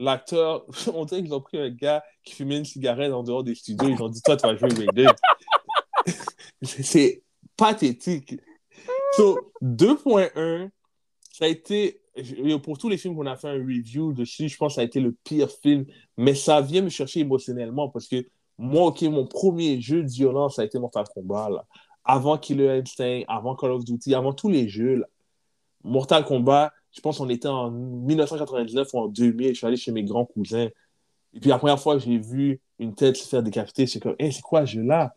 l'acteur, 0.00 0.64
on 0.94 1.04
dirait 1.04 1.22
qu'ils 1.22 1.34
ont 1.34 1.40
pris 1.40 1.58
un 1.58 1.70
gars 1.70 2.02
qui 2.24 2.34
fumait 2.34 2.58
une 2.58 2.64
cigarette 2.64 3.12
en 3.12 3.22
dehors 3.22 3.44
des 3.44 3.54
studios. 3.54 3.88
Ils 3.88 4.02
ont 4.02 4.08
dit, 4.08 4.20
toi, 4.22 4.36
tu 4.36 4.46
vas 4.46 4.56
jouer 4.56 4.68
Raiden. 4.70 5.08
C'est- 6.06 6.82
C'est 6.82 7.22
pathétique. 7.56 8.34
So, 9.16 9.52
2.1, 9.62 10.70
ça 11.32 11.44
a 11.44 11.48
été, 11.48 12.00
pour 12.62 12.78
tous 12.78 12.88
les 12.88 12.96
films 12.98 13.16
qu'on 13.16 13.26
a 13.26 13.36
fait 13.36 13.48
un 13.48 13.54
review 13.54 14.12
dessus, 14.12 14.48
je 14.48 14.56
pense 14.56 14.72
que 14.72 14.74
ça 14.76 14.80
a 14.80 14.84
été 14.84 15.00
le 15.00 15.12
pire 15.24 15.50
film, 15.50 15.86
mais 16.16 16.34
ça 16.34 16.60
vient 16.60 16.82
me 16.82 16.88
chercher 16.88 17.20
émotionnellement 17.20 17.88
parce 17.88 18.08
que 18.08 18.26
moi, 18.58 18.86
OK, 18.86 19.02
mon 19.02 19.26
premier 19.26 19.80
jeu 19.80 20.02
de 20.02 20.08
violence, 20.08 20.56
ça 20.56 20.62
a 20.62 20.64
été 20.66 20.78
Mortal 20.78 21.04
Kombat, 21.14 21.50
là. 21.50 21.64
Avant 22.04 22.36
Killer 22.38 22.70
Instinct, 22.70 23.22
avant 23.28 23.54
Call 23.54 23.72
of 23.72 23.84
Duty, 23.84 24.14
avant 24.14 24.32
tous 24.32 24.48
les 24.48 24.68
jeux. 24.68 25.04
Mortal 25.84 26.24
Kombat, 26.24 26.72
je 26.92 27.00
pense 27.00 27.18
qu'on 27.18 27.28
était 27.28 27.48
en 27.48 27.70
1999 27.70 28.88
ou 28.94 28.98
en 28.98 29.08
2000, 29.08 29.48
je 29.48 29.54
suis 29.54 29.66
allé 29.66 29.76
chez 29.76 29.92
mes 29.92 30.04
grands 30.04 30.24
cousins. 30.24 30.68
Et 31.32 31.40
puis 31.40 31.50
la 31.50 31.58
première 31.58 31.78
fois 31.78 31.94
que 31.94 32.00
j'ai 32.00 32.18
vu 32.18 32.60
une 32.78 32.94
tête 32.94 33.16
se 33.16 33.28
faire 33.28 33.42
décapiter, 33.42 33.86
c'est 33.86 34.00
comme, 34.00 34.16
Hey, 34.18 34.32
c'est 34.32 34.42
quoi 34.42 34.66
ce 34.66 34.72
jeu-là? 34.72 35.14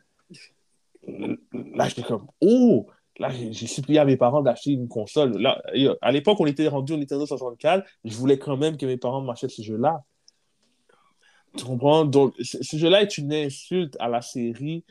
Là, 1.07 1.87
j'étais 1.87 2.03
comme, 2.03 2.27
oh! 2.41 2.87
Là, 3.19 3.29
j'ai 3.29 3.67
supplié 3.67 3.99
à 3.99 4.05
mes 4.05 4.17
parents 4.17 4.41
d'acheter 4.41 4.71
une 4.71 4.87
console. 4.87 5.37
Là, 5.37 5.61
à 6.01 6.11
l'époque, 6.11 6.39
on 6.39 6.47
était 6.47 6.67
rendu 6.67 6.93
au 6.93 6.97
Nintendo 6.97 7.25
64. 7.27 7.87
Je 8.03 8.15
voulais 8.15 8.39
quand 8.39 8.57
même 8.57 8.75
que 8.75 8.87
mes 8.87 8.97
parents 8.97 9.21
m'achètent 9.21 9.51
ce 9.51 9.61
jeu-là. 9.61 10.03
Tu 11.55 11.63
comprends? 11.63 12.05
Donc, 12.05 12.33
ce 12.39 12.77
jeu-là 12.77 13.03
est 13.03 13.17
une 13.19 13.31
insulte 13.31 13.95
à 13.99 14.07
la 14.07 14.21
série, 14.21 14.83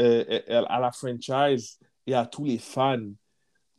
euh, 0.00 0.40
à 0.48 0.80
la 0.80 0.90
franchise 0.90 1.78
et 2.08 2.14
à 2.14 2.26
tous 2.26 2.44
les 2.44 2.58
fans. 2.58 2.98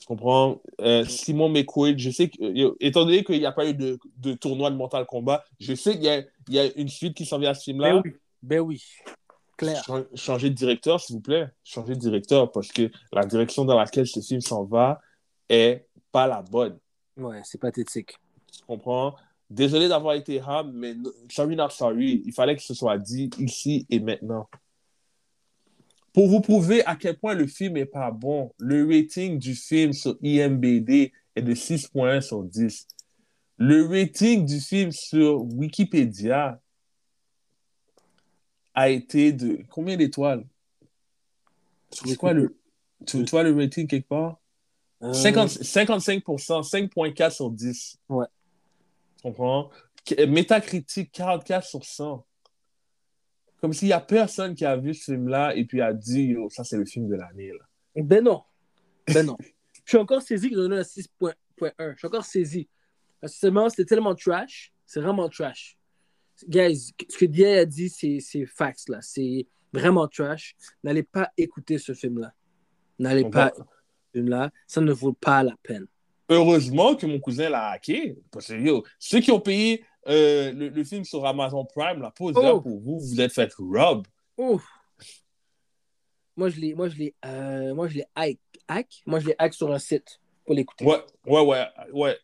Tu 0.02 0.08
comprends? 0.08 0.60
Euh, 0.82 1.06
Simon 1.06 1.48
McQuaid, 1.48 2.00
je 2.00 2.10
sais 2.10 2.28
que, 2.30 2.42
euh, 2.44 2.76
étant 2.80 3.06
donné 3.06 3.24
qu'il 3.24 3.38
n'y 3.40 3.46
a 3.46 3.52
pas 3.52 3.70
eu 3.70 3.76
de, 3.76 4.00
de 4.18 4.34
tournoi 4.34 4.72
de 4.72 4.76
Mortal 4.76 5.06
Kombat, 5.06 5.46
je 5.60 5.76
sais 5.76 5.94
qu'il 5.94 6.06
y 6.06 6.10
a, 6.10 6.24
il 6.48 6.54
y 6.56 6.60
a 6.60 6.66
une 6.76 6.90
suite 6.90 7.16
qui 7.16 7.24
s'en 7.26 7.38
vient 7.38 7.52
à 7.52 7.54
ce 7.54 7.64
film-là. 7.66 7.94
Ben 7.94 8.02
oui. 8.04 8.12
Ben 8.42 8.60
oui. 8.62 8.84
Clair. 9.58 9.84
Chan- 9.86 10.06
Changer 10.16 10.50
de 10.50 10.56
directeur, 10.56 11.00
s'il 11.00 11.18
vous 11.18 11.22
plaît. 11.22 11.48
Changer 11.64 11.94
de 11.94 12.00
directeur, 12.00 12.52
parce 12.52 12.72
que 12.72 12.90
la 13.14 13.26
direction 13.26 13.64
dans 13.64 13.78
laquelle 13.78 14.08
ce 14.08 14.20
film 14.22 14.42
s'en 14.42 14.64
va 14.64 15.00
est 15.48 15.86
pas 16.12 16.26
la 16.26 16.42
bonne. 16.42 16.80
Ouais, 17.16 17.42
c'est 17.44 17.60
pathétique. 17.62 18.14
Tu 18.52 18.66
comprends? 18.66 19.16
Désolé 19.52 19.88
d'avoir 19.88 20.16
été 20.16 20.40
ham, 20.40 20.72
mais 20.74 20.96
sorry 21.30 21.56
not 21.56 21.70
sorry. 21.70 22.24
Il 22.26 22.34
fallait 22.34 22.56
que 22.56 22.64
ce 22.64 22.74
soit 22.74 22.98
dit 22.98 23.30
ici 23.38 23.86
et 23.92 24.00
maintenant. 24.00 24.48
Pour 26.14 26.28
vous 26.28 26.42
prouver 26.42 26.84
à 26.86 26.96
quel 26.96 27.18
point 27.18 27.34
le 27.34 27.48
film 27.48 27.78
est 27.78 27.86
pas 27.86 28.12
bon, 28.12 28.54
le 28.60 28.86
rating 28.86 29.40
du 29.40 29.56
film 29.56 29.94
sur 29.94 30.18
IMBD 30.22 31.14
est 31.36 31.42
de 31.42 31.54
6.1 31.54 32.22
sur 32.22 32.44
10. 32.44 32.88
Le 33.58 33.88
rating 33.88 34.46
du 34.46 34.60
film 34.60 34.92
sur 34.92 35.44
Wikipédia 35.44 36.60
a 38.74 38.90
été 38.90 39.32
de 39.32 39.60
combien 39.70 39.96
d'étoiles? 39.96 40.46
Tu 41.92 42.16
quoi 42.18 42.34
le, 42.34 42.58
tu, 43.06 43.24
vois 43.26 43.44
le 43.44 43.56
rating 43.56 43.88
quelque 43.88 44.08
part? 44.08 44.40
Euh, 45.04 45.14
50 45.14 45.50
55%, 45.50 46.64
5.4 46.64 47.32
sur 47.32 47.50
10. 47.52 47.98
Ouais. 48.10 48.26
Tu 49.18 49.24
comprends? 49.24 49.70
Qu- 50.06 50.26
Métacritique, 50.26 51.12
44 51.12 51.66
sur 51.66 51.84
100. 51.84 52.26
Comme 53.62 53.74
s'il 53.74 53.88
n'y 53.88 53.94
a 53.94 54.02
personne 54.02 54.56
qui 54.56 54.66
a 54.66 54.76
vu 54.76 54.94
ce 54.94 55.12
film-là 55.12 55.56
et 55.56 55.66
puis 55.66 55.82
a 55.82 55.94
dit, 55.94 56.24
Yo, 56.24 56.50
ça 56.50 56.64
c'est 56.64 56.78
le 56.78 56.86
film 56.86 57.08
de 57.08 57.16
l'année. 57.16 57.52
là. 57.52 57.66
Ben 57.96 58.24
non. 58.24 58.42
Ben 59.14 59.26
non. 59.26 59.38
je 59.40 59.82
suis 59.86 59.98
encore 59.98 60.22
saisi 60.22 60.50
ont 60.54 60.58
donné 60.58 60.78
un 60.78 60.82
6.1. 60.82 61.34
Je 61.62 61.98
suis 61.98 62.08
encore 62.08 62.26
saisi. 62.26 62.68
Parce 63.20 63.40
que 63.40 63.70
c'était 63.70 63.86
tellement 63.86 64.16
trash. 64.16 64.74
C'est 64.86 65.00
vraiment 65.00 65.30
trash. 65.30 65.78
Guys, 66.48 66.94
ce 67.08 67.18
que 67.18 67.26
Dia 67.26 67.60
a 67.60 67.66
dit, 67.66 67.90
c'est 67.90 68.20
c'est 68.20 68.46
facts, 68.48 68.90
là. 68.90 69.00
C'est 69.02 69.48
vraiment 69.72 70.08
trash. 70.08 70.56
N'allez 70.84 71.04
pas 71.04 71.32
écouter 71.38 71.78
ce 71.78 71.94
film-là. 71.94 72.34
N'allez 72.98 73.30
pas 73.30 73.48
écouter 73.48 73.70
ce 74.14 74.20
film-là. 74.20 74.52
Ça 74.66 74.82
ne 74.82 74.92
vaut 74.92 75.14
pas 75.14 75.44
la 75.44 75.56
peine. 75.62 75.86
Heureusement 76.30 76.96
que 76.96 77.06
mon 77.06 77.20
cousin 77.20 77.50
l'a 77.50 77.70
hacké. 77.70 78.18
Parce 78.32 78.48
que 78.48 78.54
yo, 78.54 78.84
ceux 78.98 79.20
qui 79.20 79.32
ont 79.32 79.40
payé 79.40 79.86
euh, 80.08 80.52
le, 80.52 80.70
le 80.70 80.84
film 80.84 81.04
sur 81.04 81.26
Amazon 81.26 81.66
Prime, 81.66 82.02
la 82.02 82.12
pause 82.12 82.34
Oh. 82.38 82.42
d'heure 82.42 82.62
pour 82.62 82.80
vous, 82.80 83.00
vous 83.00 83.22
êtes 83.22 83.32
fait 83.34 83.52
rob. 83.58 84.08
Ouf. 84.38 84.64
Moi, 86.38 86.50
je 86.50 86.60
l'ai, 86.60 86.74
moi, 86.74 86.88
je 86.90 86.98
l'ai, 86.98 87.14
euh, 87.26 87.74
moi, 87.76 87.88
je 87.88 87.96
l'ai 87.98 88.06
hack, 88.16 88.38
hack. 88.68 88.88
Moi, 89.06 89.20
je 89.20 89.28
l'ai 89.28 89.36
hack 89.38 89.54
sur 89.54 89.72
un 89.72 89.80
site 89.80 90.20
pour 90.46 90.56
l'écouter. 90.56 90.86
Ouais, 90.86 90.98
ouais, 91.28 91.42
ouais, 91.42 91.66
ouais. 91.94 92.18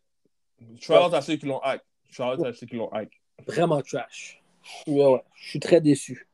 Shout-out 0.79 1.13
à 1.13 1.21
ceux 1.21 1.35
qui 1.35 1.45
l'ont 1.45 1.59
hack. 1.59 1.83
Shout-out 2.09 2.43
à 2.45 2.53
ceux 2.53 2.65
qui 2.65 2.75
l'ont 2.77 2.89
hack. 2.91 3.09
Vraiment 3.45 3.81
trash. 3.81 4.41
Ouais, 4.87 5.05
ouais. 5.05 5.21
Je 5.35 5.49
suis 5.49 5.59
très 5.59 5.81
déçu. 5.81 6.27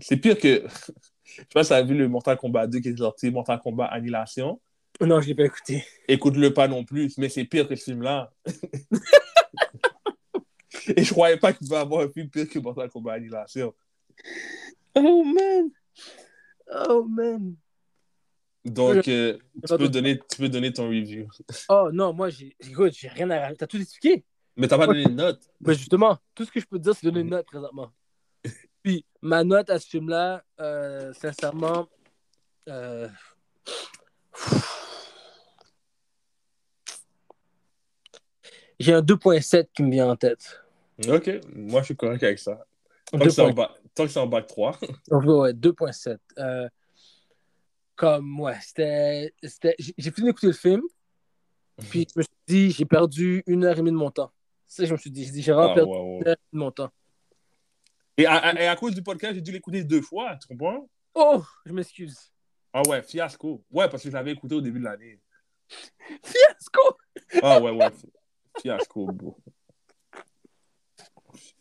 C'est 0.00 0.16
pire 0.18 0.38
que. 0.38 0.64
Je 1.24 1.40
sais 1.40 1.46
pas 1.52 1.64
si 1.64 1.68
tu 1.68 1.74
as 1.74 1.82
vu 1.82 1.96
le 1.96 2.08
Mortal 2.08 2.36
Kombat 2.38 2.68
2 2.68 2.78
qui 2.78 2.88
est 2.90 2.96
sorti, 2.96 3.30
Mortal 3.32 3.58
Kombat 3.60 3.86
Annihilation. 3.86 4.60
Non, 5.00 5.20
je 5.20 5.26
l'ai 5.26 5.34
pas 5.34 5.44
écouté. 5.44 5.84
Écoute-le 6.08 6.54
pas 6.54 6.68
non 6.68 6.84
plus, 6.84 7.18
mais 7.18 7.28
c'est 7.28 7.44
pire 7.44 7.66
que 7.68 7.74
ce 7.74 7.84
film-là. 7.84 8.32
Et 10.94 11.02
je 11.02 11.12
croyais 11.12 11.36
pas 11.36 11.52
qu'il 11.52 11.68
va 11.68 11.80
avoir 11.80 12.02
un 12.02 12.08
film 12.08 12.28
pire 12.28 12.48
que 12.48 12.58
Mortal 12.58 12.90
Kombat 12.90 13.14
Annihilation. 13.14 13.74
Oh 14.94 15.24
man! 15.24 15.70
Oh 16.88 17.04
man! 17.04 17.56
Donc, 18.64 19.06
euh, 19.06 19.38
tu, 19.66 19.76
peux 19.76 19.88
donner, 19.88 20.18
tu 20.18 20.38
peux 20.38 20.48
donner 20.48 20.72
ton 20.72 20.88
review. 20.88 21.28
Oh 21.68 21.90
non, 21.92 22.12
moi, 22.12 22.30
j'ai, 22.30 22.56
écoute, 22.60 22.94
j'ai 22.94 23.08
rien 23.08 23.30
à 23.30 23.38
rajouter. 23.38 23.58
T'as 23.58 23.66
tout 23.66 23.80
expliqué? 23.80 24.24
Mais 24.56 24.66
t'as 24.66 24.76
pas 24.76 24.86
donné 24.86 25.02
une 25.02 25.14
note. 25.14 25.40
Mais 25.60 25.74
justement, 25.74 26.18
tout 26.34 26.44
ce 26.44 26.50
que 26.50 26.58
je 26.58 26.66
peux 26.66 26.78
te 26.78 26.82
dire, 26.82 26.94
c'est 26.94 27.06
donner 27.06 27.20
une 27.20 27.30
note 27.30 27.46
présentement. 27.46 27.92
Puis, 28.82 29.04
ma 29.22 29.44
note 29.44 29.70
à 29.70 29.78
ce 29.78 29.86
film-là, 29.86 30.42
euh, 30.60 31.12
sincèrement, 31.12 31.88
euh... 32.68 33.08
j'ai 38.80 38.94
un 38.94 39.02
2.7 39.02 39.68
qui 39.72 39.82
me 39.84 39.92
vient 39.92 40.10
en 40.10 40.16
tête. 40.16 40.65
Ok, 41.08 41.30
moi 41.54 41.80
je 41.80 41.86
suis 41.86 41.96
correct 41.96 42.22
avec 42.22 42.38
ça. 42.38 42.64
Tant 43.10 43.18
que 43.18 43.30
c'est 43.30 43.42
en, 43.42 43.52
ba... 43.52 43.74
en, 44.16 44.26
bac 44.26 44.46
3. 44.46 44.78
ouais, 45.10 45.52
2.7. 45.52 46.18
Euh, 46.38 46.68
comme, 47.94 48.40
ouais, 48.40 48.56
c'était. 48.60 49.32
J'ai 49.78 50.10
fini 50.10 50.28
d'écouter 50.28 50.48
le 50.48 50.52
film, 50.52 50.82
puis 51.90 52.06
je 52.12 52.18
me 52.18 52.22
suis 52.22 52.34
dit, 52.46 52.70
j'ai 52.70 52.84
perdu 52.84 53.42
une 53.46 53.64
heure 53.64 53.74
et 53.74 53.76
demie 53.76 53.90
de 53.90 53.96
mon 53.96 54.10
temps. 54.10 54.32
Ça, 54.66 54.84
je 54.84 54.92
me 54.92 54.98
suis 54.98 55.10
dit, 55.10 55.24
j'ai 55.40 55.52
vraiment 55.52 55.72
ah, 55.72 55.74
perdu 55.74 55.92
une 55.92 56.26
heure 56.26 56.34
et 56.34 56.36
demie 56.36 56.52
de 56.52 56.58
mon 56.58 56.70
temps. 56.70 56.90
Et 58.18 58.26
à, 58.26 58.36
à, 58.36 58.76
cause 58.76 58.94
du 58.94 59.02
podcast, 59.02 59.34
j'ai 59.34 59.42
dû 59.42 59.52
l'écouter 59.52 59.84
deux 59.84 60.00
fois, 60.00 60.36
tu 60.36 60.48
comprends? 60.48 60.88
Oh, 61.14 61.42
je 61.64 61.72
m'excuse. 61.72 62.32
Ah 62.72 62.82
ouais, 62.88 63.02
fiasco. 63.02 63.64
Ouais, 63.70 63.88
parce 63.88 64.02
que 64.02 64.10
je 64.10 64.14
l'avais 64.14 64.32
écouté 64.32 64.54
au 64.54 64.60
début 64.60 64.78
de 64.78 64.84
l'année. 64.84 65.20
Fiasco! 66.22 66.96
Ah 67.42 67.60
ouais, 67.60 67.70
ouais. 67.70 67.90
Fiasco, 68.60 69.06
bro. 69.06 69.36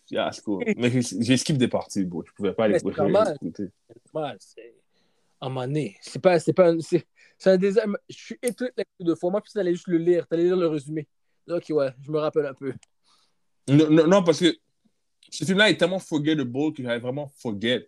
Fiasco. 0.08 0.62
Mais 0.78 0.92
j'ai 1.02 1.38
skip 1.38 1.58
des 1.58 1.68
parties, 1.68 2.06
bro. 2.06 2.24
Je 2.26 2.32
pouvais 2.34 2.54
pas 2.54 2.66
aller 2.66 2.78
écouter. 2.78 2.96
C'est 2.96 4.14
normal. 4.14 4.38
C'est 4.40 4.74
un 5.42 5.50
moment 5.50 5.68
donné. 5.68 5.98
C'est 6.02 6.20
pas, 6.22 6.40
c'est 6.40 6.54
pas, 6.54 6.74
c'est, 6.80 7.06
un. 7.46 7.58
Je 8.10 8.16
suis 8.16 8.38
étonné 8.42 8.72
de 9.00 9.16
fois. 9.16 9.32
Moi, 9.32 9.42
puis 9.42 9.52
t'allais 9.54 9.74
juste 9.74 9.88
le 9.88 9.98
lire, 9.98 10.28
t'allais 10.28 10.44
lire 10.44 10.58
le 10.58 10.68
résumé. 10.68 11.08
Ok, 11.48 11.66
ouais, 11.70 11.90
je 12.02 12.12
me 12.12 12.20
rappelle 12.20 12.46
un 12.46 12.54
peu. 12.54 12.74
Non, 13.68 13.90
non, 13.90 14.08
non 14.08 14.24
parce 14.24 14.40
que 14.40 14.56
ce 15.30 15.44
film-là 15.44 15.70
est 15.70 15.78
tellement 15.78 16.00
forgettable 16.00 16.74
que 16.74 16.84
j'avais 16.84 17.00
vraiment 17.00 17.28
forget 17.38 17.88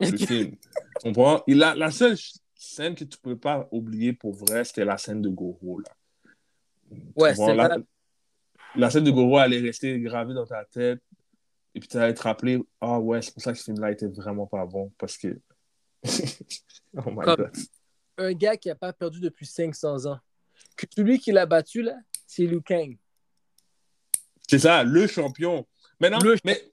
le 0.00 0.16
film. 0.16 0.56
Tu 1.00 1.02
comprends? 1.02 1.42
Il 1.46 1.62
a, 1.62 1.74
la 1.74 1.90
seule 1.90 2.16
scène 2.54 2.94
que 2.94 3.04
tu 3.04 3.18
peux 3.18 3.38
pas 3.38 3.68
oublier 3.70 4.12
pour 4.12 4.34
vrai, 4.34 4.64
c'était 4.64 4.84
la 4.84 4.98
scène 4.98 5.22
de 5.22 5.28
Goro, 5.28 5.80
là. 5.80 5.90
Ouais, 7.16 7.34
c'est 7.34 7.54
la, 7.54 7.76
la 8.74 8.90
scène 8.90 9.04
de 9.04 9.10
Goro, 9.10 9.38
elle 9.40 9.54
est 9.54 9.60
restée 9.60 9.98
gravée 10.00 10.34
dans 10.34 10.46
ta 10.46 10.64
tête. 10.64 11.00
Et 11.74 11.80
puis 11.80 11.88
tu 11.88 11.96
vas 11.96 12.12
te 12.12 12.22
rappelé, 12.22 12.60
ah 12.80 12.98
ouais, 12.98 13.22
c'est 13.22 13.32
pour 13.32 13.42
ça 13.42 13.52
que 13.52 13.58
ce 13.58 13.64
film-là 13.64 13.92
était 13.92 14.08
vraiment 14.08 14.46
pas 14.46 14.66
bon. 14.66 14.92
Parce 14.98 15.16
que. 15.16 15.38
oh 16.96 17.10
my 17.10 17.24
God. 17.24 17.52
Un 18.16 18.32
gars 18.32 18.56
qui 18.56 18.68
n'a 18.68 18.74
pas 18.74 18.92
perdu 18.92 19.20
depuis 19.20 19.46
500 19.46 20.06
ans. 20.06 20.18
Que 20.76 20.86
celui 20.94 21.18
qui 21.18 21.32
l'a 21.32 21.46
battu, 21.46 21.82
là, 21.82 21.94
c'est 22.26 22.44
Liu 22.44 22.60
Kang. 22.62 22.96
C'est 24.48 24.58
ça, 24.58 24.82
le 24.82 25.06
champion. 25.06 25.66
Maintenant, 26.00 26.18
mais, 26.44 26.68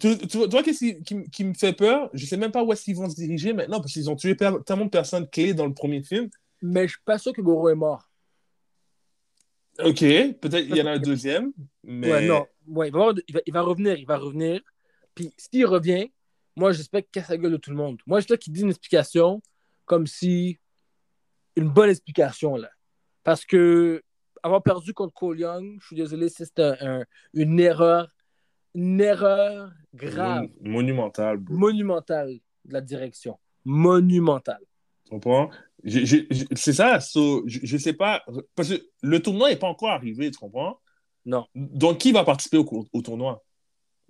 Tu, 0.00 0.18
tu, 0.18 0.38
vois, 0.48 0.62
qu'est-ce 0.62 1.02
qui, 1.02 1.30
qui, 1.30 1.44
me 1.44 1.54
fait 1.54 1.72
peur? 1.72 2.08
Je 2.14 2.24
sais 2.24 2.36
même 2.36 2.50
pas 2.50 2.64
où 2.64 2.72
est-ce 2.72 2.84
qu'ils 2.84 2.96
vont 2.96 3.10
se 3.10 3.14
diriger 3.14 3.52
maintenant 3.52 3.80
parce 3.80 3.92
qu'ils 3.92 4.08
ont 4.08 4.16
tué 4.16 4.36
tellement 4.36 4.84
de 4.86 4.90
personnes 4.90 5.28
clés 5.28 5.52
dans 5.54 5.66
le 5.66 5.74
premier 5.74 6.02
film. 6.02 6.30
Mais 6.62 6.86
je 6.86 6.92
suis 6.92 7.02
pas 7.04 7.18
sûr 7.18 7.32
que 7.32 7.42
Goro 7.42 7.68
est 7.68 7.74
mort. 7.74 8.08
Ok, 9.78 10.00
peut-être 10.00 10.66
il 10.68 10.76
y 10.76 10.82
en 10.82 10.86
a 10.86 10.92
un 10.92 10.98
deuxième. 10.98 11.52
Mais... 11.82 12.10
Ouais, 12.10 12.26
non. 12.26 12.46
Ouais, 12.66 12.88
il, 12.88 12.92
va, 12.92 13.12
il, 13.46 13.52
va, 13.52 13.62
revenir, 13.62 13.98
il 13.98 14.06
va 14.06 14.18
revenir. 14.18 14.60
Puis 15.14 15.32
s'il 15.36 15.66
revient, 15.66 16.10
moi 16.56 16.72
j'espère 16.72 17.02
qu'il 17.02 17.10
casse 17.10 17.28
la 17.28 17.36
gueule 17.36 17.52
de 17.52 17.56
tout 17.56 17.70
le 17.70 17.76
monde. 17.76 17.98
Moi, 18.06 18.20
je 18.20 18.26
veux 18.28 18.36
qu'il 18.36 18.52
dit 18.52 18.62
une 18.62 18.70
explication 18.70 19.42
comme 19.84 20.06
si. 20.06 20.58
Une 21.54 21.68
bonne 21.68 21.90
explication, 21.90 22.56
là. 22.56 22.70
Parce 23.24 23.44
que 23.44 24.02
avoir 24.42 24.62
perdu 24.62 24.94
contre 24.94 25.12
Cole 25.14 25.40
Young, 25.40 25.78
je 25.80 25.86
suis 25.86 25.96
désolé, 25.96 26.28
c'est 26.28 26.60
une 27.34 27.60
erreur. 27.60 28.08
Une 28.74 29.00
erreur 29.00 29.70
grave. 29.94 30.48
monumentale. 30.60 31.38
Monumentale 31.48 32.38
de 32.64 32.72
la 32.72 32.80
direction. 32.80 33.38
Monumentale. 33.64 34.62
Tu 35.04 35.10
comprends? 35.10 35.50
C'est 35.84 36.72
ça, 36.72 36.98
je, 36.98 37.74
ne 37.74 37.78
sais 37.78 37.92
pas. 37.92 38.24
Parce 38.54 38.70
que 38.70 38.82
le 39.02 39.20
tournoi 39.20 39.50
n'est 39.50 39.56
pas 39.56 39.68
encore 39.68 39.90
arrivé, 39.90 40.30
tu 40.30 40.38
comprends? 40.38 40.80
Non. 41.24 41.46
Donc, 41.54 41.98
qui 41.98 42.12
va 42.12 42.24
participer 42.24 42.58
au, 42.58 42.88
au 42.92 43.02
tournoi? 43.02 43.44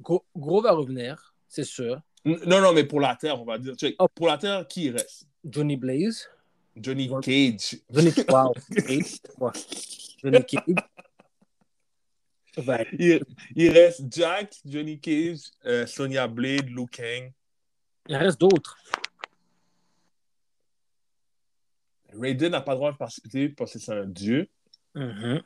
Gros, 0.00 0.60
va 0.60 0.72
revenir, 0.72 1.34
c'est 1.48 1.64
sûr. 1.64 2.00
Non, 2.24 2.60
non, 2.60 2.72
mais 2.72 2.84
pour 2.84 3.00
la 3.00 3.16
Terre, 3.16 3.40
on 3.40 3.44
va 3.44 3.58
dire. 3.58 3.74
Oh. 3.98 4.08
Pour 4.14 4.26
la 4.28 4.38
Terre, 4.38 4.66
qui 4.66 4.90
reste? 4.90 5.26
Johnny 5.44 5.76
Blaze. 5.76 6.28
Johnny 6.76 7.08
Cage. 7.20 7.80
Johnny, 7.90 8.10
wow. 8.28 8.52
Johnny 10.22 10.44
Cage. 10.44 10.74
Il, 13.56 13.70
reste 13.70 14.02
Jack, 14.10 14.54
Johnny 14.64 15.00
Cage, 15.00 15.50
euh, 15.64 15.86
Sonia 15.86 16.28
Blade, 16.28 16.68
Liu 16.68 16.86
Kang. 16.86 17.32
Il 18.08 18.16
reste 18.16 18.40
d'autres. 18.40 18.76
Raiden 22.12 22.52
n'a 22.52 22.60
pas 22.60 22.72
le 22.72 22.78
droit 22.78 22.92
de 22.92 22.96
participer 22.96 23.48
parce 23.48 23.72
que 23.72 23.78
c'est 23.78 23.92
un 23.92 24.06
dieu. 24.06 24.48
Mm-hmm. 24.94 25.42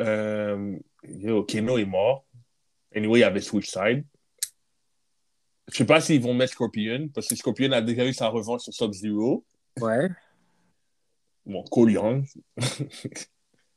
Euh, 0.00 0.76
Keno 1.02 1.78
est 1.78 1.84
mort. 1.84 2.24
Anyway, 2.94 3.20
il 3.20 3.22
y 3.22 3.24
avait 3.24 3.40
Switch 3.40 3.70
Side. 3.70 4.04
Je 5.70 5.76
sais 5.76 5.84
pas 5.84 6.00
s'ils 6.00 6.22
vont 6.22 6.34
mettre 6.34 6.52
Scorpion, 6.52 7.08
parce 7.14 7.28
que 7.28 7.36
Scorpion 7.36 7.72
a 7.72 7.82
déjà 7.82 8.06
eu 8.06 8.14
sa 8.14 8.28
revanche 8.28 8.62
sur 8.62 8.72
Sub-Zero. 8.72 9.44
Ouais. 9.80 10.08
Bon, 11.44 11.62
Cole 11.64 11.92
Young. 11.92 12.26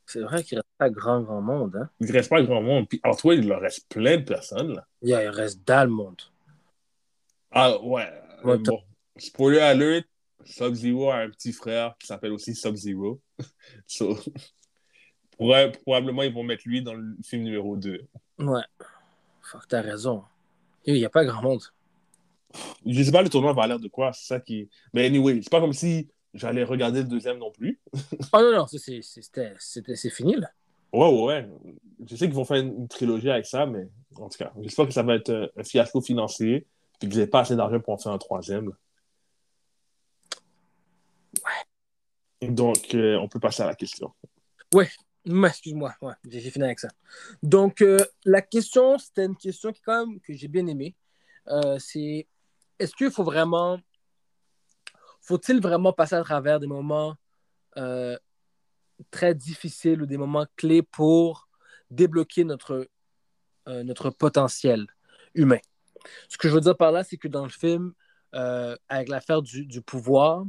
c'est 0.06 0.22
vrai 0.22 0.44
qu'il 0.44 0.58
reste 0.58 0.70
pas 0.78 0.90
grand, 0.90 1.22
grand 1.22 1.42
monde. 1.42 1.76
Hein? 1.76 1.90
Il 2.00 2.12
reste 2.12 2.30
pas 2.30 2.42
grand 2.42 2.62
monde. 2.62 2.88
Puis, 2.88 3.00
alors, 3.04 3.18
toi, 3.18 3.36
il 3.36 3.48
leur 3.48 3.62
reste 3.62 3.88
plein 3.90 4.18
de 4.18 4.24
personnes. 4.24 4.74
Là. 4.74 4.88
Yeah, 5.02 5.24
il 5.24 5.30
reste 5.30 5.70
monde. 5.88 6.22
Ah, 7.52 7.78
ouais. 7.82 8.10
bon. 8.44 8.82
Spoiler 9.18 9.60
alert, 9.60 10.08
Sub-Zero 10.46 11.12
a 11.12 11.18
un 11.18 11.30
petit 11.30 11.52
frère 11.52 11.96
qui 12.00 12.08
s'appelle 12.08 12.32
aussi 12.32 12.56
Sub-Zero. 12.56 13.22
so, 13.88 14.18
probablement, 15.84 16.24
ils 16.24 16.34
vont 16.34 16.44
mettre 16.44 16.64
lui 16.66 16.82
dans 16.82 16.94
le 16.94 17.16
film 17.24 17.44
numéro 17.44 17.76
2. 17.76 18.02
Ouais. 18.40 18.62
Fuck, 19.42 19.68
t'as 19.68 19.82
raison. 19.82 20.24
Il 20.86 20.94
n'y 20.94 21.06
a 21.06 21.10
pas 21.10 21.26
grand 21.26 21.42
monde. 21.42 21.64
Je 22.86 23.02
sais 23.02 23.12
pas, 23.12 23.22
le 23.22 23.30
tournoi 23.30 23.54
va 23.54 23.68
l'air 23.68 23.80
de 23.80 23.88
quoi. 23.88 24.14
C'est 24.14 24.28
ça 24.28 24.40
qui. 24.40 24.70
Mais 24.94 25.06
anyway, 25.06 25.40
c'est 25.42 25.50
pas 25.50 25.62
comme 25.62 25.74
si 25.74 26.10
j'allais 26.34 26.64
regarder 26.64 27.00
le 27.00 27.08
deuxième 27.08 27.38
non 27.38 27.52
plus. 27.52 27.80
oh 28.34 28.38
non, 28.38 28.52
non, 28.52 28.68
c'est 28.68 30.10
fini 30.10 30.36
là. 30.36 30.50
Ouais, 30.94 31.08
ouais, 31.08 31.24
ouais. 31.24 31.50
Je 32.06 32.16
sais 32.16 32.26
qu'ils 32.26 32.36
vont 32.36 32.44
faire 32.44 32.58
une, 32.58 32.88
trilogie 32.88 33.30
avec 33.30 33.46
ça, 33.46 33.66
mais 33.66 33.88
en 34.16 34.28
tout 34.28 34.38
cas, 34.38 34.52
j'espère 34.60 34.88
que 34.88 34.94
ça 34.94 35.04
va 35.04 35.16
être 35.16 35.52
un 35.56 35.64
fiasco 35.64 36.02
financier, 36.02 36.68
puis 37.00 37.08
que 37.08 37.16
j'ai 37.16 37.28
pas 37.28 37.42
assez 37.42 37.56
d'argent 37.56 37.80
pour 37.80 37.94
en 37.94 37.98
faire 37.98 38.12
un 38.12 38.18
troisième. 38.18 38.72
Ouais. 42.42 42.50
Donc, 42.50 42.94
euh, 42.94 43.18
on 43.18 43.30
peut 43.30 43.40
passer 43.40 43.64
à 43.64 43.68
la 43.68 43.76
question. 43.76 44.12
Ouais, 44.74 44.90
excuse-moi, 45.26 45.94
j'ai 46.28 46.52
fini 46.52 46.66
avec 46.66 46.80
ça. 46.80 46.90
Donc, 47.44 47.82
euh, 47.82 48.00
la 48.26 48.42
question, 48.42 48.98
c'était 48.98 49.26
une 49.26 49.36
question 49.36 49.72
qui, 49.72 49.82
quand 49.82 50.06
même, 50.06 50.20
que 50.20 50.34
j'ai 50.34 50.48
bien 50.48 50.66
aimée. 50.68 50.96
Euh, 51.48 51.78
c'est 51.80 52.28
est-ce 52.80 52.96
qu'il 52.96 53.12
faut 53.12 53.24
vraiment. 53.24 53.80
Faut-il 55.22 55.62
vraiment 55.62 55.94
passer 55.94 56.16
à 56.16 56.24
travers 56.24 56.60
des 56.60 56.68
moments 56.68 57.16
très 59.12 59.36
difficiles 59.36 60.02
ou 60.02 60.06
des 60.08 60.18
moments 60.18 60.48
clés 60.56 60.82
pour 60.82 61.48
débloquer 61.92 62.44
notre, 62.44 62.90
potentiel 64.18 64.88
humain? 65.36 65.60
Ce 66.28 66.40
que 66.40 66.50
je 66.50 66.56
veux 66.56 66.62
dire 66.62 66.76
par 66.76 66.92
là, 66.92 67.04
c'est 67.04 67.18
que 67.18 67.28
dans 67.28 67.44
le 67.44 67.52
film, 67.52 67.94
avec 68.34 69.10
l'affaire 69.10 69.44
du, 69.44 69.82
pouvoir, 69.84 70.44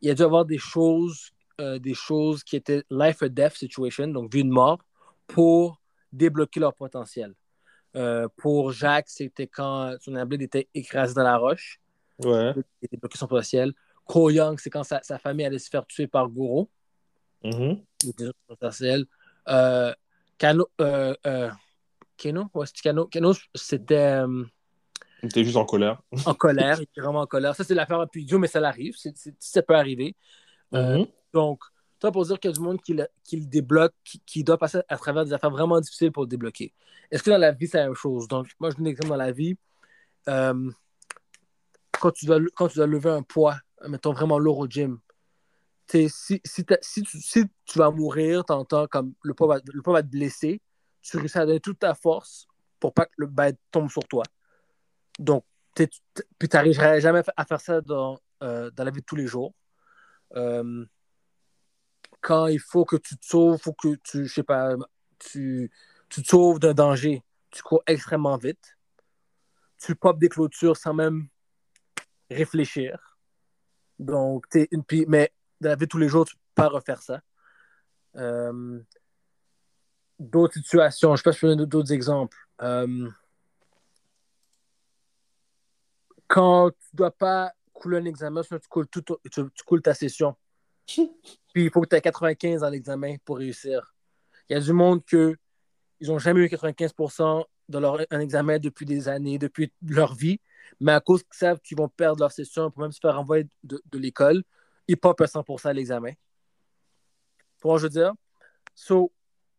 il 0.00 0.08
y 0.08 0.10
a 0.10 0.14
dû 0.14 0.22
avoir 0.22 0.44
des 0.44 0.58
choses, 0.58 1.30
euh, 1.60 1.78
des 1.78 1.94
choses 1.94 2.44
qui 2.44 2.56
étaient 2.56 2.84
life 2.90 3.22
or 3.22 3.30
death 3.30 3.54
situation, 3.54 4.08
donc 4.08 4.32
vie 4.32 4.44
de 4.44 4.50
mort, 4.50 4.78
pour 5.26 5.80
débloquer 6.12 6.60
leur 6.60 6.74
potentiel. 6.74 7.34
Euh, 7.96 8.28
pour 8.36 8.72
Jacques, 8.72 9.08
c'était 9.08 9.46
quand 9.46 9.96
son 10.00 10.14
ablé 10.16 10.44
était 10.44 10.68
écrasé 10.74 11.14
dans 11.14 11.22
la 11.22 11.38
roche. 11.38 11.80
Ouais. 12.22 12.52
Il 12.82 12.88
débloqué 12.90 13.18
son 13.18 13.26
potentiel. 13.26 13.72
Ko 14.04 14.30
Young, 14.30 14.58
c'est 14.60 14.70
quand 14.70 14.84
sa, 14.84 15.18
famille 15.18 15.46
allait 15.46 15.58
se 15.58 15.68
faire 15.70 15.86
tuer 15.86 16.06
par 16.06 16.28
Goro. 16.28 16.70
Mm 17.42 17.50
-hmm. 17.50 18.32
potentiel. 18.46 19.06
Euh, 19.48 19.92
euh, 20.80 21.14
euh, 21.26 21.50
Keno, 22.16 22.44
ouais, 22.54 22.66
c'était 22.66 22.80
Cano. 22.82 23.06
Cano, 23.06 23.32
c'était 23.54 24.22
Il 25.22 25.28
était 25.28 25.44
juste 25.44 25.56
en 25.56 25.64
colère. 25.64 26.02
en 26.26 26.34
colère, 26.34 26.78
il 26.78 26.84
était 26.84 27.00
vraiment 27.00 27.20
en 27.20 27.26
colère. 27.26 27.54
Ça, 27.54 27.64
c'est 27.64 27.74
l'affaire 27.74 28.00
à 28.00 28.06
Dieu, 28.06 28.38
mais 28.38 28.48
ça 28.48 28.60
l'arrive. 28.60 28.96
Ça 29.38 29.62
peut 29.62 29.74
arriver. 29.74 30.14
Mhm. 30.72 31.06
Donc, 31.36 31.60
toi, 32.00 32.10
pour 32.12 32.24
dire 32.24 32.40
qu'il 32.40 32.50
y 32.50 32.54
a 32.54 32.56
du 32.56 32.60
monde 32.60 32.80
qui 32.80 32.94
le, 32.94 33.06
débloque, 33.30 33.92
qui, 34.24 34.42
doit 34.42 34.56
passer 34.56 34.78
à 34.88 34.96
travers 34.96 35.26
des 35.26 35.34
affaires 35.34 35.50
vraiment 35.50 35.78
difficiles 35.78 36.10
pour 36.10 36.22
le 36.22 36.28
débloquer. 36.28 36.72
Est-ce 37.10 37.22
que 37.22 37.28
dans 37.28 37.36
la 37.36 37.52
vie, 37.52 37.66
c'est 37.68 37.76
la 37.76 37.84
même 37.84 37.94
chose? 37.94 38.26
Donc, 38.26 38.46
moi, 38.58 38.70
je 38.70 38.76
donne 38.76 38.86
un 38.86 38.90
exemple 38.90 39.10
dans 39.10 39.16
la 39.16 39.32
vie. 39.32 39.54
Euh, 40.30 40.70
quand, 42.00 42.10
tu 42.12 42.24
dois, 42.24 42.38
lever 42.38 43.10
un 43.10 43.22
poids, 43.22 43.58
mettons 43.86 44.14
vraiment 44.14 44.38
lourd 44.38 44.60
au 44.60 44.66
gym, 44.66 44.98
si, 45.90 46.08
si, 46.42 46.64
tu, 46.64 47.78
vas 47.78 47.90
mourir, 47.90 48.46
t'entends 48.46 48.86
comme 48.86 49.12
le 49.22 49.34
poids, 49.34 49.60
va, 49.86 50.02
te 50.02 50.08
blesser, 50.08 50.62
tu 51.02 51.18
réussis 51.18 51.36
à 51.36 51.44
donner 51.44 51.60
toute 51.60 51.80
ta 51.80 51.94
force 51.94 52.48
pour 52.80 52.94
pas 52.94 53.04
que 53.04 53.12
le 53.18 53.26
bête 53.26 53.58
tombe 53.70 53.90
sur 53.90 54.08
toi. 54.08 54.22
Donc, 55.18 55.44
puis 55.74 55.86
tu 56.48 56.56
n'arriverais 56.56 57.02
jamais 57.02 57.22
à 57.36 57.44
faire 57.44 57.60
ça 57.60 57.82
dans, 57.82 58.18
euh, 58.42 58.70
dans 58.70 58.84
la 58.84 58.90
vie 58.90 59.00
de 59.00 59.06
tous 59.06 59.16
les 59.16 59.26
jours. 59.26 59.52
Euh, 60.34 60.86
quand 62.20 62.46
il 62.46 62.60
faut 62.60 62.84
que 62.84 62.96
tu 62.96 63.16
te 63.16 63.26
sauves, 63.26 63.58
faut 63.60 63.72
que 63.72 63.94
tu, 63.96 64.26
je 64.26 64.32
sais 64.32 64.42
pas, 64.42 64.74
tu, 65.18 65.70
tu 66.08 66.22
te 66.22 66.28
sauves 66.28 66.58
d'un 66.58 66.74
danger, 66.74 67.22
tu 67.50 67.62
cours 67.62 67.82
extrêmement 67.86 68.36
vite. 68.36 68.76
Tu 69.78 69.94
popes 69.94 70.18
des 70.18 70.28
clôtures 70.28 70.76
sans 70.76 70.94
même 70.94 71.28
réfléchir. 72.30 73.18
Donc, 73.98 74.48
t'es 74.48 74.68
une 74.70 74.84
mais 75.08 75.32
dans 75.60 75.70
la 75.70 75.76
vie 75.76 75.86
de 75.86 75.90
tous 75.90 75.98
les 75.98 76.08
jours, 76.08 76.24
tu 76.26 76.34
peux 76.36 76.42
pas 76.54 76.68
refaire 76.68 77.02
ça. 77.02 77.20
Euh, 78.16 78.80
d'autres 80.18 80.54
situations, 80.54 81.14
je 81.14 81.18
sais 81.18 81.22
pas 81.22 81.32
si 81.32 81.38
je 81.38 81.40
peux 81.42 81.48
donner 81.48 81.66
d'autres 81.66 81.92
exemples. 81.92 82.36
Euh, 82.62 83.10
quand 86.26 86.70
tu 86.70 86.96
dois 86.96 87.10
pas 87.10 87.52
couler 87.72 87.98
un 87.98 88.04
examen, 88.04 88.42
sinon 88.42 88.58
tu 88.58 88.68
coules, 88.68 88.88
tu 88.88 89.42
coules 89.64 89.82
ta 89.82 89.94
session. 89.94 90.36
Puis 90.86 91.10
il 91.54 91.70
faut 91.70 91.80
que 91.80 91.88
tu 91.88 91.96
aies 91.96 92.00
95 92.00 92.60
dans 92.60 92.70
l'examen 92.70 93.16
pour 93.24 93.38
réussir. 93.38 93.94
Il 94.48 94.54
y 94.54 94.56
a 94.56 94.60
du 94.60 94.72
monde 94.72 95.04
que 95.04 95.36
ils 96.00 96.08
n'ont 96.08 96.18
jamais 96.18 96.40
eu 96.40 96.46
95% 96.46 97.44
de 97.68 97.78
leur 97.78 98.00
un 98.10 98.20
examen 98.20 98.58
depuis 98.58 98.86
des 98.86 99.08
années, 99.08 99.38
depuis 99.38 99.72
leur 99.82 100.14
vie, 100.14 100.40
mais 100.78 100.92
à 100.92 101.00
cause 101.00 101.22
qu'ils 101.22 101.36
savent 101.36 101.60
qu'ils 101.60 101.78
vont 101.78 101.88
perdre 101.88 102.20
leur 102.20 102.32
session 102.32 102.70
pour 102.70 102.82
même 102.82 102.92
se 102.92 103.00
faire 103.00 103.16
renvoyer 103.16 103.48
de, 103.64 103.82
de 103.90 103.98
l'école, 103.98 104.42
ils 104.86 104.96
popent 104.96 105.22
à 105.22 105.26
100% 105.26 105.68
à 105.68 105.72
l'examen. 105.72 106.12
Que 107.62 107.78
je 107.78 107.82
veux 107.82 107.88
dire? 107.88 108.12
So, 108.74 109.12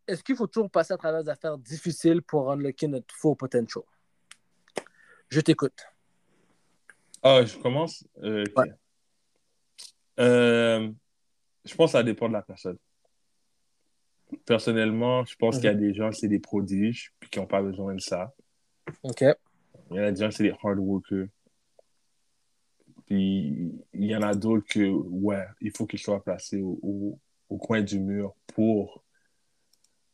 est-ce 0.07 0.23
qu'il 0.23 0.35
faut 0.35 0.47
toujours 0.47 0.69
passer 0.69 0.93
à 0.93 0.97
travers 0.97 1.23
des 1.23 1.29
affaires 1.29 1.57
difficiles 1.57 2.21
pour 2.21 2.51
unlocker 2.51 2.87
notre 2.87 3.13
full 3.13 3.35
potential? 3.35 3.83
Je 5.29 5.41
t'écoute. 5.41 5.77
Ah, 7.21 7.43
je 7.43 7.57
commence? 7.57 8.05
Euh. 8.23 8.45
Ouais. 8.55 8.71
Euh, 10.19 10.89
je 11.67 11.75
pense 11.75 11.91
que 11.91 11.97
ça 11.97 12.03
dépend 12.03 12.27
de 12.27 12.33
la 12.33 12.41
personne. 12.41 12.77
Personnellement, 14.45 15.23
je 15.25 15.35
pense 15.35 15.55
qu'il 15.55 15.65
y 15.65 15.69
a 15.69 15.73
des 15.73 15.93
gens, 15.93 16.11
c'est 16.11 16.27
des 16.27 16.39
prodiges, 16.39 17.13
puis 17.19 17.29
qui 17.29 17.39
n'ont 17.39 17.45
pas 17.47 17.61
besoin 17.61 17.95
de 17.95 18.01
ça. 18.01 18.33
OK. 19.03 19.21
Il 19.91 19.97
y 19.97 19.99
en 19.99 20.03
a 20.03 20.11
des 20.11 20.21
gens, 20.21 20.31
c'est 20.31 20.43
des 20.43 20.53
hard 20.63 20.79
workers. 20.79 21.27
Puis 23.05 23.71
il 23.93 24.05
y 24.05 24.15
en 24.15 24.21
a 24.21 24.35
d'autres 24.35 24.67
que, 24.67 24.85
ouais, 24.89 25.45
il 25.61 25.71
faut 25.75 25.85
qu'ils 25.85 25.99
soient 25.99 26.21
placés 26.21 26.61
au, 26.61 26.77
au- 26.81 27.19
au 27.49 27.57
coin 27.57 27.81
du 27.81 27.99
mur 27.99 28.35
pour 28.47 29.01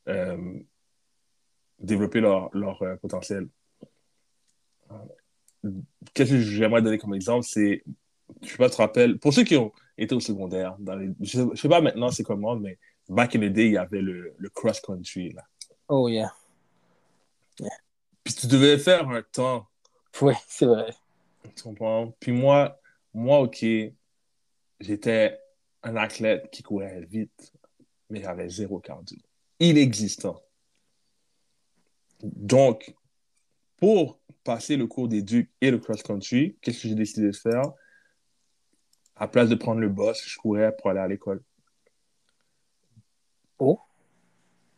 euh, 0.08 0.60
développer 1.80 2.20
leur, 2.22 2.56
leur 2.56 2.82
euh, 2.84 2.96
potentiel. 2.98 3.48
Qu'est-ce 6.14 6.32
que 6.32 6.40
j'aimerais 6.40 6.84
donner 6.84 7.00
comme 7.00 7.16
exemple? 7.16 7.46
C'est, 7.50 7.84
je 8.44 8.50
sais 8.50 8.58
pas, 8.58 8.70
tu 8.70 8.76
te 8.76 8.82
rappelles, 8.82 9.18
pour 9.18 9.34
ceux 9.34 9.44
qui 9.44 9.56
ont 9.58 9.72
été 9.98 10.16
au 10.16 10.20
secondaire, 10.20 10.76
dans 10.80 10.96
les, 10.96 11.10
je, 11.22 11.42
je 11.54 11.62
sais 11.62 11.70
pas 11.70 11.82
maintenant 11.82 12.10
c'est 12.10 12.24
comment, 12.24 12.56
mais 12.56 12.78
back 13.10 13.36
in 13.36 13.40
the 13.40 13.54
day, 13.54 13.68
il 13.68 13.74
y 13.74 13.78
avait 13.78 14.02
le, 14.02 14.34
le 14.38 14.50
cross-country. 14.50 15.36
Oh 15.88 16.08
yeah. 16.08 16.34
Puis 18.24 18.34
tu 18.34 18.48
devais 18.48 18.78
faire 18.78 19.10
un 19.10 19.22
temps 19.22 19.68
Oui, 20.22 20.34
c'est 20.48 20.66
vrai. 20.66 20.94
Tu 21.56 21.64
comprends? 21.64 22.14
Puis 22.20 22.32
moi, 22.32 22.80
moi, 23.14 23.42
OK, 23.42 23.66
j'étais 24.80 25.40
un 25.84 25.96
athlète 25.98 26.50
qui 26.52 26.64
courait 26.64 27.06
vite, 27.10 27.54
mais 28.10 28.22
j'avais 28.22 28.50
zéro 28.50 28.80
cardio. 28.80 29.20
Inexistant. 29.60 30.42
Donc, 32.24 32.96
pour 33.78 34.20
passer 34.44 34.78
le 34.78 34.88
cours 34.88 35.10
des 35.10 35.22
Ducs 35.22 35.52
et 35.60 35.72
le 35.72 35.78
cross-country, 35.78 36.58
qu'est-ce 36.62 36.84
que 36.84 36.88
j'ai 36.88 36.96
décidé 36.96 37.28
de 37.28 37.36
faire? 37.36 37.74
À 39.24 39.28
place 39.30 39.48
de 39.48 39.56
prendre 39.56 39.80
le 39.80 39.88
bus, 39.88 40.22
je 40.28 40.38
courais 40.38 40.76
pour 40.76 40.90
aller 40.90 41.00
à 41.00 41.08
l'école. 41.08 41.42
Oh. 43.58 43.80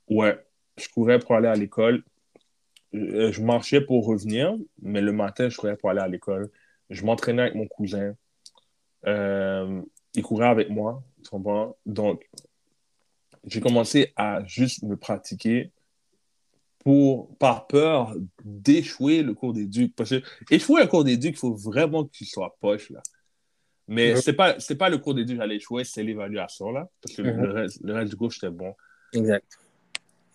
Ouais, 0.07 0.39
je 0.77 0.87
courais 0.87 1.17
pour 1.17 1.33
aller 1.33 1.47
à 1.47 1.55
l'école. 1.55 2.03
Euh, 2.93 3.31
Je 3.31 3.41
marchais 3.41 3.81
pour 3.81 4.05
revenir, 4.05 4.55
mais 4.83 5.01
le 5.01 5.11
matin, 5.13 5.49
je 5.49 5.57
courais 5.57 5.75
pour 5.75 5.89
aller 5.89 6.01
à 6.01 6.07
l'école. 6.07 6.51
Je 6.91 7.03
m'entraînais 7.03 7.41
avec 7.41 7.55
mon 7.55 7.65
cousin. 7.65 8.13
Euh, 9.07 9.81
il 10.13 10.21
courait 10.21 10.49
avec 10.49 10.69
moi, 10.69 11.01
tu 11.23 11.29
comprends? 11.31 11.75
Donc, 11.87 12.29
j'ai 13.45 13.61
commencé 13.61 14.13
à 14.15 14.45
juste 14.45 14.83
me 14.83 14.95
pratiquer 14.95 15.71
pour, 16.83 17.35
par 17.37 17.65
peur 17.65 18.13
d'échouer 18.43 19.23
le 19.23 19.33
cours 19.33 19.53
des 19.53 19.65
ducs. 19.65 19.95
Parce 19.95 20.11
que 20.11 20.21
échouer 20.51 20.83
un 20.83 20.87
cours 20.87 21.03
des 21.03 21.17
ducs, 21.17 21.33
il 21.33 21.39
faut 21.39 21.55
vraiment 21.55 22.05
que 22.05 22.11
tu 22.11 22.25
sois 22.25 22.55
poche, 22.61 22.91
là. 22.91 23.01
Mais 23.87 24.11
Mhm. 24.13 24.21
c'est 24.21 24.33
pas, 24.33 24.59
c'est 24.59 24.75
pas 24.77 24.89
le 24.89 24.97
cours 24.97 25.13
des 25.13 25.25
que 25.25 25.35
j'allais 25.35 25.57
échouer, 25.57 25.83
c'est 25.83 26.03
l'évaluation, 26.03 26.71
là. 26.71 26.89
Parce 27.01 27.15
que 27.15 27.21
le- 27.21 27.33
Mhm. 27.33 27.43
le, 27.43 27.51
reste, 27.51 27.79
le 27.83 27.93
reste 27.93 28.09
du 28.11 28.17
cours, 28.17 28.31
j'étais 28.31 28.49
bon. 28.49 28.73
Exact. 29.13 29.45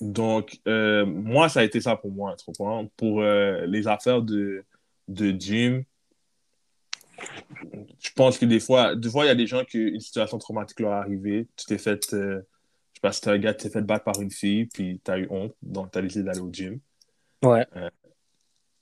Donc, 0.01 0.59
euh, 0.67 1.05
moi, 1.05 1.49
ça 1.49 1.61
a 1.61 1.65
été 1.65 1.81
ça 1.81 1.97
pour 1.97 2.11
moi, 2.11 2.35
tu 2.37 2.45
comprends? 2.47 2.87
Pour 2.97 3.21
euh, 3.21 3.67
les 3.67 3.87
affaires 3.89 4.23
de, 4.23 4.65
de 5.09 5.31
gym, 5.39 5.85
je 7.99 8.11
pense 8.17 8.39
que 8.39 8.47
des 8.47 8.61
fois, 8.61 8.95
des 8.97 9.11
fois, 9.11 9.25
il 9.25 9.29
y 9.29 9.31
a 9.31 9.35
des 9.35 9.47
gens 9.47 9.65
qui, 9.65 9.79
une 9.79 10.01
situation 10.01 10.39
traumatique 10.39 10.81
leur 10.81 10.93
est 10.93 10.97
arrivée. 10.97 11.49
Tu 11.57 11.67
t'es 11.67 11.77
fait, 11.79 12.15
euh, 12.15 12.41
je 12.93 12.95
sais 12.95 13.01
pas 13.03 13.13
si 13.13 13.21
t'es 13.21 13.31
un 13.31 13.39
gars, 13.39 13.53
tu 13.53 13.65
t'es 13.65 13.71
fait 13.71 13.83
battre 13.83 14.05
par 14.05 14.21
une 14.23 14.31
fille, 14.31 14.67
puis 14.67 15.01
tu 15.05 15.11
as 15.11 15.19
eu 15.19 15.27
honte, 15.31 15.55
donc 15.61 15.91
tu 15.93 15.99
as 15.99 16.03
décidé 16.03 16.25
d'aller 16.25 16.41
au 16.41 16.51
gym. 16.51 16.81
Ouais. 17.43 17.67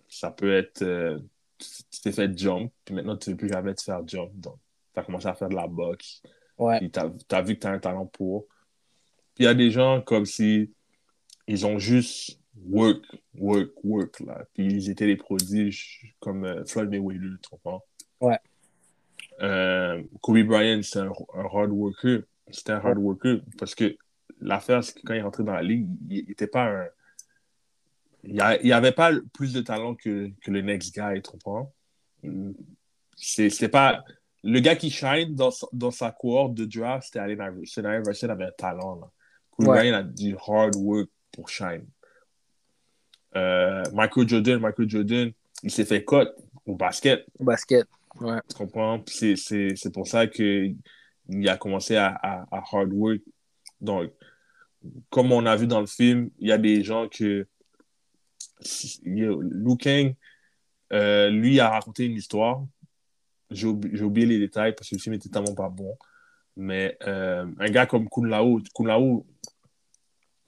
Ça 0.09 0.31
peut 0.31 0.53
être, 0.53 0.83
euh, 0.83 1.19
tu 1.59 1.69
tu 1.91 2.01
t'es 2.01 2.13
fait 2.13 2.37
jump, 2.39 2.73
puis 2.85 2.95
maintenant 2.95 3.17
tu 3.17 3.31
ne 3.31 3.35
veux 3.35 3.39
plus 3.39 3.49
jamais 3.49 3.75
te 3.75 3.83
faire 3.83 4.07
jump, 4.07 4.31
donc 4.35 4.59
tu 4.95 5.01
as 5.01 5.03
commencé 5.03 5.27
à 5.27 5.35
faire 5.35 5.49
de 5.49 5.55
la 5.55 5.67
boxe. 5.67 6.23
Ouais. 6.57 6.79
Puis 6.79 6.91
t'as 6.91 7.11
as 7.31 7.43
vu 7.43 7.55
que 7.55 7.61
tu 7.61 7.67
as 7.67 7.71
un 7.71 7.79
talent 7.79 8.07
pour. 8.07 8.47
Puis 9.35 9.45
il 9.45 9.47
y 9.47 9.49
a 9.49 9.55
des 9.55 9.71
gens 9.71 10.01
comme 10.01 10.27
si 10.27 10.73
ils 11.47 11.67
ont 11.67 11.79
juste 11.79 12.41
work, 12.67 13.05
work, 13.35 13.71
work, 13.85 14.21
là. 14.21 14.45
Puis 14.55 14.67
ils 14.67 14.91
étaient 14.91 15.07
des 15.07 15.17
prodiges 15.17 16.15
comme 16.21 16.45
euh, 16.45 16.65
Floyd 16.65 16.91
Mayweather, 16.91 17.37
tu 17.43 17.51
comprends? 17.51 17.85
Ouais. 18.21 18.39
Euh, 19.41 20.03
Kobe 20.21 20.43
Bryant, 20.43 20.81
c'est 20.83 20.99
un, 20.99 21.13
un 21.35 21.45
hard 21.45 21.71
worker. 21.71 22.23
C'était 22.51 22.73
un 22.73 22.81
hard 22.81 22.99
worker 22.99 23.41
parce 23.59 23.75
que 23.75 23.97
l'affaire, 24.41 24.83
c'est 24.83 24.95
que 24.95 25.01
quand 25.05 25.15
il 25.15 25.19
est 25.19 25.23
rentré 25.23 25.45
dans 25.45 25.53
la 25.53 25.63
ligue, 25.63 25.89
il 26.09 26.25
n'était 26.27 26.47
pas 26.47 26.65
un. 26.65 26.87
Il 28.25 28.35
n'y 28.65 28.73
avait 28.73 28.93
pas 28.93 29.13
plus 29.33 29.53
de 29.53 29.61
talent 29.61 29.95
que, 29.95 30.31
que 30.43 30.51
le 30.51 30.61
next 30.61 30.95
guy, 30.95 31.23
tu 31.23 31.31
comprends? 31.31 31.73
C'est 33.17 33.69
pas. 33.69 34.05
Le 34.45 34.61
gars 34.61 34.77
qui 34.77 34.91
shine 34.91 35.35
dans, 35.35 35.51
sa- 35.51 35.67
dans 35.73 35.91
sa 35.91 36.13
cohorte 36.13 36.55
de 36.55 36.65
draft, 36.65 37.07
c'était 37.07 37.19
Allen 37.19 37.39
Iverson. 37.41 37.85
Allen 37.85 38.03
Iverson 38.03 38.29
avait 38.29 38.45
un 38.47 38.53
talent, 38.57 38.97
là. 38.97 39.11
Kobe 39.51 39.69
Ouais. 39.69 39.93
A 39.93 40.03
du 40.03 40.37
hard 40.47 40.77
work 40.77 41.09
pour 41.33 41.49
shine. 41.49 41.87
Euh, 43.37 43.83
Michael 43.93 44.29
Jordan, 44.29 44.61
Michael 44.61 44.89
Jordan, 44.89 45.33
il 45.63 45.71
s'est 45.71 45.85
fait 45.85 46.05
cut 46.05 46.29
au 46.65 46.77
basket. 46.77 47.27
Au 47.39 47.45
basket. 47.45 47.87
Ouais. 48.21 48.39
Tu 48.49 48.57
comprends? 48.57 49.03
C'est, 49.07 49.93
pour 49.93 50.07
ça 50.07 50.27
qu'il 50.27 50.77
a 51.47 51.57
commencé 51.57 51.97
à, 51.97 52.09
à, 52.23 52.47
à 52.57 52.63
hard 52.73 52.93
work. 52.93 53.21
Donc, 53.81 54.13
comme 55.11 55.33
on 55.33 55.45
a 55.47 55.57
vu 55.57 55.67
dans 55.67 55.81
le 55.81 55.87
film, 55.87 56.31
il 56.39 56.49
y 56.49 56.53
a 56.53 56.59
des 56.59 56.83
gens 56.85 57.09
que. 57.09 57.47
Liu 59.05 59.77
Kang, 59.77 60.15
euh, 60.93 61.31
lui, 61.31 61.61
a 61.61 61.71
raconté 61.71 62.07
une 62.07 62.17
histoire. 62.17 62.65
J'ai 63.51 63.67
oublié, 63.67 64.27
les 64.27 64.39
détails 64.39 64.75
parce 64.75 64.91
que 64.91 64.95
le 64.95 65.01
film 65.01 65.15
était 65.15 65.29
tellement 65.29 65.55
pas 65.55 65.69
bon. 65.69 65.97
Mais 66.57 66.99
euh, 67.07 67.47
un 67.59 67.71
gars 67.71 67.87
comme 67.87 68.09
Kun 68.09 68.27
Lao, 68.27 68.61
Kun 68.75 68.87
Lao, 68.87 69.27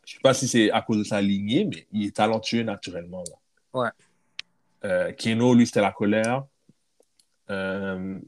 je 0.05 0.15
sais 0.15 0.21
pas 0.21 0.35
si 0.35 0.49
c'est 0.49 0.71
à 0.71 0.83
cause 0.83 0.99
de 0.99 1.05
sa 1.05 1.21
lignée, 1.21 1.65
mais 1.65 1.87
il 1.93 2.07
est 2.07 2.17
talentueux 2.17 2.63
naturellement. 2.63 3.23
Là. 3.23 3.81
Ouais. 3.81 3.91
Euh, 4.85 5.13
Keno, 5.13 5.55
lui, 5.55 5.67
c'était 5.67 5.81
la 5.81 5.93
colère. 5.93 6.45
Euh, 7.51 8.19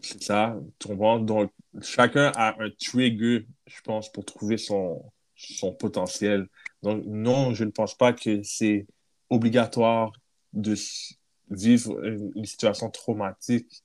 c'est 0.00 0.22
ça, 0.22 0.56
tu 0.78 0.88
comprends? 0.88 1.18
Donc, 1.18 1.52
chacun 1.80 2.32
a 2.34 2.62
un 2.62 2.70
trigger, 2.70 3.46
je 3.66 3.80
pense, 3.82 4.10
pour 4.10 4.24
trouver 4.24 4.56
son, 4.56 5.04
son 5.36 5.72
potentiel. 5.72 6.48
Donc, 6.82 7.04
non, 7.06 7.54
je 7.54 7.64
ne 7.64 7.70
pense 7.70 7.94
pas 7.94 8.12
que 8.12 8.42
c'est 8.42 8.86
obligatoire 9.30 10.12
de 10.52 10.74
vivre 11.50 12.04
une 12.04 12.44
situation 12.44 12.90
traumatique 12.90 13.84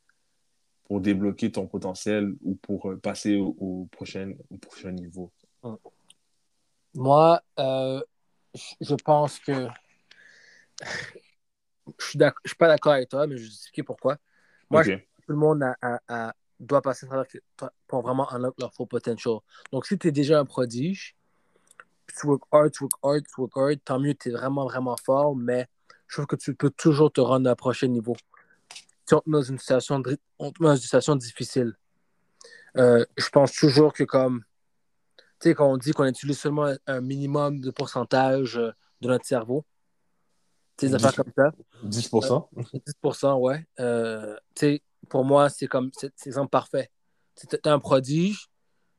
pour 0.86 1.02
débloquer 1.02 1.52
ton 1.52 1.68
potentiel 1.68 2.34
ou 2.42 2.56
pour 2.56 2.90
euh, 2.90 2.98
passer 2.98 3.36
au, 3.36 3.88
prochain, 3.92 4.34
au 4.50 4.58
prochain 4.58 4.92
niveau. 4.92 5.32
Moi, 6.94 7.42
euh, 7.60 8.02
je 8.80 8.96
pense 8.96 9.40
que 9.40 9.68
je 12.00 12.18
ne 12.18 12.30
suis 12.46 12.56
pas 12.58 12.70
d'accord 12.70 12.94
avec 12.94 13.10
toi, 13.10 13.28
mais 13.28 13.36
je 13.38 13.44
vais 13.44 13.48
expliquer 13.48 13.84
pourquoi. 13.84 14.18
Moi, 14.70 14.84
tout 14.86 14.92
le 15.28 15.36
monde 15.36 15.62
a, 15.82 16.34
doit 16.60 16.82
passer 16.82 17.06
à 17.06 17.10
travers 17.10 17.26
pour 17.86 18.02
vraiment 18.02 18.32
unlock 18.32 18.56
leur 18.60 18.74
full 18.74 18.88
potential. 18.88 19.40
Donc, 19.72 19.86
si 19.86 19.98
tu 19.98 20.08
es 20.08 20.12
déjà 20.12 20.40
un 20.40 20.46
prodige, 20.46 21.17
tu 22.14 22.28
work 22.28 22.44
hard, 22.52 22.72
tu 22.72 22.84
work 22.84 22.94
hard, 23.04 23.24
tu 23.28 23.42
work 23.42 23.52
hard, 23.56 23.80
tant 23.84 24.00
mieux, 24.00 24.14
tu 24.14 24.30
es 24.30 24.32
vraiment, 24.32 24.66
vraiment 24.66 24.96
fort, 25.04 25.36
mais 25.36 25.68
je 26.08 26.16
trouve 26.16 26.28
que 26.28 26.36
tu 26.36 26.56
peux 26.56 26.70
toujours 26.70 27.12
te 27.12 27.22
rendre 27.22 27.50
à 27.50 27.54
un 27.54 27.56
prochain 27.56 27.88
niveau. 27.88 28.16
Si 29.06 29.14
on 29.14 29.20
te 29.20 29.30
met 29.30 29.38
dans 29.38 29.44
une 29.44 29.60
situation, 29.60 30.02
on 30.40 30.52
te 30.52 30.62
met 30.62 30.68
dans 30.68 30.76
une 30.76 30.82
situation 30.82 31.16
difficile, 31.16 31.74
euh, 32.78 33.06
je 33.18 33.30
pense 33.30 33.54
toujours 33.54 33.94
que 33.94 34.04
comme, 34.04 34.44
tu 35.40 35.50
sais, 35.50 35.56
quand 35.56 35.72
on 35.72 35.78
dit 35.78 35.92
qu'on 35.92 36.06
utilise 36.06 36.40
seulement 36.40 36.74
un 36.86 37.02
minimum 37.02 37.60
de 37.60 37.72
pourcentage 37.72 38.58
euh, 38.58 38.72
de 39.02 39.08
notre 39.08 39.26
cerveau, 39.26 39.66
des 40.78 40.94
affaires 40.94 41.16
comme 41.16 41.32
ça. 41.36 41.52
10%? 41.84 42.48
10%, 43.04 43.26
euh, 43.26 43.34
ouais. 43.36 43.68
Euh, 43.80 44.36
tu 44.56 44.60
sais, 44.60 44.84
pour 45.10 45.26
moi, 45.26 45.50
c'est 45.50 45.68
comme, 45.68 45.90
c'est 45.94 46.12
l'exemple 46.26 46.50
parfait. 46.50 46.92
Tu 47.36 47.48
es 47.56 47.68
un 47.68 47.80
prodige, 47.80 48.48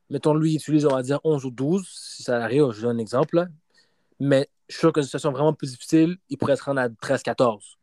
mettons, 0.09 0.33
lui, 0.33 0.53
il 0.53 0.55
utilise, 0.55 0.85
on 0.85 0.95
va 0.95 1.01
dire, 1.01 1.19
11 1.23 1.45
ou 1.45 1.51
12, 1.51 1.87
si 1.87 2.23
ça 2.23 2.43
arrive, 2.43 2.71
je 2.71 2.81
donne 2.81 2.97
un 2.97 2.99
exemple, 2.99 3.35
là. 3.35 3.47
mais 4.19 4.49
je 4.67 4.75
suis 4.75 4.81
sûr 4.81 4.93
que 4.93 4.99
une 4.99 5.05
situation 5.05 5.31
vraiment 5.31 5.53
plus 5.53 5.71
difficile, 5.71 6.17
il 6.29 6.37
pourrait 6.37 6.55
se 6.55 6.63
rendre 6.63 6.81
à 6.81 6.89
13-14. 6.89 7.77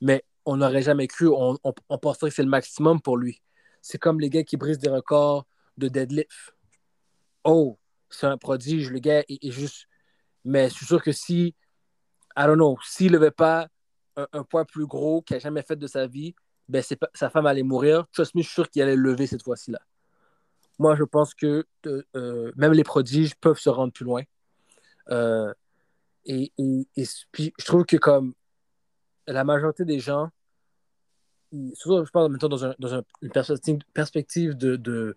Mais 0.00 0.24
on 0.44 0.56
n'aurait 0.56 0.82
jamais 0.82 1.08
cru, 1.08 1.28
on, 1.28 1.58
on, 1.64 1.98
penserait 1.98 2.30
que 2.30 2.36
c'est 2.36 2.42
le 2.42 2.48
maximum 2.48 3.00
pour 3.00 3.16
lui. 3.16 3.42
C'est 3.80 3.98
comme 3.98 4.20
les 4.20 4.30
gars 4.30 4.44
qui 4.44 4.56
brisent 4.56 4.78
des 4.78 4.90
records 4.90 5.46
de 5.78 5.88
deadlift. 5.88 6.54
Oh, 7.44 7.78
c'est 8.10 8.26
un 8.26 8.38
prodige, 8.38 8.90
le 8.90 9.00
gars 9.00 9.24
est, 9.28 9.50
juste. 9.50 9.88
Mais 10.44 10.68
je 10.68 10.74
suis 10.74 10.86
sûr 10.86 11.02
que 11.02 11.12
si, 11.12 11.54
I 12.36 12.44
don't 12.46 12.54
know, 12.54 12.76
s'il 12.84 13.12
ne 13.12 13.18
levait 13.18 13.30
pas 13.30 13.68
un, 14.16 14.44
poids 14.44 14.64
plus 14.64 14.86
gros 14.86 15.22
qu'il 15.22 15.36
n'a 15.36 15.40
jamais 15.40 15.62
fait 15.62 15.76
de 15.76 15.86
sa 15.86 16.06
vie, 16.06 16.34
ben 16.68 16.82
sa 17.14 17.30
femme 17.30 17.46
allait 17.46 17.62
mourir. 17.62 18.06
Trust 18.12 18.34
me, 18.34 18.42
je 18.42 18.46
suis 18.46 18.54
sûr 18.54 18.70
qu'il 18.70 18.82
allait 18.82 18.96
le 18.96 19.02
lever 19.02 19.26
cette 19.26 19.42
fois-ci-là. 19.42 19.80
Moi, 20.78 20.96
je 20.96 21.04
pense 21.04 21.34
que 21.34 21.66
euh, 21.86 22.52
même 22.56 22.72
les 22.72 22.84
prodiges 22.84 23.34
peuvent 23.36 23.58
se 23.58 23.68
rendre 23.68 23.92
plus 23.92 24.04
loin. 24.04 24.22
Euh, 25.10 25.52
et, 26.24 26.52
puis, 27.32 27.52
je 27.58 27.64
trouve 27.64 27.84
que 27.84 27.96
comme 27.96 28.34
la 29.26 29.44
majorité 29.44 29.84
des 29.84 30.00
gens, 30.00 30.30
surtout 31.74 32.04
je 32.04 32.10
parle 32.10 32.30
maintenant 32.30 32.48
dans, 32.48 33.04
une 33.66 33.82
perspective, 33.92 34.54
de, 34.54 34.76
de, 34.76 35.16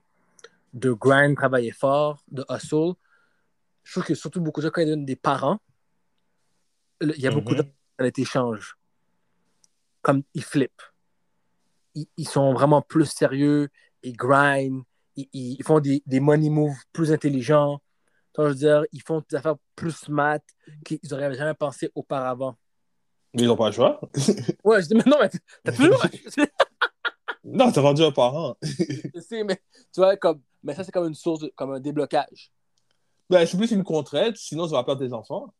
de, 0.73 0.91
grind, 0.91 1.35
travailler 1.35 1.71
fort, 1.71 2.23
de 2.29 2.43
hustle, 2.49 2.93
je 3.83 3.91
trouve 3.91 4.05
que 4.05 4.15
surtout 4.15 4.41
beaucoup 4.41 4.61
de 4.61 4.65
gens, 4.65 4.71
quand 4.71 4.81
ils 4.81 4.87
donnent 4.87 5.05
des 5.05 5.15
parents, 5.15 5.59
il 7.01 7.19
y 7.19 7.27
a 7.27 7.31
beaucoup 7.31 7.53
mm 7.53 7.61
-hmm. 7.99 8.55
de 8.55 8.61
Comme 10.01 10.23
ils 10.33 10.43
flippent. 10.43 10.81
Ils, 11.93 12.07
ils, 12.17 12.27
sont 12.27 12.53
vraiment 12.53 12.81
plus 12.81 13.05
sérieux, 13.05 13.69
ils 14.03 14.15
grind, 14.17 14.83
ils, 15.15 15.29
ils 15.33 15.63
font 15.63 15.79
des, 15.79 16.03
des 16.05 16.19
money 16.19 16.49
moves 16.49 16.77
plus 16.93 17.11
intelligents 17.11 17.79
je 18.43 18.49
veux 18.49 18.55
dire, 18.55 18.85
ils 18.91 19.01
font 19.01 19.23
des 19.29 19.35
affaires 19.35 19.55
plus 19.75 19.91
smart 19.91 20.39
qu'ils 20.83 20.99
n'auraient 21.09 21.33
jamais 21.33 21.53
pensé 21.53 21.91
auparavant. 21.95 22.55
Mais 23.33 23.43
ils 23.43 23.47
n'ont 23.47 23.55
pas 23.55 23.67
le 23.67 23.73
choix. 23.73 23.99
ouais, 24.63 24.81
je 24.81 24.87
dis, 24.87 24.95
mais 24.95 25.03
non, 25.05 25.17
mais 25.19 25.29
t'as 25.63 25.71
toujours. 25.71 26.01
non, 27.43 27.71
t'as 27.71 27.81
rendu 27.81 28.03
un 28.03 28.11
parent. 28.11 28.55
je 28.61 29.19
sais, 29.19 29.43
mais 29.43 29.61
tu 29.93 29.99
vois, 29.99 30.15
comme, 30.17 30.41
mais 30.63 30.73
ça, 30.73 30.83
c'est 30.83 30.91
comme 30.91 31.07
une 31.07 31.15
source, 31.15 31.45
comme 31.55 31.71
un 31.71 31.79
déblocage. 31.79 32.51
Ben, 33.29 33.45
c'est 33.45 33.57
plus 33.57 33.71
une 33.71 33.83
contrainte, 33.83 34.37
sinon 34.37 34.67
tu 34.67 34.73
vas 34.73 34.83
perdre 34.83 35.05
tes 35.05 35.13
enfants. 35.13 35.53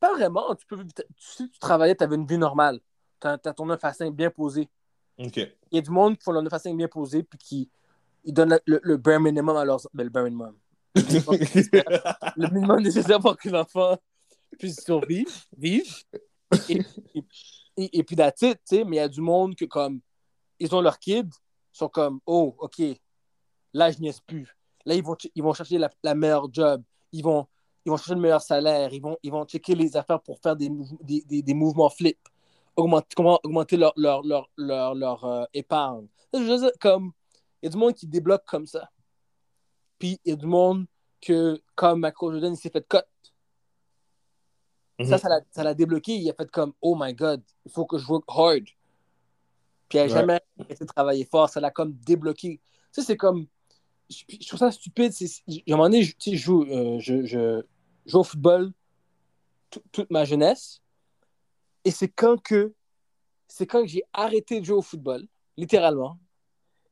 Pas 0.00 0.12
vraiment. 0.12 0.54
Tu 0.54 0.66
peux, 0.66 0.84
si 1.16 1.48
tu 1.48 1.58
travaillais, 1.58 1.94
tu 1.94 2.04
avais 2.04 2.16
une 2.16 2.26
vie 2.26 2.38
normale. 2.38 2.80
Tu 3.20 3.28
as, 3.28 3.38
ton 3.38 3.66
9 3.66 3.82
à 3.82 3.92
5 3.92 4.14
bien 4.14 4.30
posé. 4.30 4.68
OK. 5.18 5.36
Il 5.36 5.76
y 5.76 5.78
a 5.78 5.80
du 5.80 5.90
monde 5.90 6.18
qui 6.18 6.24
font 6.24 6.32
leur 6.32 6.42
9 6.42 6.52
à 6.52 6.58
5 6.58 6.76
bien 6.76 6.88
posé, 6.88 7.22
puis 7.22 7.38
qui 7.38 7.70
ils 8.24 8.32
donnent 8.32 8.58
le, 8.66 8.80
le 8.82 8.96
bare 8.96 9.20
minimum 9.20 9.56
à 9.56 9.64
leurs. 9.64 9.80
Ben, 9.92 10.04
le 10.04 10.10
bare 10.10 10.24
minimum 10.24 10.56
le 10.94 12.50
minimum 12.52 12.80
nécessaire 12.80 13.20
pour 13.20 13.36
que 13.36 13.48
l'enfant 13.48 13.96
puisse 14.58 14.80
survivre, 14.84 15.30
vivre. 15.56 15.92
Et, 16.68 16.80
et, 17.76 17.98
et 17.98 18.02
puis, 18.04 18.16
that's 18.16 18.38
tu 18.38 18.54
sais, 18.64 18.84
mais 18.84 18.96
il 18.96 19.00
y 19.00 19.02
a 19.02 19.08
du 19.08 19.20
monde 19.20 19.54
que, 19.56 19.64
comme, 19.64 20.00
ils 20.58 20.72
ont 20.74 20.80
leurs 20.80 20.98
kids, 20.98 21.30
sont 21.72 21.88
comme, 21.88 22.20
oh, 22.26 22.54
OK, 22.58 22.80
là, 23.72 23.90
je 23.90 23.98
n'y 23.98 24.12
plus. 24.26 24.56
Là, 24.86 24.94
ils 24.94 25.02
vont, 25.02 25.16
ils 25.34 25.42
vont 25.42 25.54
chercher 25.54 25.78
la, 25.78 25.90
la, 26.02 26.14
meilleure 26.14 26.52
job. 26.52 26.82
Ils 27.10 27.24
vont, 27.24 27.46
ils 27.84 27.90
vont 27.90 27.96
chercher 27.96 28.14
le 28.14 28.20
meilleur 28.20 28.42
salaire. 28.42 28.92
Ils 28.92 29.02
vont, 29.02 29.16
ils 29.22 29.32
vont 29.32 29.44
checker 29.44 29.74
les 29.74 29.96
affaires 29.96 30.20
pour 30.20 30.38
faire 30.38 30.54
des, 30.54 30.70
des, 31.00 31.22
des, 31.22 31.42
des 31.42 31.54
mouvements 31.54 31.90
flip. 31.90 32.18
Augmenter, 32.76 33.14
comment 33.16 33.40
augmenter 33.42 33.76
leur, 33.76 33.92
leur, 33.96 34.22
leur, 34.22 34.50
leur, 34.56 34.94
leur 34.94 35.24
euh, 35.24 35.44
épargne. 35.54 36.06
comme, 36.80 37.12
il 37.12 37.23
y 37.64 37.66
a 37.66 37.70
du 37.70 37.76
monde 37.76 37.94
qui 37.94 38.06
débloque 38.06 38.44
comme 38.44 38.66
ça. 38.66 38.90
Puis 39.98 40.20
il 40.24 40.30
y 40.30 40.32
a 40.32 40.36
du 40.36 40.46
monde 40.46 40.86
que, 41.20 41.60
comme 41.74 42.00
Michael 42.00 42.32
Jordan, 42.32 42.52
il 42.52 42.56
s'est 42.56 42.70
fait 42.70 42.86
cut. 42.86 42.98
Ça, 45.04 45.16
mhm. 45.16 45.44
ça 45.50 45.64
l'a 45.64 45.74
débloqué. 45.74 46.14
Il 46.14 46.30
a 46.30 46.34
fait 46.34 46.50
comme, 46.50 46.72
oh 46.80 46.96
my 46.98 47.14
God, 47.14 47.42
il 47.64 47.72
faut 47.72 47.86
que 47.86 47.98
je 47.98 48.06
work 48.06 48.24
hard. 48.28 48.64
Puis 49.88 49.98
il 49.98 50.00
n'a 50.02 50.08
jamais 50.08 50.40
été 50.68 50.86
travailler 50.86 51.24
fort. 51.24 51.48
Ça 51.48 51.60
l'a 51.60 51.70
comme 51.70 51.92
débloqué. 51.92 52.60
Tu 52.60 53.00
sais, 53.00 53.02
c'est 53.02 53.16
comme. 53.16 53.46
Je, 54.10 54.46
trouve 54.46 54.60
ça 54.60 54.70
stupide. 54.70 55.12
À 55.12 55.52
un 55.52 55.76
moment 55.76 55.84
donné, 55.84 56.02
je, 56.04 56.14
je, 56.20 56.36
joue, 56.36 56.64
euh, 56.64 56.98
je, 57.00 57.24
je, 57.24 57.64
joue 58.06 58.18
au 58.18 58.24
football 58.24 58.72
toute 59.90 60.10
ma 60.10 60.24
jeunesse. 60.24 60.80
Et 61.84 61.90
c'est 61.90 62.08
quand 62.08 62.40
que. 62.40 62.74
C'est 63.48 63.66
quand 63.66 63.86
j'ai 63.86 64.02
arrêté 64.12 64.60
de 64.60 64.64
jouer 64.64 64.76
au 64.76 64.82
football, 64.82 65.26
littéralement. 65.56 66.18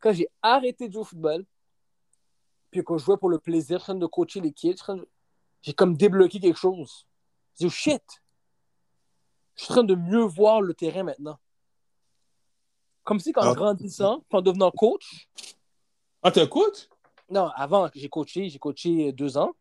Quand 0.02 0.12
j'ai 0.12 0.28
arrêté 0.42 0.88
de 0.88 0.92
jouer 0.92 1.02
au 1.02 1.04
football, 1.04 1.44
puis 2.70 2.82
quand 2.82 2.98
je 2.98 3.04
jouais 3.04 3.16
pour 3.16 3.30
le 3.30 3.38
plaisir, 3.38 3.78
je 3.78 3.84
suis 3.84 3.92
en 3.92 3.94
train 3.94 4.00
de 4.00 4.06
coacher 4.06 4.40
les 4.40 4.52
kids, 4.52 4.76
j'ai 5.62 5.72
comme 5.72 5.96
débloqué 5.96 6.40
quelque 6.40 6.58
chose. 6.58 7.06
Je 7.54 7.58
dis, 7.58 7.66
oh, 7.66 7.70
shit, 7.70 8.02
je 9.54 9.62
suis 9.62 9.72
en 9.72 9.76
train 9.76 9.84
de 9.84 9.94
mieux 9.94 10.24
voir 10.24 10.60
le 10.60 10.74
terrain 10.74 11.04
maintenant. 11.04 11.38
Comme 13.04 13.20
si 13.20 13.32
quand 13.32 13.42
ah. 13.42 13.54
grandissant, 13.54 14.24
en 14.32 14.42
devenant 14.42 14.72
coach. 14.72 15.28
Ah, 16.22 16.32
t'es 16.32 16.40
un 16.40 16.46
coach? 16.46 16.88
Non, 17.30 17.48
avant, 17.54 17.88
j'ai 17.94 18.08
coaché, 18.08 18.48
j'ai 18.48 18.58
coaché 18.58 19.12
deux 19.12 19.36
ans. 19.36 19.52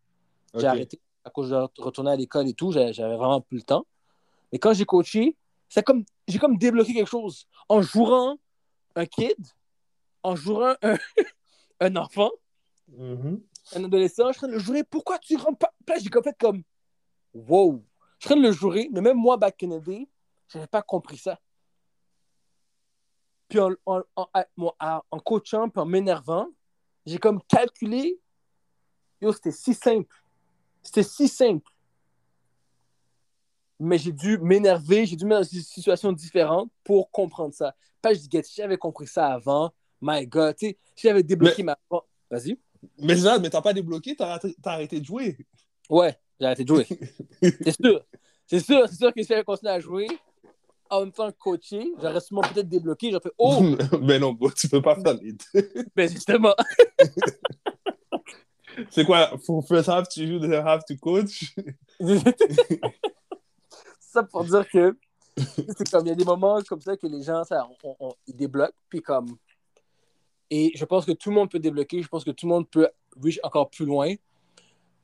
J'ai 0.55 0.67
arrêté 0.67 0.99
à 1.23 1.29
cause 1.29 1.49
de 1.49 1.55
retourner 1.77 2.11
à 2.11 2.15
l'école 2.15 2.47
et 2.47 2.53
tout, 2.53 2.71
j'avais 2.71 3.15
vraiment 3.15 3.41
plus 3.41 3.57
le 3.57 3.63
temps. 3.63 3.85
Mais 4.51 4.57
quand 4.57 4.73
j'ai 4.73 4.85
coaché, 4.85 5.37
c'est 5.69 5.83
comme 5.83 6.03
j'ai 6.27 6.39
comme 6.39 6.57
débloqué 6.57 6.93
quelque 6.93 7.09
chose. 7.09 7.47
En 7.69 7.81
jouant 7.81 8.37
un 8.95 9.05
kid, 9.05 9.37
en 10.23 10.35
jouant 10.35 10.75
un, 10.81 10.97
un 11.79 11.95
enfant, 11.95 12.31
Mm-hmm. 12.97 13.39
Un 13.75 13.83
adolescent, 13.83 14.31
je 14.31 14.37
suis 14.37 14.45
en 14.45 14.47
train 14.47 14.47
de 14.47 14.53
le 14.53 14.59
jurer. 14.59 14.83
Pourquoi 14.83 15.19
tu 15.19 15.35
rentres 15.35 15.59
pas? 15.59 15.73
Puis 15.85 16.03
j'ai 16.03 16.21
fait 16.21 16.37
comme 16.37 16.63
Wow! 17.33 17.83
Je 18.19 18.27
suis 18.27 18.33
en 18.33 18.35
train 18.35 18.41
de 18.41 18.47
le 18.47 18.51
jurer, 18.51 18.89
mais 18.91 19.01
même 19.01 19.17
moi, 19.17 19.37
back 19.37 19.63
in 19.63 19.79
the 19.79 19.83
day, 19.83 20.07
j'avais 20.49 20.67
pas 20.67 20.81
compris 20.81 21.17
ça. 21.17 21.39
Puis 23.47 23.59
en, 23.59 23.73
en, 23.85 24.01
en, 24.15 25.19
coachant, 25.19 25.69
puis 25.69 25.81
en 25.81 25.85
m'énervant, 25.85 26.47
j'ai 27.05 27.17
comme 27.17 27.41
calculé. 27.43 28.19
Yo, 29.21 29.33
c'était 29.33 29.51
si 29.51 29.73
simple. 29.73 30.15
C'était 30.81 31.03
si 31.03 31.27
simple. 31.27 31.69
Mais 33.79 33.97
j'ai 33.97 34.11
dû 34.11 34.37
m'énerver, 34.37 35.05
j'ai 35.05 35.15
dû 35.15 35.25
mettre 35.25 35.41
dans 35.41 35.47
une 35.47 35.61
situation 35.61 36.11
différente 36.11 36.71
pour 36.83 37.09
comprendre 37.11 37.53
ça. 37.53 37.75
Pas 38.01 38.13
je 38.13 38.19
dis, 38.19 38.43
si 38.43 38.55
j'avais 38.55 38.77
compris 38.77 39.07
ça 39.07 39.33
avant, 39.33 39.71
my 40.01 40.25
God, 40.25 40.55
tu 40.55 40.67
sais, 40.67 40.77
si 40.95 41.07
j'avais 41.07 41.23
débloqué 41.23 41.63
ma. 41.63 41.77
Vas-y. 42.29 42.57
Mais 42.97 43.15
là, 43.15 43.39
mais 43.39 43.49
t'as 43.49 43.61
pas 43.61 43.73
débloqué, 43.73 44.15
t'as 44.15 44.39
arrêté, 44.65 44.99
de 44.99 45.05
jouer. 45.05 45.37
Ouais, 45.89 46.17
j'ai 46.39 46.45
arrêté 46.45 46.63
de 46.63 46.69
jouer. 46.69 46.87
c'est 47.41 47.81
sûr. 47.81 48.05
C'est 48.47 48.59
sûr, 48.59 48.87
c'est 48.89 48.97
sûr 48.97 49.13
que 49.13 49.21
si 49.21 49.29
j'avais 49.29 49.43
continué 49.43 49.71
à 49.71 49.79
jouer, 49.79 50.07
en 50.89 51.01
même 51.01 51.11
temps 51.11 51.31
coacher, 51.31 51.93
j'aurais 52.01 52.19
sûrement 52.19 52.41
peut-être 52.41 52.67
débloqué. 52.67 53.11
J'aurais 53.11 53.23
fait 53.23 53.33
Oh! 53.37 53.61
mais 54.01 54.19
non, 54.19 54.37
tu 54.55 54.67
peux 54.67 54.81
pas 54.81 54.95
faire 54.95 55.13
les 55.21 55.33
deux. 55.33 55.87
ben 55.95 56.09
justement. 56.09 56.55
c'est 58.89 59.05
quoi? 59.05 59.37
For 59.45 59.65
first 59.65 59.87
half, 59.87 60.09
tu 60.09 60.27
joues, 60.27 60.39
the 60.39 60.53
half, 60.53 60.83
tu 60.85 60.97
coach? 60.97 61.53
ça 63.99 64.23
pour 64.23 64.43
dire 64.43 64.67
que 64.69 64.97
c'est 65.77 65.89
comme 65.89 66.05
il 66.05 66.09
y 66.09 66.11
a 66.11 66.15
des 66.15 66.25
moments 66.25 66.61
comme 66.67 66.81
ça 66.81 66.97
que 66.97 67.07
les 67.07 67.21
gens, 67.23 67.43
ça, 67.45 67.65
on, 67.83 68.11
ils 68.27 68.35
débloquent, 68.35 68.73
puis 68.89 69.01
comme 69.01 69.37
et 70.53 70.73
je 70.75 70.83
pense 70.83 71.05
que 71.05 71.13
tout 71.13 71.29
le 71.29 71.35
monde 71.35 71.49
peut 71.49 71.59
débloquer. 71.59 72.03
Je 72.03 72.09
pense 72.09 72.25
que 72.25 72.31
tout 72.31 72.45
le 72.45 72.51
monde 72.51 72.69
peut 72.69 72.89
reach 73.15 73.39
encore 73.41 73.69
plus 73.69 73.85
loin. 73.85 74.13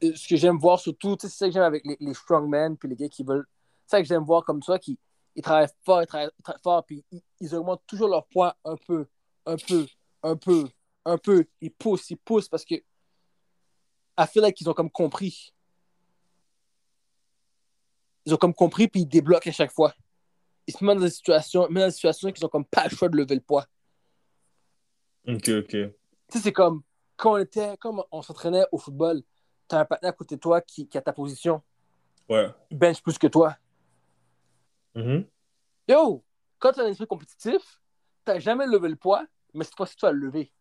ce 0.02 0.28
que 0.28 0.36
j'aime 0.36 0.58
voir 0.58 0.78
surtout, 0.78 1.16
c'est 1.20 1.30
ça 1.30 1.48
que 1.48 1.54
j'aime 1.54 1.64
avec 1.64 1.84
les, 1.86 2.14
strongmen, 2.14 2.78
puis 2.78 2.90
les 2.90 2.98
gars 2.98 3.08
qui 3.08 3.24
veulent. 3.24 3.48
C'est 3.86 3.92
ça 3.92 4.02
que 4.02 4.08
j'aime 4.08 4.26
voir 4.26 4.44
comme 4.44 4.62
toi, 4.62 4.78
qui 4.78 5.00
ils 5.36 5.42
travaillent 5.42 5.70
fort, 5.86 6.04
ils 6.04 6.08
travaillent 6.08 6.30
très 6.44 6.60
fort, 6.62 6.84
puis 6.86 7.06
ils, 7.40 7.56
augmentent 7.56 7.84
toujours 7.88 8.10
leur 8.10 8.26
poids 8.28 8.58
un 8.66 8.76
peu, 8.76 9.08
un 9.46 9.56
peu, 9.56 9.88
un 10.24 10.36
peu, 10.36 10.68
un 11.06 11.18
peu. 11.18 11.46
Ils 11.62 11.72
poussent, 11.72 12.10
ils 12.10 12.18
poussent 12.18 12.50
parce 12.50 12.66
que. 12.66 12.76
I 12.76 14.26
feel 14.28 14.42
like 14.42 14.60
ils 14.60 14.70
ont 14.70 14.74
comme 14.74 14.92
compris. 14.92 15.54
Ils 18.26 18.34
ont 18.34 18.38
comme 18.38 18.54
compris, 18.54 18.90
puis 18.90 19.02
ils 19.02 19.06
débloquent 19.06 19.50
à 19.50 19.54
chaque 19.54 19.72
fois. 19.72 19.94
Ils 20.66 20.76
se 20.76 20.84
mettent 20.84 20.98
dans 20.98 21.06
des 21.06 21.10
situations, 21.10 21.70
mettent 21.70 21.84
dans 21.84 21.88
des 21.88 21.94
situations 21.94 22.32
qu'ils 22.34 22.46
ont 22.46 22.50
comme 22.50 22.66
pas 22.66 22.84
le 22.90 22.90
choix 22.90 23.08
de 23.08 23.16
lever 23.16 23.36
le 23.36 23.42
poids. 23.42 23.66
Ok, 25.28 25.50
ok. 25.50 25.70
Tu 25.70 25.92
sais, 26.30 26.40
c'est 26.40 26.54
comme 26.54 26.82
quand 27.16 27.34
on 27.34 27.38
était, 27.38 27.76
comme 27.78 28.04
on 28.12 28.22
s'entraînait 28.22 28.66
au 28.72 28.78
football, 28.78 29.22
t'as 29.68 29.80
un 29.82 29.86
partenaire 29.86 30.12
à 30.14 30.16
côté 30.16 30.36
de 30.36 30.42
toi 30.42 30.62
qui, 30.62 30.88
qui 30.88 30.98
a 30.98 31.02
ta 31.02 31.14
position, 31.14 31.62
Ouais. 32.30 32.50
il 32.70 32.78
bench 32.78 33.02
plus 33.02 33.18
que 33.18 33.28
toi. 33.28 33.56
Mhm. 34.96 35.26
Yo, 35.88 36.24
quand 36.60 36.74
tu 36.74 36.80
as 36.80 36.84
un 36.84 36.88
esprit 36.88 37.08
compétitif, 37.08 37.80
t'as 38.26 38.40
jamais 38.40 38.66
levé 38.68 38.90
le 38.90 38.96
poids, 38.96 39.26
mais 39.54 39.64
cette 39.64 39.76
fois-ci, 39.76 39.96
tu 39.96 40.06
vas 40.06 40.12
le 40.12 40.20
lever. 40.20 40.52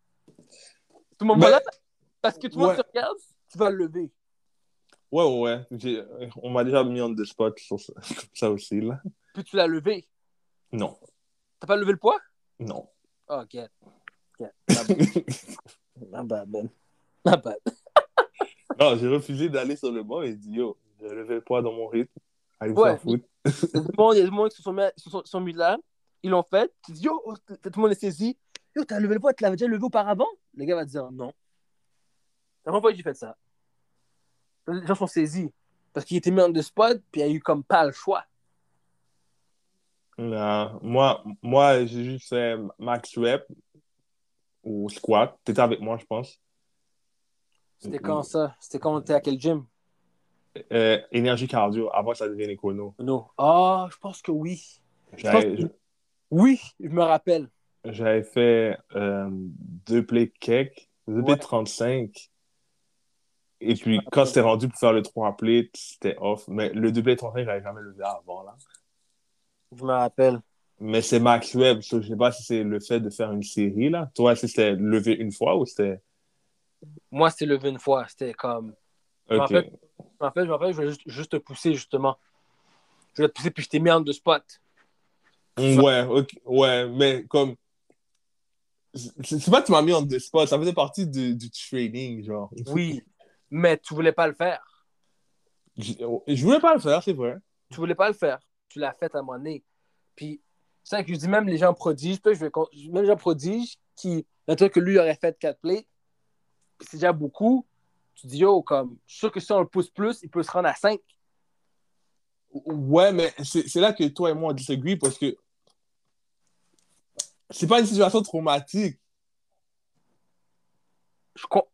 Tout 1.17 1.25
le 1.25 1.59
parce 2.21 2.37
que 2.37 2.47
tout 2.47 2.59
le 2.59 2.65
monde 2.65 2.75
te 2.75 2.81
regarde, 2.87 3.17
tu 3.51 3.57
vas 3.57 3.69
le 3.69 3.77
lever. 3.77 4.11
Ouais, 5.11 5.23
ouais, 5.23 5.65
ouais. 5.71 6.29
On 6.41 6.49
m'a 6.49 6.63
déjà 6.63 6.83
mis 6.83 6.99
en 7.01 7.09
deux 7.09 7.25
spots 7.25 7.53
sur 7.57 7.77
ça, 8.33 8.51
aussi, 8.51 8.81
là. 8.81 9.01
Puis 9.33 9.43
tu 9.43 9.55
l'as 9.55 9.67
levé. 9.67 10.07
Non. 10.71 10.97
T'as 11.59 11.67
pas 11.67 11.75
levé 11.77 11.93
le 11.93 11.97
poids? 11.97 12.19
Non. 12.59 12.89
Oh, 13.29 13.43
get. 13.49 13.69
Get. 14.39 14.53
My 16.11 16.23
bad. 16.23 16.49
My 17.25 17.35
bad. 17.37 17.57
non, 18.79 18.95
j'ai 18.97 19.07
refusé 19.07 19.49
d'aller 19.49 19.75
sur 19.75 19.91
le 19.91 20.03
banc 20.03 20.21
et 20.21 20.33
dit 20.35 20.51
yo, 20.53 20.77
je 21.01 21.07
levais 21.07 21.35
le 21.35 21.41
poids 21.41 21.61
dans 21.61 21.71
mon 21.73 21.87
rythme. 21.87 22.11
Allez 22.59 22.73
vous 22.73 22.81
Ouais. 22.81 22.97
foutre. 22.97 23.25
Il 23.45 24.17
y 24.17 24.21
a 24.21 24.25
du 24.25 24.31
monde 24.31 24.49
qui 24.49 24.57
se 24.57 24.63
sont 24.63 24.73
mis, 24.73 24.83
se 24.95 25.09
sont, 25.09 25.23
sont 25.25 25.39
mis 25.41 25.53
là, 25.53 25.77
ils 26.23 26.29
l'ont 26.29 26.43
fait, 26.43 26.71
tu 26.85 26.91
dis 26.91 27.01
yo, 27.03 27.21
oh, 27.25 27.33
tout 27.47 27.71
le 27.75 27.81
monde 27.81 27.91
est 27.91 27.99
saisi. 27.99 28.37
Yo, 28.75 28.83
t'as 28.85 28.99
levé 28.99 29.15
le 29.15 29.19
poids, 29.19 29.33
tu 29.33 29.43
l'avais 29.43 29.55
déjà 29.55 29.67
levé 29.69 29.83
auparavant? 29.83 30.27
Le 30.55 30.65
gars 30.65 30.75
va 30.75 30.85
te 30.85 30.91
dire 30.91 31.09
non. 31.11 31.31
C'est 32.63 32.67
la 32.67 32.71
première 32.71 32.81
fois 32.81 32.91
que 32.91 32.97
j'ai 32.97 33.03
fait 33.03 33.13
ça. 33.15 33.35
Les 34.67 34.85
gens 34.85 34.95
sont 34.95 35.07
saisis 35.07 35.51
parce 35.93 36.05
qu'il 36.05 36.17
était 36.17 36.29
mis 36.31 36.41
en 36.41 36.49
deux 36.49 36.61
spots, 36.61 36.99
puis 37.11 37.21
il 37.21 37.27
y 37.27 37.29
a 37.29 37.29
eu 37.29 37.39
comme 37.39 37.63
pas 37.63 37.85
le 37.85 37.91
choix. 37.91 38.23
Non. 40.17 40.79
Moi, 40.81 41.23
moi 41.41 41.85
j'ai 41.85 42.03
juste 42.03 42.29
fait 42.29 42.57
max 42.79 43.17
rep 43.17 43.45
au 44.67 44.89
squat. 44.89 45.37
T'étais 45.43 45.61
avec 45.61 45.79
moi, 45.79 45.97
je 45.97 46.05
pense. 46.05 46.39
C'était 47.79 47.99
quand 47.99 48.23
ça? 48.23 48.55
C'était 48.59 48.79
quand 48.79 48.95
on 48.95 48.99
était 48.99 49.13
à 49.13 49.21
quel 49.21 49.39
gym? 49.39 49.65
Euh, 50.71 50.99
énergie 51.11 51.47
cardio, 51.47 51.89
avant 51.93 52.11
que 52.11 52.17
ça 52.17 52.27
devienne 52.27 52.49
écono. 52.49 52.95
Non. 52.99 53.27
Ah, 53.37 53.87
je 53.91 53.97
pense 53.97 54.21
que 54.21 54.31
oui. 54.31 54.81
Oui, 56.31 56.59
je 56.79 56.89
me 56.89 57.03
rappelle. 57.03 57.49
j'avais 57.85 58.23
fait 58.23 58.77
euh, 58.95 59.29
deux 59.31 60.05
plays 60.05 60.31
cake, 60.39 60.89
deux 61.07 61.21
plays 61.23 61.33
Ouais. 61.33 61.39
35. 61.39 62.29
Et 63.61 63.75
puis, 63.75 63.99
quand 64.11 64.25
c'était 64.25 64.41
rendu 64.41 64.67
pour 64.67 64.77
faire 64.77 64.93
le 64.93 65.01
3 65.01 65.37
plays, 65.37 65.69
c'était 65.73 66.15
off. 66.19 66.47
Mais 66.47 66.69
le 66.73 66.91
deux 66.91 67.01
plays 67.01 67.15
35, 67.15 67.45
j'avais 67.45 67.61
jamais 67.61 67.81
levé 67.81 68.03
avant, 68.03 68.43
là. 68.43 68.55
Je 69.75 69.83
me 69.83 69.91
rappelle. 69.93 70.41
Mais 70.79 71.01
c'est 71.01 71.19
Max 71.19 71.53
Webb. 71.55 71.81
je 71.81 72.01
sais 72.01 72.15
pas 72.15 72.31
si 72.31 72.43
c'est 72.43 72.63
le 72.63 72.79
fait 72.79 72.99
de 72.99 73.09
faire 73.09 73.31
une 73.31 73.43
série, 73.43 73.89
là. 73.89 74.11
Toi, 74.13 74.35
si 74.35 74.47
c'était 74.47 74.73
levé 74.75 75.13
une 75.13 75.31
fois 75.31 75.57
ou 75.57 75.65
c'était? 75.65 76.01
Moi, 77.11 77.31
c'était 77.31 77.47
levé 77.47 77.69
une 77.69 77.79
fois. 77.79 78.05
C'était 78.07 78.33
comme. 78.33 78.75
me 79.29 79.35
Ok. 79.35 79.41
rappelle. 79.41 79.71
Je 79.99 80.03
me 80.03 80.25
rappelle, 80.25 80.43
je 80.43 80.47
me 80.49 80.53
rappelle, 80.53 80.71
je 80.71 80.75
voulais 80.75 80.87
juste, 80.89 81.01
juste 81.05 81.31
te 81.31 81.37
pousser, 81.37 81.73
justement. 81.73 82.17
Je 83.13 83.21
voulais 83.21 83.29
te 83.29 83.33
pousser, 83.33 83.51
puis 83.51 83.63
je 83.63 83.69
t'ai 83.69 83.79
mis 83.79 83.89
en 83.91 84.01
deux 84.01 84.13
spots. 84.13 84.37
Ouais, 85.57 86.03
ok. 86.03 86.29
Ouais, 86.45 86.87
mais 86.87 87.25
comme. 87.25 87.55
C'est 88.93 89.51
pas 89.51 89.61
que 89.61 89.67
tu 89.67 89.71
m'as 89.71 89.81
mis 89.81 89.93
en 89.93 90.01
deux 90.01 90.19
spots, 90.19 90.45
ça 90.47 90.57
faisait 90.57 90.73
partie 90.73 91.07
du, 91.07 91.35
du 91.35 91.49
training, 91.49 92.23
genre. 92.23 92.51
Oui, 92.67 93.01
mais 93.49 93.77
tu 93.77 93.93
voulais 93.93 94.11
pas 94.11 94.27
le 94.27 94.33
faire. 94.33 94.61
Je, 95.77 95.93
je 96.27 96.43
voulais 96.43 96.59
pas 96.59 96.73
le 96.73 96.79
faire, 96.79 97.01
c'est 97.03 97.13
vrai. 97.13 97.35
Tu 97.69 97.77
voulais 97.77 97.95
pas 97.95 98.07
le 98.07 98.13
faire. 98.15 98.39
Tu 98.69 98.79
l'as 98.79 98.93
fait 98.93 99.13
à 99.15 99.19
un 99.19 99.21
moment 99.21 99.37
donné. 99.37 99.63
Puis, 100.15 100.41
c'est 100.87 100.95
ça 100.95 101.03
que 101.03 101.13
je 101.13 101.19
dis, 101.19 101.27
même 101.27 101.49
les 101.49 101.57
gens 101.57 101.73
prodiges, 101.73 102.17
je 102.23 102.29
vais 102.29 102.49
même 102.93 103.01
les 103.01 103.07
gens 103.07 103.17
prodiges 103.17 103.75
qui, 103.93 104.25
maintenant 104.47 104.69
que 104.69 104.79
lui 104.79 104.97
aurait 104.97 105.17
fait 105.17 105.37
4 105.37 105.59
plays, 105.59 105.85
c'est 106.79 106.95
déjà 106.95 107.11
beaucoup, 107.11 107.67
tu 108.15 108.25
dis, 108.25 108.37
yo, 108.37 108.61
comme, 108.61 108.97
je 109.05 109.11
suis 109.11 109.19
sûr 109.19 109.31
que 109.33 109.41
si 109.41 109.51
on 109.51 109.59
le 109.59 109.67
pousse 109.67 109.89
plus, 109.89 110.19
il 110.23 110.29
peut 110.29 110.43
se 110.43 110.51
rendre 110.51 110.69
à 110.69 110.75
5. 110.75 110.97
Ouais, 112.53 113.11
mais 113.11 113.33
c'est 113.43 113.81
là 113.81 113.91
que 113.91 114.05
toi 114.05 114.29
et 114.29 114.33
moi 114.33 114.51
on 114.51 114.53
disagree 114.53 114.95
parce 114.95 115.17
que 115.17 115.35
c'est 117.49 117.67
pas 117.67 117.81
une 117.81 117.85
situation 117.85 118.21
traumatique. 118.21 118.97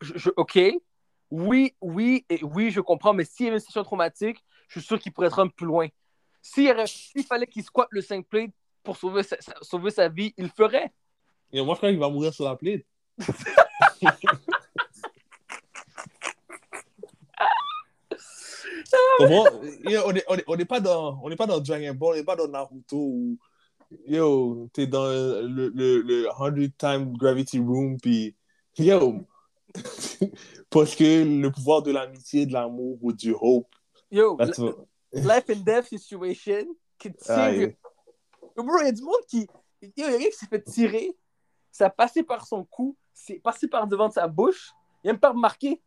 Je, 0.01 0.31
OK, 0.35 0.59
oui, 1.29 1.75
oui, 1.81 2.25
et 2.31 2.43
oui, 2.43 2.71
je 2.71 2.81
comprends, 2.81 3.13
mais 3.13 3.25
s'il 3.25 3.45
y 3.45 3.49
avait 3.49 3.57
une 3.57 3.59
situation 3.59 3.83
traumatique, 3.83 4.43
je 4.69 4.79
suis 4.79 4.87
sûr 4.87 4.99
qu'il 4.99 5.13
pourrait 5.13 5.29
se 5.29 5.35
rendre 5.35 5.53
plus 5.53 5.67
loin. 5.67 5.87
S'il 6.41 6.73
fallait 7.27 7.45
qu'il 7.45 7.63
squatte 7.63 7.89
le 7.91 8.01
5 8.01 8.25
plays 8.25 8.51
pour 8.83 8.97
sauver 8.97 9.23
sa, 9.23 9.39
sa- 9.41 9.55
sauver 9.61 9.91
sa 9.91 10.09
vie, 10.09 10.33
il 10.37 10.45
le 10.45 10.51
ferait. 10.55 10.91
Et 11.51 11.61
moi, 11.63 11.75
je 11.75 11.79
crois 11.79 11.89
qu'il 11.89 11.99
va 11.99 12.09
mourir 12.09 12.33
sur 12.33 12.45
la 12.45 12.55
plaide. 12.55 12.83
Comment? 19.17 19.45
Yo, 19.83 20.01
on 20.05 20.11
n'est 20.13 20.23
on 20.27 20.35
est, 20.35 20.43
on 20.47 20.57
est 20.57 20.65
pas 20.65 20.79
dans 20.79 21.19
on 21.23 21.29
est 21.29 21.35
pas 21.35 21.45
dans 21.47 21.59
Dragon 21.59 21.93
Ball, 21.93 22.13
on 22.13 22.15
n'est 22.15 22.23
pas 22.23 22.35
dans 22.35 22.47
Naruto 22.47 22.97
où 22.97 23.37
yo, 24.07 24.67
t'es 24.73 24.87
dans 24.87 25.07
le, 25.07 25.69
le, 25.73 26.01
le 26.01 26.27
100 26.37 26.77
time 26.77 27.17
gravity 27.17 27.59
room 27.59 27.99
puis 27.99 28.35
yo 28.77 29.21
parce 30.69 30.95
que 30.95 31.23
le 31.23 31.51
pouvoir 31.51 31.81
de 31.81 31.91
l'amitié, 31.91 32.45
de 32.45 32.53
l'amour 32.53 32.97
ou 33.01 33.11
du 33.11 33.35
hope. 33.39 33.67
Yo, 34.11 34.37
life 35.13 35.49
and 35.49 35.63
death 35.65 35.87
situation. 35.87 36.75
Yo, 37.03 37.71
bro, 38.61 38.79
il 38.81 38.85
y 38.85 38.89
a 38.89 38.91
du 38.91 39.01
monde 39.01 39.25
qui. 39.27 39.47
Il 39.81 39.91
y 39.97 40.03
a 40.03 40.11
quelqu'un 40.11 40.29
qui 40.29 40.37
s'est 40.37 40.47
fait 40.47 40.63
tirer, 40.63 41.17
ça 41.71 41.87
a 41.87 41.89
passé 41.89 42.23
par 42.23 42.47
son 42.47 42.63
cou, 42.63 42.95
c'est 43.13 43.39
passé 43.39 43.67
par 43.67 43.87
devant 43.87 44.07
de 44.07 44.13
sa 44.13 44.27
bouche, 44.27 44.71
il 45.03 45.07
n'a 45.07 45.13
même 45.13 45.19
pas 45.19 45.31
remarqué. 45.31 45.81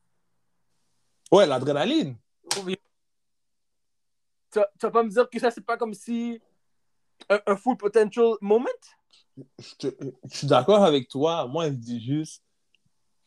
Ouais, 1.33 1.47
l'adrénaline. 1.47 2.17
Tu 2.53 4.59
vas, 4.59 4.69
tu 4.79 4.87
vas 4.87 4.91
pas 4.91 5.03
me 5.03 5.09
dire 5.09 5.29
que 5.29 5.39
ça, 5.39 5.51
c'est 5.51 5.65
pas 5.65 5.77
comme 5.77 5.95
si. 5.95 6.41
Un, 7.31 7.41
un 7.47 7.57
full 7.57 7.77
potential 7.77 8.35
moment? 8.41 8.69
je, 9.59 9.89
te- 9.89 10.05
je 10.31 10.37
suis 10.37 10.47
d'accord 10.47 10.85
avec 10.85 11.09
toi. 11.09 11.47
Moi, 11.47 11.69
je 11.69 11.75
dis 11.75 12.01
juste 12.01 12.43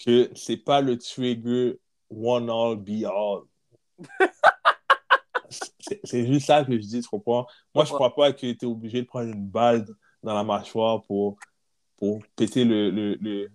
que 0.04 0.30
c'est 0.36 0.58
pas 0.58 0.82
le 0.82 0.98
trigger 0.98 1.80
one 2.10 2.50
all 2.50 2.76
be 2.76 3.06
all. 3.06 3.44
c'est 5.50 6.26
juste 6.28 6.46
ça 6.48 6.64
que 6.64 6.74
je 6.74 6.78
dis, 6.78 7.02
tu 7.02 7.08
comprends? 7.10 7.46
Moi, 7.74 7.86
je 7.86 7.92
crois 7.94 8.14
pas 8.16 8.32
que 8.34 8.40
tu 8.52 8.66
es 8.66 8.66
obligé 8.66 9.02
de 9.02 9.08
prendre 9.08 9.30
une 9.34 9.48
balle 9.48 9.86
dans 10.24 10.34
la 10.34 10.44
mâchoire 10.44 11.02
pour, 11.04 11.38
pour 11.98 12.20
péter 12.36 12.64
le. 12.66 12.90
le, 12.92 13.16
le- 13.16 13.52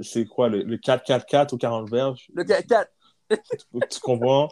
c'est 0.00 0.24
quoi, 0.24 0.48
le, 0.48 0.62
le 0.62 0.76
4-4-4 0.78 1.52
ou 1.54 1.58
40 1.58 1.90
verges? 1.90 2.26
Le 2.34 2.42
gars, 2.44 2.62
4. 2.62 2.90
Tu, 3.28 3.36
tu 3.90 4.00
comprends? 4.00 4.48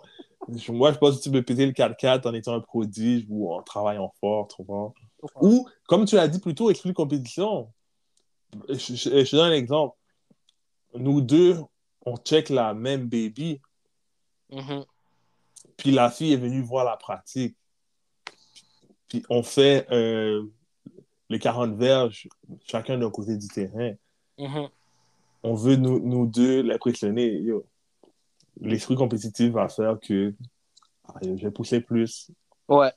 Moi, 0.69 0.93
je 0.93 0.99
pense 0.99 1.17
que 1.19 1.23
tu 1.23 1.31
peux 1.31 1.43
péter 1.43 1.65
le 1.65 1.73
4-4 1.73 2.27
en 2.29 2.35
étant 2.35 2.53
un 2.55 2.61
prodige 2.61 3.25
ou 3.31 3.53
en 3.53 3.63
travaillant 3.63 4.13
fort, 4.21 4.49
tu 4.49 4.57
comprends? 4.57 4.93
Ou, 5.41 5.67
comme 5.89 6.05
tu 6.05 6.17
l'as 6.17 6.29
dit 6.29 6.39
plus 6.41 6.55
tôt, 6.55 6.71
de 6.71 6.93
compétition. 6.93 7.73
Je, 8.69 8.75
je- 8.75 9.25
je 9.25 9.31
te 9.31 9.37
donne 9.37 9.53
un 9.53 9.55
exemple. 9.55 9.97
Nous 10.95 11.21
deux, 11.23 11.59
on 12.05 12.17
check 12.19 12.51
la 12.51 12.75
même 12.75 13.09
baby, 13.09 13.61
puis 15.85 15.93
la 15.93 16.11
fille 16.11 16.32
est 16.32 16.39
venue 16.39 16.62
voir 16.62 16.87
la 16.87 16.97
pratique. 16.97 17.59
Puis 19.07 19.22
on 19.28 19.43
fait 19.43 19.87
euh, 19.93 20.43
les 21.28 21.39
40 21.39 21.74
verges, 21.76 22.26
chacun 22.66 22.97
d'un 22.97 23.11
côté 23.11 23.37
du 23.37 23.47
terrain. 23.49 23.93
On 25.43 25.55
veut 25.55 25.76
nous, 25.76 26.01
nous 26.01 26.24
deux 26.26 26.62
l'impressionner. 26.62 27.39
L'esprit 28.62 28.95
compétitif 28.95 29.53
va 29.53 29.68
faire 29.68 30.01
que 30.01 30.35
ah, 31.07 31.18
je 31.22 31.32
vais 31.32 31.51
pousser 31.51 31.82
plus 31.82 32.30
Ouais. 32.66 32.91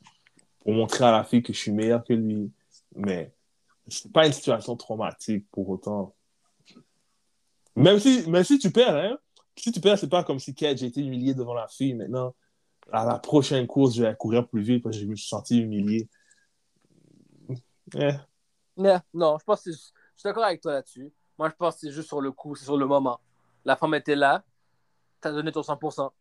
pour 0.60 0.74
montrer 0.74 1.04
à 1.04 1.12
la 1.12 1.26
fille 1.26 1.44
que 1.44 1.52
je 1.52 1.60
suis 1.60 1.74
meilleur 1.74 2.06
que 2.06 2.14
lui. 2.14 2.50
Mais 2.96 3.34
c'est 3.90 4.14
pas 4.14 4.26
une 4.26 4.32
situation 4.32 4.78
traumatique 4.78 5.46
pour 5.52 5.68
autant. 5.68 6.16
Même 7.76 8.00
si, 8.00 8.30
même 8.30 8.46
si 8.46 8.58
tu 8.60 8.72
perds, 8.72 8.96
hein, 8.96 9.18
si 9.58 9.74
tu 9.74 9.82
perds, 9.82 10.00
c'est 10.00 10.08
pas 10.10 10.24
comme 10.24 10.40
si 10.40 10.56
Kate, 10.56 10.78
j'ai 10.78 10.86
été 10.86 11.02
humilié 11.02 11.34
devant 11.34 11.54
la 11.54 11.68
fille. 11.68 11.94
Maintenant, 11.94 12.34
à 12.92 13.06
la 13.06 13.20
prochaine 13.20 13.68
course, 13.68 13.96
je 13.96 14.04
vais 14.04 14.16
courir 14.16 14.48
plus 14.48 14.62
vite 14.62 14.84
parce 14.84 14.96
que 14.96 15.02
je 15.02 15.08
me 15.08 15.16
suis 15.16 15.28
senti 15.28 15.60
humilié. 15.60 16.08
Eh, 17.96 18.14
Non, 18.76 19.00
non, 19.14 19.38
je 19.40 19.44
pense 19.44 19.64
que 19.64 19.72
je 19.72 19.78
suis 19.78 20.24
d'accord 20.24 20.44
avec 20.44 20.62
toi 20.62 20.74
là-dessus. 20.74 21.12
Moi, 21.38 21.50
je 21.50 21.56
pense 21.56 21.76
que 21.76 21.82
c'est 21.82 21.92
juste 21.92 22.08
sur 22.08 22.22
le 22.22 22.32
coup, 22.32 22.56
c'est 22.56 22.66
sur 22.66 22.78
le 22.78 22.86
moment. 22.86 23.20
La 23.66 23.76
femme 23.76 23.94
était 23.96 24.16
là, 24.16 24.44
t'as 25.22 25.32
donné 25.32 25.52
ton 25.52 25.62
100%. 25.62 26.12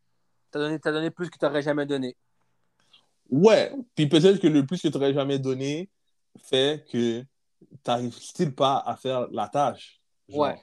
T'as 0.50 0.58
donné, 0.58 0.74
as 0.82 0.92
donné 0.92 1.10
plus 1.10 1.30
que 1.30 1.38
tu 1.38 1.44
n'aurais 1.44 1.62
jamais 1.62 1.86
donné. 1.86 2.16
Ouais, 3.28 3.72
puis 3.94 4.08
peut-être 4.08 4.40
que 4.40 4.46
le 4.46 4.64
plus 4.64 4.80
que 4.80 4.88
tu 4.88 4.94
n'aurais 4.94 5.12
jamais 5.12 5.38
donné 5.38 5.90
fait 6.38 6.84
que 6.90 7.20
tu 7.20 7.26
n'arrives 7.86 8.14
still 8.14 8.54
pas 8.54 8.82
à 8.86 8.96
faire 8.96 9.28
la 9.30 9.48
tâche. 9.48 10.00
Ouais. 10.28 10.62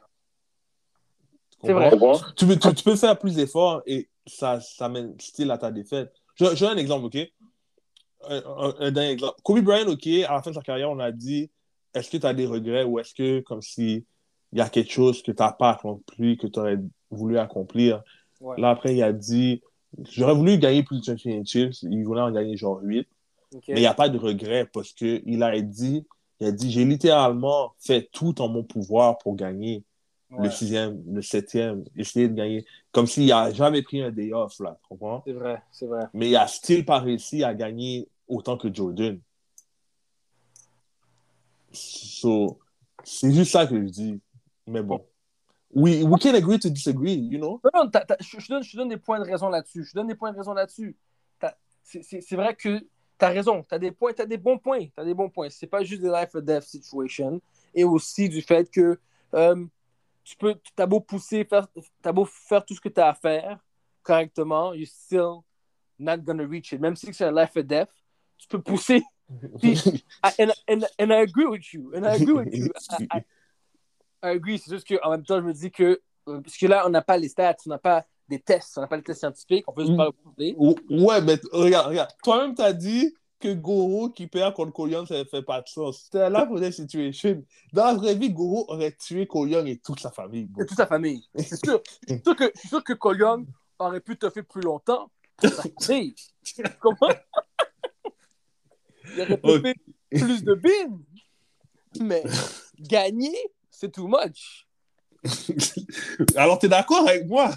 C'est 1.63 1.73
vrai. 1.73 1.89
Tu 2.35 2.45
peux, 2.45 2.57
tu, 2.57 2.83
peux, 2.83 2.95
faire 2.95 3.17
plus 3.17 3.35
d'efforts 3.35 3.81
et 3.85 4.09
ça, 4.25 4.59
ça 4.59 4.89
mène 4.89 5.15
still 5.19 5.49
à 5.51 5.57
ta 5.57 5.71
défaite. 5.71 6.11
Je, 6.35 6.55
je 6.55 6.65
un 6.65 6.77
exemple, 6.77 7.05
OK? 7.05 7.17
Un, 8.29 8.73
un, 8.79 8.91
dernier 8.91 9.11
exemple. 9.11 9.35
Kobe 9.43 9.61
Bryant, 9.61 9.87
OK, 9.87 10.07
à 10.07 10.33
la 10.33 10.41
fin 10.41 10.51
de 10.51 10.55
sa 10.55 10.61
carrière, 10.61 10.89
on 10.89 10.99
a 10.99 11.11
dit 11.11 11.49
est-ce 11.93 12.09
que 12.09 12.17
tu 12.17 12.25
as 12.25 12.33
des 12.33 12.45
regrets 12.45 12.83
ou 12.83 12.99
est-ce 12.99 13.13
que, 13.13 13.41
comme 13.41 13.61
si 13.61 14.05
il 14.51 14.59
y 14.59 14.61
a 14.61 14.69
quelque 14.69 14.91
chose 14.91 15.21
que 15.21 15.31
tu 15.31 15.41
n'as 15.41 15.51
pas 15.51 15.71
accompli, 15.71 16.37
que 16.37 16.47
tu 16.47 16.59
aurais 16.59 16.79
voulu 17.09 17.37
accomplir? 17.37 18.03
Là, 18.57 18.69
après, 18.69 18.95
il 18.95 19.03
a 19.03 19.13
dit 19.13 19.61
J'aurais 20.11 20.33
voulu 20.33 20.57
gagner 20.57 20.83
plus 20.83 20.99
de 20.99 21.05
championships. 21.05 21.83
Il 21.83 22.03
voulait 22.03 22.21
en 22.21 22.31
gagner 22.31 22.57
genre 22.57 22.79
8. 22.81 23.07
Mais 23.53 23.61
il 23.67 23.75
n'y 23.75 23.85
a 23.85 23.93
pas 23.93 24.09
de 24.09 24.17
regret 24.17 24.67
parce 24.73 24.91
qu'il 24.91 25.43
a 25.43 25.61
dit 25.61 26.05
il 26.39 26.47
a 26.47 26.51
dit 26.51 26.71
J'ai 26.71 26.83
littéralement 26.83 27.73
fait 27.79 28.09
tout 28.11 28.41
en 28.41 28.49
mon 28.49 28.63
pouvoir 28.63 29.17
pour 29.19 29.35
gagner 29.35 29.83
le 30.39 30.49
sixième, 30.49 31.03
le 31.11 31.21
septième, 31.21 31.83
essayer 31.95 32.27
de 32.27 32.33
gagner. 32.33 32.65
Comme 32.91 33.07
s'il 33.07 33.27
n'a 33.27 33.51
jamais 33.51 33.81
pris 33.81 34.01
un 34.01 34.11
day 34.11 34.33
off, 34.33 34.59
là, 34.59 34.77
tu 34.81 34.87
comprends? 34.89 35.23
C'est 35.25 35.33
vrai, 35.33 35.61
c'est 35.71 35.85
vrai. 35.85 36.05
Mais 36.13 36.29
il 36.29 36.35
a 36.35 36.47
still 36.47 36.85
pas 36.85 36.99
réussi 36.99 37.43
à 37.43 37.53
gagner 37.53 38.07
autant 38.27 38.57
que 38.57 38.73
Jordan. 38.73 39.19
So, 41.71 42.59
c'est 43.03 43.31
juste 43.31 43.51
ça 43.51 43.65
que 43.65 43.75
je 43.81 43.89
dis. 43.89 44.19
Mais 44.67 44.81
bon. 44.81 45.03
We, 45.75 46.03
we 46.03 46.19
can 46.21 46.35
agree 46.35 46.59
to 46.59 46.69
disagree, 46.69 47.15
you 47.15 47.39
know? 47.39 47.59
Non, 47.73 47.89
je, 48.19 48.47
donne, 48.47 48.63
je 48.63 48.77
donne 48.77 48.89
des 48.89 48.97
points 48.97 49.19
de 49.19 49.25
raison 49.25 49.49
là-dessus. 49.49 49.83
Je 49.83 49.93
donne 49.93 50.07
des 50.07 50.15
points 50.15 50.31
de 50.31 50.37
raison 50.37 50.53
là-dessus. 50.53 50.95
C'est 51.83 52.35
vrai 52.35 52.55
que 52.55 52.79
tu 52.79 52.85
as 53.25 53.29
raison. 53.29 53.63
Tu 53.63 53.73
as 53.73 53.79
des 53.79 53.91
points, 53.91 54.13
tu 54.13 54.21
as 54.21 54.25
des 54.25 54.37
bons 54.37 54.57
points. 54.57 54.85
Tu 54.85 54.93
as 54.97 55.03
des 55.03 55.15
bons 55.15 55.29
points. 55.29 55.49
C'est 55.49 55.67
pas 55.67 55.83
juste 55.83 56.01
des 56.01 56.09
life 56.09 56.29
or 56.35 56.41
death 56.41 56.63
situation. 56.63 57.41
Et 57.73 57.83
aussi 57.83 58.29
du 58.29 58.41
fait 58.41 58.69
que 58.69 58.99
euh, 59.33 59.65
tu 60.23 60.35
peux, 60.37 60.55
as 60.77 60.85
beau 60.85 60.99
pousser, 60.99 61.45
faire, 61.45 61.67
as 62.03 62.11
beau 62.11 62.25
faire 62.25 62.65
tout 62.65 62.75
ce 62.75 62.81
que 62.81 62.89
tu 62.89 63.01
as 63.01 63.09
à 63.09 63.13
faire 63.13 63.59
correctement, 64.03 64.73
you're 64.73 64.87
still 64.87 65.45
not 65.97 66.17
gonna 66.23 66.45
reach 66.45 66.73
it. 66.73 66.81
Même 66.81 66.95
si 66.95 67.13
c'est 67.13 67.25
un 67.25 67.31
life 67.31 67.55
or 67.55 67.63
death, 67.63 67.89
tu 68.37 68.47
peux 68.47 68.61
pousser. 68.61 69.01
and, 69.63 70.51
and, 70.67 70.85
and 70.99 71.11
I 71.11 71.21
agree 71.21 71.45
with 71.45 71.73
you. 71.73 71.93
And 71.95 72.05
I 72.05 72.15
agree 72.15 72.33
with 72.33 72.53
you. 72.53 72.71
I, 73.11 73.23
agree. 74.21 74.59
C'est 74.59 74.71
juste 74.71 74.87
qu'en 74.87 75.09
même 75.09 75.23
temps, 75.23 75.39
je 75.39 75.45
me 75.45 75.53
dis 75.53 75.71
que, 75.71 76.01
euh, 76.27 76.41
parce 76.41 76.57
que 76.57 76.67
là, 76.67 76.83
on 76.85 76.89
n'a 76.89 77.01
pas 77.01 77.17
les 77.17 77.29
stats, 77.29 77.55
on 77.65 77.69
n'a 77.69 77.77
pas 77.77 78.05
des 78.29 78.39
tests, 78.39 78.77
on 78.77 78.81
n'a 78.81 78.87
pas 78.87 78.97
les 78.97 79.03
tests 79.03 79.21
scientifiques, 79.21 79.65
on 79.67 79.73
peut 79.73 79.85
juste 79.85 79.97
pas 79.97 80.09
le 80.37 81.03
Ouais, 81.03 81.21
mais 81.21 81.39
regarde, 81.51 81.87
regarde. 81.87 82.09
Toi-même, 82.23 82.55
tu 82.55 82.61
as 82.61 82.73
dit 82.73 83.13
que 83.43 83.53
Goro 83.53 84.09
qui 84.09 84.27
perd 84.27 84.53
contre 84.53 84.71
Koyon, 84.71 85.05
ça 85.05 85.17
ne 85.17 85.23
fait 85.25 85.41
pas 85.41 85.61
de 85.61 85.67
sens. 85.67 86.03
C'était 86.05 86.29
là 86.29 86.45
pour 86.45 86.59
cette 86.59 86.73
situation. 86.73 87.43
Dans 87.73 87.85
la 87.85 87.93
vraie 87.95 88.15
vie, 88.15 88.31
Goro 88.31 88.65
aurait 88.69 88.93
tué 88.93 89.27
Koyon 89.27 89.65
et 89.65 89.77
toute 89.77 89.99
sa 89.99 90.11
famille. 90.11 90.47
Et 90.61 90.65
toute 90.65 90.77
sa 90.77 90.87
famille. 90.87 91.27
C'est 91.35 91.57
sûr. 91.65 91.81
Je 92.07 92.13
suis 92.13 92.23
sûr 92.23 92.35
que, 92.37 92.51
sûr 92.55 92.83
que 92.83 92.93
Koyon 92.93 93.45
aurait 93.79 93.99
pu 93.99 94.17
te 94.17 94.29
faire 94.29 94.45
plus 94.45 94.61
longtemps 94.61 95.11
Comment? 96.79 97.09
Il 99.13 99.21
aurait 99.21 99.37
pu 99.37 99.61
faire 99.61 100.25
plus 100.25 100.43
de 100.43 100.53
bins. 100.53 100.99
Mais 101.99 102.23
gagner, 102.79 103.35
c'est 103.69 103.91
too 103.91 104.07
much. 104.07 104.65
Alors, 106.37 106.59
tu 106.59 106.67
es 106.67 106.69
d'accord 106.69 107.09
avec 107.09 107.27
moi? 107.27 107.51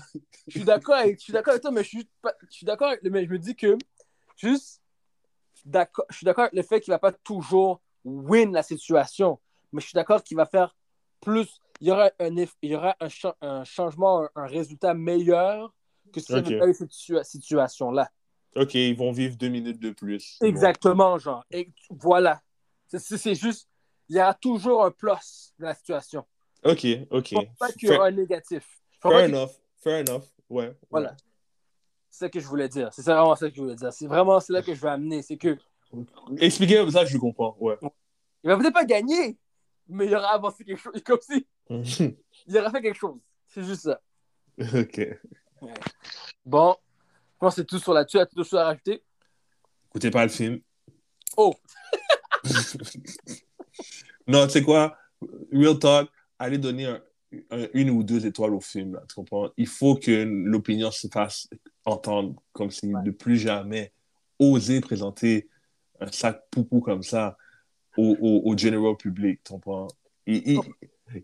Je 0.48 0.58
suis 0.58 0.64
d'accord 0.64 0.96
avec, 0.96 1.20
avec 1.32 1.60
toi, 1.60 1.70
mais 1.70 1.84
je 1.84 1.88
suis, 1.88 2.08
je 2.50 2.56
suis 2.56 2.66
d'accord 2.66 2.92
mais 3.04 3.24
je 3.24 3.30
me 3.30 3.38
dis 3.38 3.54
que 3.54 3.76
juste 4.36 4.80
je 5.66 6.16
suis 6.16 6.24
d'accord 6.24 6.44
avec 6.44 6.54
le 6.54 6.62
fait 6.62 6.80
qu'il 6.80 6.92
ne 6.92 6.94
va 6.94 6.98
pas 6.98 7.12
toujours 7.12 7.80
win 8.04 8.52
la 8.52 8.62
situation, 8.62 9.40
mais 9.72 9.80
je 9.80 9.86
suis 9.86 9.94
d'accord 9.94 10.22
qu'il 10.22 10.36
va 10.36 10.46
faire 10.46 10.76
plus. 11.20 11.60
Il 11.80 11.88
y 11.88 11.90
aura 11.90 12.10
un, 12.18 12.34
il 12.36 12.70
y 12.70 12.74
aura 12.74 12.96
un, 13.00 13.08
un 13.40 13.64
changement, 13.64 14.28
un, 14.34 14.46
résultat 14.46 14.94
meilleur 14.94 15.74
que 16.12 16.20
si 16.20 16.32
okay. 16.32 16.60
avait 16.60 16.72
cette 16.72 16.92
situation-là. 16.92 18.10
OK, 18.54 18.74
ils 18.74 18.96
vont 18.96 19.12
vivre 19.12 19.36
deux 19.36 19.48
minutes 19.48 19.80
de 19.80 19.90
plus. 19.90 20.38
Exactement, 20.40 21.18
genre. 21.18 21.44
Et 21.50 21.72
voilà. 21.90 22.40
C'est 22.88 23.34
juste, 23.34 23.68
il 24.08 24.16
y 24.16 24.20
aura 24.20 24.32
toujours 24.34 24.84
un 24.84 24.90
plus 24.90 25.52
dans 25.58 25.66
la 25.66 25.74
situation. 25.74 26.24
OK, 26.64 26.86
OK. 27.10 27.28
Je 27.30 27.34
pense 27.34 27.58
pas 27.58 27.72
qu'il 27.72 27.88
y 27.88 27.92
aura 27.92 28.06
un 28.06 28.12
négatif. 28.12 28.80
Fair 29.02 29.28
enough, 29.28 29.50
fair 29.76 30.00
enough. 30.00 30.24
Ouais. 30.48 30.74
Voilà. 30.90 31.16
C'est 32.16 32.24
ça 32.24 32.28
que 32.30 32.40
je 32.40 32.46
voulais 32.46 32.70
dire. 32.70 32.88
C'est 32.94 33.02
vraiment 33.02 33.36
ça 33.36 33.50
que 33.50 33.54
je 33.54 33.60
voulais 33.60 33.74
dire. 33.74 33.92
C'est 33.92 34.06
vraiment 34.06 34.40
là 34.48 34.62
que 34.62 34.74
je 34.74 34.80
veux 34.80 34.88
amener. 34.88 35.20
C'est 35.20 35.36
que. 35.36 35.58
Expliquez 36.38 36.76
comme 36.76 36.90
ça, 36.90 37.04
je 37.04 37.18
comprends. 37.18 37.54
Ouais. 37.60 37.76
Il 38.42 38.48
va 38.48 38.56
peut-être 38.56 38.72
pas 38.72 38.86
gagner, 38.86 39.36
mais 39.86 40.06
il 40.06 40.14
aura 40.14 40.28
avancé 40.28 40.64
quelque 40.64 40.80
chose. 40.80 40.94
Comme 41.04 41.20
si. 41.20 41.46
il 42.46 42.56
aura 42.56 42.70
fait 42.70 42.80
quelque 42.80 42.96
chose. 42.96 43.18
C'est 43.48 43.64
juste 43.64 43.82
ça. 43.82 44.00
OK. 44.58 45.20
Bon. 46.46 46.74
Je 47.34 47.38
pense 47.38 47.54
que 47.54 47.60
c'est 47.60 47.66
tout 47.66 47.78
sur 47.78 47.92
là-dessus. 47.92 48.18
As-tu 48.18 48.34
d'autres 48.34 48.48
choses 48.48 48.60
à 48.60 48.64
rajouter? 48.64 49.04
Écoutez 49.90 50.10
pas 50.10 50.22
le 50.22 50.30
film. 50.30 50.60
Oh! 51.36 51.54
non, 54.26 54.46
tu 54.46 54.52
sais 54.52 54.62
quoi? 54.62 54.96
Real 55.52 55.78
talk, 55.78 56.08
allez 56.38 56.56
donner 56.56 56.86
un, 56.86 57.02
une 57.74 57.90
ou 57.90 58.02
deux 58.02 58.24
étoiles 58.24 58.54
au 58.54 58.60
film. 58.62 58.94
Là, 58.94 59.02
tu 59.06 59.16
comprends? 59.16 59.50
Il 59.58 59.66
faut 59.66 59.96
que 59.96 60.24
l'opinion 60.24 60.90
se 60.90 61.08
fasse 61.08 61.46
entendre 61.86 62.34
comme 62.52 62.70
si 62.70 62.92
de 62.92 63.10
plus 63.10 63.38
jamais 63.38 63.92
oser 64.38 64.80
présenter 64.80 65.48
un 66.00 66.12
sac 66.12 66.42
poupou 66.50 66.80
comme 66.80 67.02
ça 67.02 67.38
au, 67.96 68.16
au, 68.20 68.50
au 68.50 68.58
general 68.58 68.96
public. 68.96 69.40
Tu 69.42 69.52
comprends? 69.52 69.88
Il, 70.26 70.60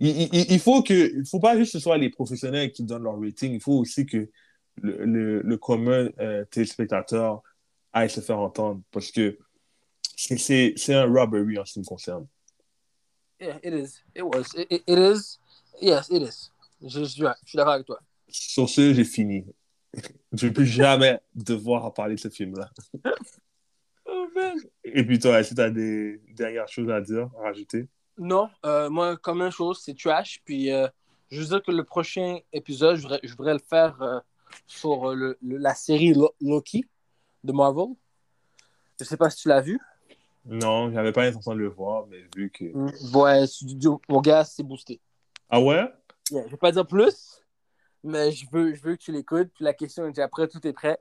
il, 0.00 0.52
il, 0.52 0.58
faut 0.60 0.82
que, 0.82 1.18
il 1.18 1.26
faut 1.26 1.40
pas 1.40 1.58
juste 1.58 1.72
que 1.72 1.78
ce 1.78 1.82
soit 1.82 1.98
les 1.98 2.08
professionnels 2.08 2.72
qui 2.72 2.84
donnent 2.84 3.02
leur 3.02 3.20
rating, 3.20 3.52
il 3.52 3.60
faut 3.60 3.78
aussi 3.78 4.06
que 4.06 4.30
le, 4.80 5.04
le, 5.04 5.42
le 5.42 5.56
commun 5.58 6.08
euh, 6.20 6.44
téléspectateur 6.46 7.42
aille 7.92 8.08
se 8.08 8.20
faire 8.20 8.38
entendre 8.38 8.80
parce 8.90 9.10
que 9.10 9.36
c'est 10.16 10.94
un 10.94 11.04
robbery 11.12 11.58
en 11.58 11.64
ce 11.64 11.74
qui 11.74 11.80
me 11.80 11.84
concerne. 11.84 12.26
Yeah, 13.40 13.58
it 13.62 13.74
is. 13.74 14.00
It 14.14 14.22
was. 14.22 14.54
It, 14.54 14.68
it, 14.70 14.82
it 14.86 14.98
is. 14.98 15.38
Yes, 15.80 16.08
it 16.10 16.22
is. 16.22 16.50
Je, 16.80 17.00
je, 17.00 17.04
je 17.04 17.32
suis 17.44 17.56
d'accord 17.56 17.72
avec 17.74 17.86
toi. 17.86 18.00
Sur 18.28 18.68
ce, 18.68 18.94
j'ai 18.94 19.04
fini. 19.04 19.44
Je 20.32 20.46
ne 20.46 20.52
plus 20.52 20.66
jamais 20.66 21.20
devoir 21.34 21.92
parler 21.92 22.14
de 22.14 22.20
ce 22.20 22.28
film-là. 22.28 22.70
Oh. 24.04 24.26
Et 24.84 25.06
puis 25.06 25.18
toi, 25.20 25.38
est-ce 25.38 25.50
que 25.50 25.54
tu 25.54 25.60
as 25.60 25.70
des 25.70 26.20
dernières 26.34 26.68
choses 26.68 26.90
à 26.90 27.00
dire, 27.00 27.30
à 27.38 27.44
rajouter? 27.44 27.88
Non, 28.18 28.50
euh, 28.66 28.90
moi, 28.90 29.16
comme 29.16 29.40
une 29.40 29.50
chose, 29.50 29.80
c'est 29.82 29.96
trash. 29.96 30.42
Puis 30.44 30.70
euh, 30.72 30.88
je 31.30 31.40
veux 31.40 31.46
dire 31.46 31.62
que 31.62 31.70
le 31.70 31.84
prochain 31.84 32.38
épisode, 32.52 32.96
je 32.96 33.02
voudrais, 33.02 33.20
je 33.22 33.34
voudrais 33.34 33.54
le 33.54 33.60
faire 33.60 34.02
euh, 34.02 34.18
sur 34.66 35.14
le, 35.14 35.38
le, 35.40 35.56
la 35.56 35.74
série 35.74 36.14
Loki 36.40 36.84
de 37.44 37.52
Marvel. 37.52 37.94
Je 38.98 39.04
sais 39.04 39.16
pas 39.16 39.30
si 39.30 39.42
tu 39.42 39.48
l'as 39.48 39.60
vu. 39.60 39.80
Non, 40.44 40.92
j'avais 40.92 41.12
pas 41.12 41.24
l'intention 41.24 41.54
de 41.54 41.60
le 41.60 41.68
voir, 41.68 42.06
mais 42.08 42.24
vu 42.36 42.50
que. 42.50 42.64
Mm, 42.64 43.16
ouais, 43.16 43.44
mon 44.08 44.20
gars, 44.20 44.44
c'est 44.44 44.62
boosté. 44.62 45.00
Ah 45.48 45.60
ouais? 45.60 45.84
Yeah, 46.30 46.44
je 46.46 46.50
vais 46.50 46.56
pas 46.56 46.72
dire 46.72 46.86
plus, 46.86 47.41
mais 48.02 48.32
je 48.32 48.46
veux, 48.50 48.74
je 48.74 48.82
veux 48.82 48.96
que 48.96 49.02
tu 49.02 49.12
l'écoutes. 49.12 49.50
Puis 49.54 49.64
la 49.64 49.74
question 49.74 50.06
est 50.06 50.12
déjà 50.12 50.28
prête, 50.28 50.50
tout 50.50 50.66
est 50.66 50.72
prêt. 50.72 50.98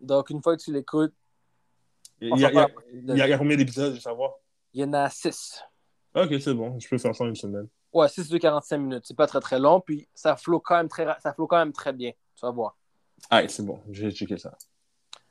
Donc, 0.00 0.30
une 0.30 0.42
fois 0.42 0.56
que 0.56 0.62
tu 0.62 0.72
l'écoutes. 0.72 1.14
Il 2.20 2.28
y, 2.28 2.44
a, 2.44 2.68
il, 2.92 3.16
y 3.16 3.20
a, 3.20 3.38
combien 3.38 3.56
d'épisodes, 3.56 3.90
je 3.90 3.96
veux 3.96 4.00
savoir? 4.00 4.34
Il 4.72 4.80
y 4.80 4.84
en 4.84 4.92
a 4.94 5.10
6. 5.10 5.62
Ok, 6.14 6.34
c'est 6.40 6.54
bon. 6.54 6.78
Je 6.78 6.88
peux 6.88 6.96
faire 6.96 7.14
ça 7.14 7.24
en 7.24 7.28
une 7.28 7.36
semaine. 7.36 7.68
Ouais, 7.92 8.08
6 8.08 8.28
de 8.28 8.38
45 8.38 8.78
minutes. 8.78 9.04
C'est 9.04 9.16
pas 9.16 9.26
très 9.26 9.40
très 9.40 9.58
long. 9.58 9.80
Puis 9.80 10.08
ça 10.14 10.36
flotte 10.36 10.62
quand, 10.64 10.76
même 10.76 10.88
très, 10.88 11.06
ça 11.20 11.34
quand 11.36 11.58
même 11.58 11.72
très 11.72 11.92
bien. 11.92 12.12
Tu 12.34 12.40
vas 12.40 12.50
voir. 12.50 12.76
Ah, 13.30 13.46
c'est 13.48 13.64
bon. 13.64 13.80
Je 13.90 14.06
vais 14.06 14.12
checker 14.12 14.38
ça. 14.38 14.56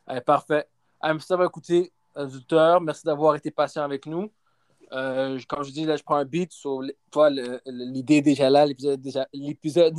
Allez, 0.06 0.22
parfait. 0.22 0.68
Merci 1.04 1.30
d'avoir 1.30 1.48
écouté, 1.48 1.92
auditeurs. 2.16 2.82
Merci 2.82 3.04
d'avoir 3.04 3.36
été 3.36 3.50
patient 3.50 3.84
avec 3.84 4.06
nous. 4.06 4.32
Euh, 4.92 5.40
comme 5.48 5.64
je 5.64 5.72
dis, 5.72 5.86
là, 5.86 5.98
je 5.98 6.04
prends 6.04 6.16
un 6.16 6.26
beat 6.26 6.52
sur 6.52 6.82
toi, 7.12 7.30
l'idée 7.66 8.22
déjà 8.22 8.50
là, 8.50 8.66
l'épisode 8.66 9.02
déjà, 9.02 9.28
l'épisode, 9.34 9.96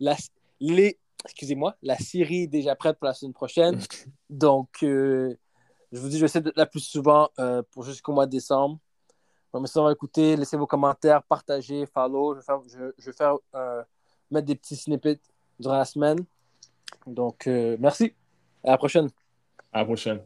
la, 0.00 0.16
les, 0.58 0.98
excusez-moi, 1.24 1.76
la 1.82 1.96
série 1.96 2.48
déjà 2.48 2.74
prête 2.74 2.98
pour 2.98 3.06
la 3.06 3.14
semaine 3.14 3.32
prochaine. 3.32 3.78
Donc, 4.28 4.82
euh, 4.82 5.36
je 5.92 6.00
vous 6.00 6.08
dis, 6.08 6.16
je 6.16 6.20
vais 6.20 6.26
essayer 6.26 6.42
d'être 6.42 6.56
là 6.56 6.66
plus 6.66 6.80
souvent 6.80 7.28
euh, 7.38 7.62
pour 7.70 7.84
jusqu'au 7.84 8.12
mois 8.12 8.26
de 8.26 8.32
décembre. 8.32 8.78
Donc, 9.52 9.62
merci 9.62 9.74
d'avoir 9.74 9.92
écouté. 9.92 10.36
Laissez 10.36 10.56
vos 10.56 10.66
commentaires, 10.66 11.22
partagez, 11.22 11.86
follow. 11.86 12.34
Je 12.34 12.40
vais 12.40 12.44
faire, 12.44 12.60
je, 12.66 12.92
je 12.98 13.06
vais 13.06 13.16
faire 13.16 13.36
mettre 14.30 14.46
des 14.46 14.54
petits 14.54 14.76
snippets 14.76 15.20
durant 15.58 15.76
la 15.76 15.84
semaine. 15.84 16.24
Donc, 17.06 17.46
merci. 17.46 18.14
À 18.64 18.70
la 18.70 18.78
prochaine. 18.78 19.08
À 19.72 19.80
la 19.80 19.84
prochaine. 19.84 20.20